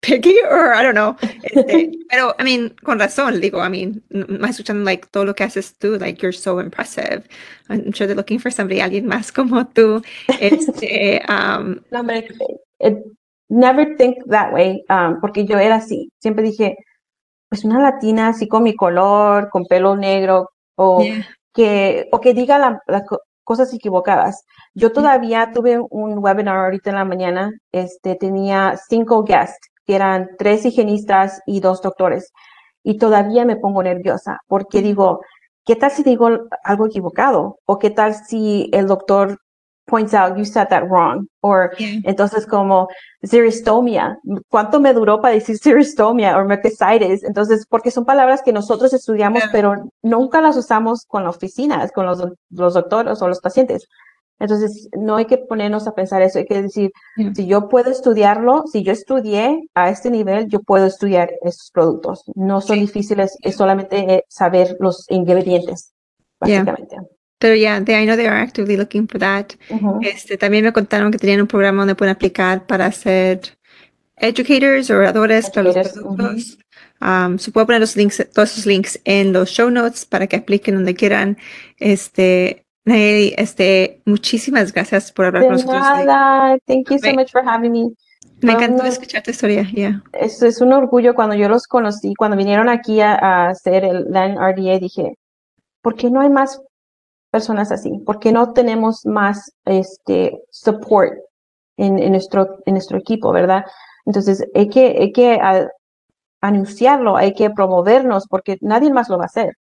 picky 0.00 0.40
or 0.50 0.72
I 0.74 0.82
don't 0.82 0.94
know. 0.94 1.16
Este, 1.42 1.92
pero, 2.10 2.34
I 2.38 2.44
mean, 2.44 2.74
con 2.82 2.98
razón, 2.98 3.40
digo, 3.40 3.64
I 3.64 3.68
mean, 3.68 4.02
más 4.10 4.52
escuchando, 4.52 4.84
like, 4.84 5.08
todo 5.10 5.24
lo 5.24 5.34
que 5.34 5.44
haces 5.44 5.76
tú, 5.76 5.98
like, 5.98 6.20
you're 6.22 6.32
so 6.32 6.58
impressive. 6.60 7.28
I'm 7.68 7.92
sure 7.92 8.06
they're 8.06 8.16
looking 8.16 8.38
for 8.38 8.50
somebody, 8.50 8.80
alguien 8.80 9.06
más 9.06 9.32
como 9.32 9.66
tú. 9.66 10.02
Este, 10.40 11.22
um, 11.28 11.80
no, 11.90 12.00
hombre, 12.00 12.28
it, 12.80 12.98
never 13.48 13.96
think 13.96 14.16
that 14.26 14.52
way, 14.52 14.84
um, 14.88 15.20
porque 15.20 15.44
yo 15.46 15.58
era 15.58 15.76
así. 15.76 16.10
Siempre 16.20 16.44
dije, 16.44 16.76
pues 17.48 17.64
una 17.64 17.80
latina 17.80 18.28
así 18.28 18.48
con 18.48 18.62
mi 18.62 18.74
color, 18.76 19.50
con 19.50 19.64
pelo 19.66 19.96
negro, 19.96 20.50
o 20.76 21.02
que, 21.52 22.08
o 22.12 22.20
que 22.20 22.34
diga 22.34 22.58
las 22.86 23.02
cosas 23.44 23.72
equivocadas. 23.74 24.44
Yo 24.74 24.92
todavía 24.92 25.50
tuve 25.52 25.78
un 25.78 26.18
webinar 26.18 26.56
ahorita 26.56 26.90
en 26.90 26.96
la 26.96 27.04
mañana, 27.04 27.50
este, 27.72 28.14
tenía 28.16 28.78
cinco 28.88 29.24
guests 29.24 29.70
eran 29.94 30.30
tres 30.38 30.64
higienistas 30.64 31.40
y 31.46 31.60
dos 31.60 31.82
doctores. 31.82 32.32
Y 32.82 32.98
todavía 32.98 33.44
me 33.44 33.56
pongo 33.56 33.82
nerviosa 33.82 34.38
porque 34.46 34.82
digo, 34.82 35.20
¿qué 35.64 35.76
tal 35.76 35.90
si 35.90 36.02
digo 36.02 36.28
algo 36.64 36.86
equivocado? 36.86 37.58
¿O 37.66 37.78
qué 37.78 37.90
tal 37.90 38.14
si 38.14 38.70
el 38.72 38.86
doctor 38.86 39.38
points 39.90 40.14
out, 40.14 40.36
you 40.38 40.44
said 40.44 40.68
that 40.68 40.84
wrong? 40.88 41.26
O 41.42 41.54
entonces 42.04 42.46
como 42.46 42.88
xeristomia, 43.22 44.18
¿cuánto 44.48 44.80
me 44.80 44.94
duró 44.94 45.20
para 45.20 45.34
decir 45.34 45.58
xeristomia 45.58 46.38
o 46.38 46.44
mercesitis? 46.44 47.24
Entonces, 47.24 47.66
porque 47.68 47.90
son 47.90 48.04
palabras 48.04 48.42
que 48.42 48.52
nosotros 48.52 48.92
estudiamos, 48.92 49.42
pero 49.52 49.74
nunca 50.02 50.40
las 50.40 50.56
usamos 50.56 51.04
con 51.06 51.24
las 51.24 51.36
oficinas, 51.36 51.92
con 51.92 52.06
los, 52.06 52.22
los 52.50 52.74
doctores 52.74 53.20
o 53.20 53.28
los 53.28 53.40
pacientes. 53.40 53.88
Entonces, 54.38 54.88
no 54.96 55.16
hay 55.16 55.26
que 55.26 55.36
ponernos 55.36 55.86
a 55.86 55.94
pensar 55.94 56.22
eso, 56.22 56.38
hay 56.38 56.46
que 56.46 56.62
decir, 56.62 56.92
si 57.34 57.46
yo 57.46 57.68
puedo 57.68 57.90
estudiarlo, 57.90 58.64
si 58.72 58.82
yo 58.82 58.92
estudié 58.92 59.68
a 59.74 59.90
este 59.90 60.10
nivel, 60.10 60.48
yo 60.48 60.60
puedo 60.60 60.86
estudiar 60.86 61.30
estos 61.42 61.70
productos. 61.70 62.24
No 62.34 62.62
son 62.62 62.80
difíciles, 62.80 63.36
es 63.42 63.56
solamente 63.56 63.98
eh, 63.98 64.24
saber 64.28 64.76
los 64.80 65.04
ingredientes, 65.10 65.92
básicamente. 66.40 66.96
Pero 67.40 67.54
ya, 67.54 67.82
yeah, 67.82 68.02
I 68.02 68.04
know 68.04 68.16
they 68.16 68.26
are 68.26 68.38
actively 68.38 68.76
looking 68.76 69.08
for 69.08 69.18
that. 69.18 69.54
este, 70.02 70.36
también 70.36 70.62
me 70.62 70.72
contaron 70.72 71.10
que 71.10 71.18
tenían 71.18 71.40
un 71.40 71.46
programa 71.46 71.80
donde 71.80 71.94
pueden 71.94 72.14
aplicar 72.14 72.66
para 72.66 72.92
ser 72.92 73.56
educators 74.16 74.90
o 74.90 74.96
oradores 74.96 75.48
para 75.48 75.72
los 75.72 75.88
productos. 75.88 76.58
Um, 77.00 77.38
se 77.38 77.50
puede 77.50 77.64
poner 77.64 77.80
los 77.80 77.96
links, 77.96 78.28
todos 78.34 78.52
esos 78.52 78.66
links 78.66 79.00
en 79.06 79.32
los 79.32 79.48
show 79.48 79.70
notes 79.70 80.04
para 80.04 80.26
que 80.26 80.36
apliquen 80.36 80.74
donde 80.74 80.94
quieran. 80.94 81.38
Este, 81.78 82.66
Nayeli, 82.84 83.34
este, 83.38 84.02
muchísimas 84.04 84.74
gracias 84.74 85.10
por 85.10 85.24
hablar 85.24 85.42
de 85.42 85.48
con 85.48 85.56
nosotros. 85.56 85.80
Nada. 85.80 86.58
Thank 86.66 86.90
you 86.90 86.98
so 86.98 87.14
much 87.14 87.32
for 87.32 87.42
having 87.42 87.72
me. 87.72 87.90
Me 88.42 88.52
encantó 88.52 88.84
escuchar 88.84 89.22
tu 89.22 89.30
historia. 89.30 89.66
Yeah. 89.72 90.02
Es, 90.12 90.42
es 90.42 90.60
un 90.60 90.74
orgullo 90.74 91.14
cuando 91.14 91.34
yo 91.34 91.48
los 91.48 91.66
conocí, 91.66 92.14
cuando 92.14 92.36
vinieron 92.36 92.68
aquí 92.68 93.00
a, 93.00 93.48
hacer 93.48 93.84
el 93.84 94.04
LAN 94.10 94.36
RDA, 94.36 94.78
dije, 94.78 95.14
¿por 95.82 95.94
qué 95.94 96.10
no 96.10 96.20
hay 96.20 96.28
más 96.28 96.60
personas 97.30 97.72
así? 97.72 97.98
¿Por 98.04 98.18
qué 98.18 98.32
no 98.32 98.52
tenemos 98.52 99.06
más 99.06 99.52
este 99.64 100.42
support 100.50 101.12
en, 101.76 101.98
en 101.98 102.12
nuestro, 102.12 102.58
en 102.66 102.74
nuestro 102.74 102.98
equipo, 102.98 103.32
verdad? 103.32 103.64
Entonces, 104.06 104.44
hay 104.54 104.68
que, 104.68 104.96
hay 104.98 105.12
que 105.12 105.40
anunciarlo, 106.40 107.16
hay 107.16 107.34
que 107.34 107.50
promovernos, 107.50 108.26
porque 108.28 108.58
nadie 108.60 108.92
más 108.92 109.08
lo 109.08 109.18
va 109.18 109.24
a 109.24 109.26
hacer. 109.26 109.56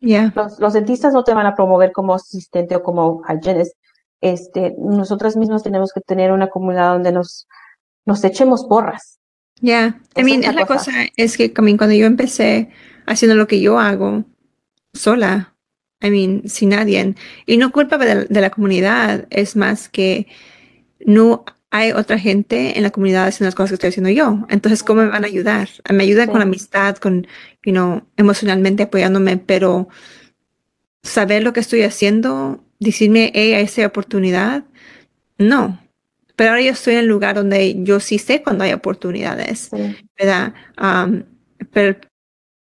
Los, 0.00 0.72
dentistas 0.74 1.14
no 1.14 1.24
te 1.24 1.32
van 1.32 1.46
a 1.46 1.54
promover 1.54 1.92
como 1.92 2.14
asistente 2.14 2.76
o 2.76 2.82
como 2.82 3.22
hygienist. 3.26 3.74
Este, 4.20 4.74
nosotras 4.78 5.36
mismas 5.36 5.62
tenemos 5.62 5.92
que 5.92 6.00
tener 6.00 6.32
una 6.32 6.48
comunidad 6.48 6.92
donde 6.92 7.12
nos, 7.12 7.46
nos 8.04 8.22
echemos 8.24 8.64
porras. 8.64 9.18
Ya, 9.60 9.98
yeah. 10.16 10.22
I 10.22 10.24
mean, 10.24 10.54
la, 10.54 10.66
cosa. 10.66 10.92
es 11.16 11.36
que 11.36 11.54
cuando 11.54 11.92
yo 11.92 12.06
empecé 12.06 12.70
haciendo 13.06 13.34
lo 13.34 13.46
que 13.46 13.60
yo 13.60 13.78
hago 13.78 14.24
sola, 14.92 15.53
I 16.04 16.10
mean, 16.10 16.48
sin 16.48 16.68
nadie, 16.70 17.14
y 17.46 17.56
no 17.56 17.72
culpa 17.72 17.96
de, 17.98 18.26
de 18.26 18.40
la 18.40 18.50
comunidad, 18.50 19.26
es 19.30 19.56
más 19.56 19.88
que 19.88 20.26
no 21.04 21.44
hay 21.74 21.90
otra 21.90 22.20
gente 22.20 22.76
en 22.76 22.84
la 22.84 22.90
comunidad 22.90 23.26
haciendo 23.26 23.48
las 23.48 23.56
cosas 23.56 23.70
que 23.70 23.74
estoy 23.74 23.88
haciendo 23.88 24.10
yo. 24.10 24.46
Entonces, 24.48 24.84
¿cómo 24.84 25.02
me 25.02 25.08
van 25.08 25.24
a 25.24 25.26
ayudar? 25.26 25.68
Me 25.92 26.04
ayudan 26.04 26.30
con 26.30 26.40
amistad, 26.40 26.98
con, 26.98 27.26
you 27.64 27.72
know, 27.72 28.02
emocionalmente 28.16 28.84
apoyándome, 28.84 29.38
pero 29.38 29.88
saber 31.02 31.42
lo 31.42 31.52
que 31.52 31.58
estoy 31.58 31.82
haciendo, 31.82 32.62
decirme, 32.78 33.32
hey, 33.34 33.54
hay 33.54 33.64
esa 33.64 33.86
oportunidad. 33.86 34.62
No. 35.36 35.80
Pero 36.36 36.50
ahora 36.50 36.62
yo 36.62 36.70
estoy 36.70 36.94
en 36.94 37.00
el 37.00 37.06
lugar 37.06 37.34
donde 37.34 37.82
yo 37.82 37.98
sí 37.98 38.18
sé 38.18 38.40
cuando 38.40 38.62
hay 38.62 38.72
oportunidades, 38.72 39.70
¿verdad? 40.16 40.54
pero 41.72 41.88
el 41.88 41.98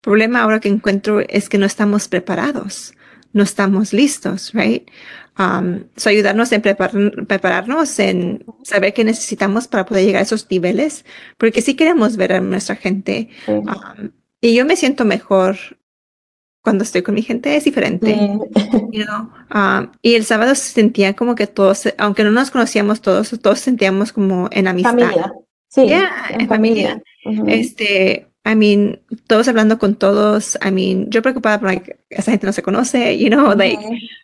problema 0.01 0.41
ahora 0.41 0.59
que 0.59 0.69
encuentro 0.69 1.19
es 1.19 1.47
que 1.47 1.59
no 1.59 1.67
estamos 1.67 2.07
preparados, 2.07 2.95
no 3.36 3.43
estamos 3.43 3.91
listos, 3.91 4.53
right? 4.53 4.89
Um, 5.38 5.83
so 5.97 6.09
ayudarnos 6.09 6.53
en 6.53 6.61
prepararnos, 6.61 7.99
en 7.99 8.45
saber 8.63 8.93
qué 8.93 9.03
necesitamos 9.03 9.67
para 9.67 9.86
poder 9.86 10.05
llegar 10.05 10.21
a 10.21 10.23
esos 10.23 10.49
niveles, 10.49 11.03
porque 11.38 11.61
sí 11.61 11.75
queremos 11.75 12.15
ver 12.15 12.31
a 12.31 12.39
nuestra 12.39 12.77
gente. 12.77 13.29
Um, 13.45 14.11
y 14.39 14.55
yo 14.55 14.65
me 14.65 14.77
siento 14.77 15.03
mejor 15.03 15.57
cuando 16.61 16.86
estoy 16.86 17.01
con 17.01 17.13
mi 17.13 17.21
gente, 17.23 17.57
es 17.57 17.65
diferente. 17.65 18.17
Um, 19.53 19.91
y 20.01 20.15
el 20.15 20.23
sábado 20.23 20.55
se 20.55 20.71
sentía 20.71 21.13
como 21.13 21.36
que 21.36 21.45
todos, 21.45 21.93
aunque 21.97 22.23
no 22.23 22.31
nos 22.31 22.51
conocíamos 22.51 23.01
todos, 23.01 23.38
todos 23.41 23.59
sentíamos 23.59 24.13
como 24.13 24.47
en 24.51 24.67
amistad. 24.67 24.91
Familia. 24.91 25.33
Sí, 25.67 25.91
en 26.39 26.47
familia. 26.47 27.03
Este, 27.47 28.29
I 28.45 28.55
mean, 28.55 29.01
todos 29.25 29.47
hablando 29.47 29.79
con 29.79 29.95
todos. 29.95 30.57
I 30.63 30.69
mean, 30.69 31.09
yo 31.09 31.23
preocupada 31.23 31.59
por 31.59 31.69
like, 31.69 31.97
esa 32.09 32.29
gente 32.29 32.45
no 32.45 32.53
se 32.53 32.61
conoce, 32.61 33.17
you 33.17 33.29
know, 33.29 33.55
like, 33.55 33.83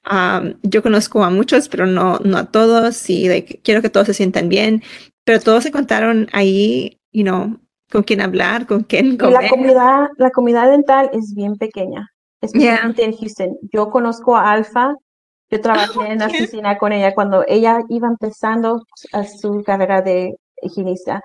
um, 0.09 0.53
yo 0.61 0.83
conozco 0.83 1.23
a 1.23 1.31
muchos, 1.31 1.67
pero 1.67 1.87
no, 1.87 2.19
no 2.23 2.37
a 2.37 2.45
todos 2.45 3.09
y 3.09 3.27
like, 3.27 3.61
quiero 3.63 3.81
que 3.81 3.89
todos 3.89 4.07
se 4.07 4.13
sientan 4.13 4.47
bien. 4.47 4.83
Pero 5.23 5.39
todos 5.39 5.63
se 5.63 5.71
contaron 5.71 6.27
ahí, 6.33 6.99
you 7.11 7.23
know, 7.23 7.59
con 7.91 8.03
quién 8.03 8.21
hablar, 8.21 8.67
con 8.67 8.83
quién 8.83 9.17
comer. 9.17 9.41
la 9.41 9.49
comunidad, 9.49 10.09
la 10.17 10.29
comunidad 10.29 10.69
dental 10.69 11.09
es 11.13 11.33
bien 11.33 11.55
pequeña, 11.55 12.07
especialmente 12.41 13.03
en 13.03 13.17
Houston. 13.17 13.57
Yo 13.73 13.89
conozco 13.89 14.37
a 14.37 14.51
Alfa. 14.51 14.93
Yo 15.49 15.61
trabajé 15.61 15.99
en 16.11 16.19
la 16.19 16.27
oficina 16.27 16.77
con 16.77 16.93
ella 16.93 17.15
cuando 17.15 17.43
ella 17.47 17.79
iba 17.89 18.07
empezando 18.07 18.83
a 19.13 19.23
su 19.25 19.63
carrera 19.63 20.01
de 20.01 20.35
higienista. 20.61 21.21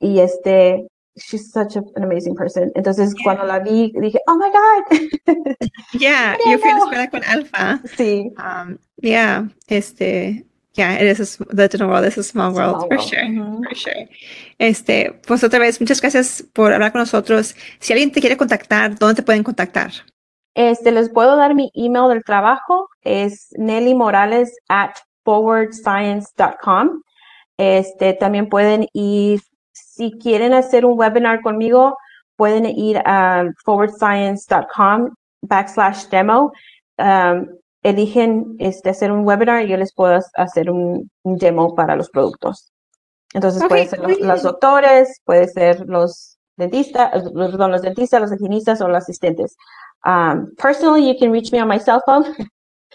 Y 0.00 0.18
este, 0.18 0.88
she's 1.16 1.50
such 1.52 1.76
an 1.76 1.84
amazing 2.02 2.34
person. 2.34 2.72
Entonces, 2.74 3.14
cuando 3.22 3.44
la 3.44 3.60
vi, 3.60 3.92
dije, 4.00 4.18
oh 4.26 4.36
my 4.36 4.50
God. 4.50 5.56
Yeah, 5.92 6.36
yo 6.46 6.58
fui 6.58 6.70
a 6.70 6.74
la 6.74 6.80
escuela 6.80 7.10
con 7.10 7.24
Alfa. 7.24 7.80
Sí. 7.96 8.32
Um, 8.38 8.78
yeah, 9.00 9.48
este, 9.68 10.44
yeah, 10.74 10.94
it 10.94 11.06
is 11.06 11.40
a, 11.40 11.44
the 11.54 11.68
general 11.68 11.90
world 11.90 12.06
is 12.06 12.18
a 12.18 12.22
small 12.22 12.52
world, 12.52 12.86
for 12.88 12.98
sure, 12.98 13.24
for 13.68 13.74
sure. 13.74 14.08
Este, 14.58 15.20
pues 15.26 15.44
otra 15.44 15.58
vez, 15.58 15.80
muchas 15.80 16.00
gracias 16.00 16.44
por 16.52 16.72
hablar 16.72 16.92
con 16.92 17.00
nosotros. 17.00 17.54
Si 17.78 17.92
alguien 17.92 18.10
te 18.10 18.20
quiere 18.20 18.36
contactar, 18.36 18.98
¿dónde 18.98 19.16
te 19.16 19.22
pueden 19.22 19.44
contactar? 19.44 19.92
Este, 20.54 20.92
les 20.92 21.10
puedo 21.10 21.36
dar 21.36 21.54
mi 21.54 21.70
email 21.74 22.08
del 22.08 22.24
trabajo, 22.24 22.88
es 23.02 23.48
Nelly 23.56 23.94
Morales 23.94 24.56
at 24.68 24.96
forwardscience.com. 25.24 27.02
Este, 27.56 28.14
también 28.14 28.48
pueden 28.48 28.86
ir 28.92 29.40
si 29.74 30.12
quieren 30.18 30.54
hacer 30.54 30.86
un 30.86 30.98
webinar 30.98 31.42
conmigo, 31.42 31.96
pueden 32.36 32.66
ir 32.66 32.98
a 33.04 33.44
forwardscience.com 33.64 35.10
backslash 35.42 36.08
demo. 36.08 36.52
Um, 36.98 37.48
eligen 37.82 38.56
este, 38.58 38.90
hacer 38.90 39.12
un 39.12 39.26
webinar 39.26 39.62
y 39.62 39.68
yo 39.68 39.76
les 39.76 39.92
puedo 39.92 40.18
hacer 40.36 40.70
un, 40.70 41.10
demo 41.22 41.74
para 41.74 41.96
los 41.96 42.08
productos. 42.10 42.72
Entonces 43.34 43.62
puede 43.68 43.86
ser 43.86 44.00
los, 44.20 44.42
doctores, 44.42 45.20
puede 45.24 45.48
ser 45.48 45.80
los 45.86 46.38
dentistas, 46.56 47.24
los, 47.32 47.52
los 47.52 47.82
dentistas, 47.82 48.20
los 48.20 48.32
higienistas 48.32 48.80
o 48.80 48.88
los 48.88 48.98
asistentes. 48.98 49.56
Um, 50.06 50.54
personally, 50.56 51.06
you 51.06 51.18
can 51.18 51.32
reach 51.32 51.52
me 51.52 51.60
on 51.60 51.68
my 51.68 51.78
cell 51.78 52.00
phone. 52.06 52.24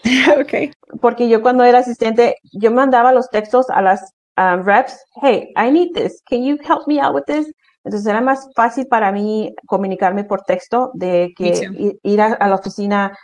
okay. 0.40 0.72
Porque 1.00 1.28
yo 1.28 1.42
cuando 1.42 1.62
era 1.62 1.78
asistente, 1.78 2.36
yo 2.52 2.70
mandaba 2.70 3.12
los 3.12 3.28
textos 3.28 3.68
a 3.70 3.82
las 3.82 4.12
um, 4.40 4.62
reps, 4.62 4.96
hey, 5.20 5.52
I 5.56 5.70
need 5.70 5.94
this. 5.94 6.22
Can 6.28 6.42
you 6.42 6.58
help 6.64 6.88
me 6.88 6.98
out 6.98 7.14
with 7.14 7.24
this? 7.26 7.46
Entonces 7.84 8.06
era 8.06 8.20
más 8.20 8.48
fácil 8.54 8.86
para 8.86 9.12
mí 9.12 9.54
comunicarme 9.66 10.24
por 10.24 10.42
texto 10.42 10.90
de 10.94 11.32
que 11.36 11.96
ir 12.02 12.20
a, 12.20 12.46
la 12.46 12.54
oficina 12.54 13.16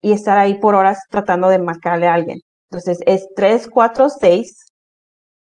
y 0.00 0.12
estar 0.12 0.38
ahí 0.38 0.54
por 0.54 0.74
horas 0.74 1.00
tratando 1.10 1.48
de 1.48 1.58
marcarle 1.58 2.06
a 2.06 2.14
alguien. 2.14 2.40
Entonces 2.70 2.98
es 3.06 3.26
346 3.34 4.66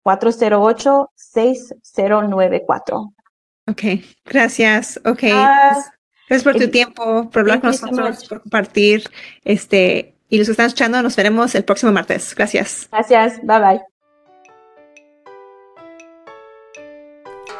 408 0.03 1.11
6094. 1.15 3.13
Ok, 3.67 3.81
gracias. 4.25 4.99
Ok. 5.05 5.23
Ah, 5.31 5.83
gracias 6.29 6.43
por 6.43 6.55
tu 6.55 6.69
tiempo, 6.69 7.29
por 7.29 7.41
hablar 7.41 7.61
con 7.61 7.71
nosotros, 7.71 8.25
por 8.27 8.41
compartir. 8.41 9.03
Este, 9.43 10.15
y 10.29 10.37
los 10.37 10.47
que 10.47 10.51
están 10.51 10.67
escuchando, 10.67 11.01
nos 11.01 11.15
veremos 11.15 11.53
el 11.55 11.65
próximo 11.65 11.91
martes. 11.91 12.33
Gracias. 12.35 12.87
Gracias. 12.89 13.39
Bye 13.43 13.59
bye. 13.59 13.90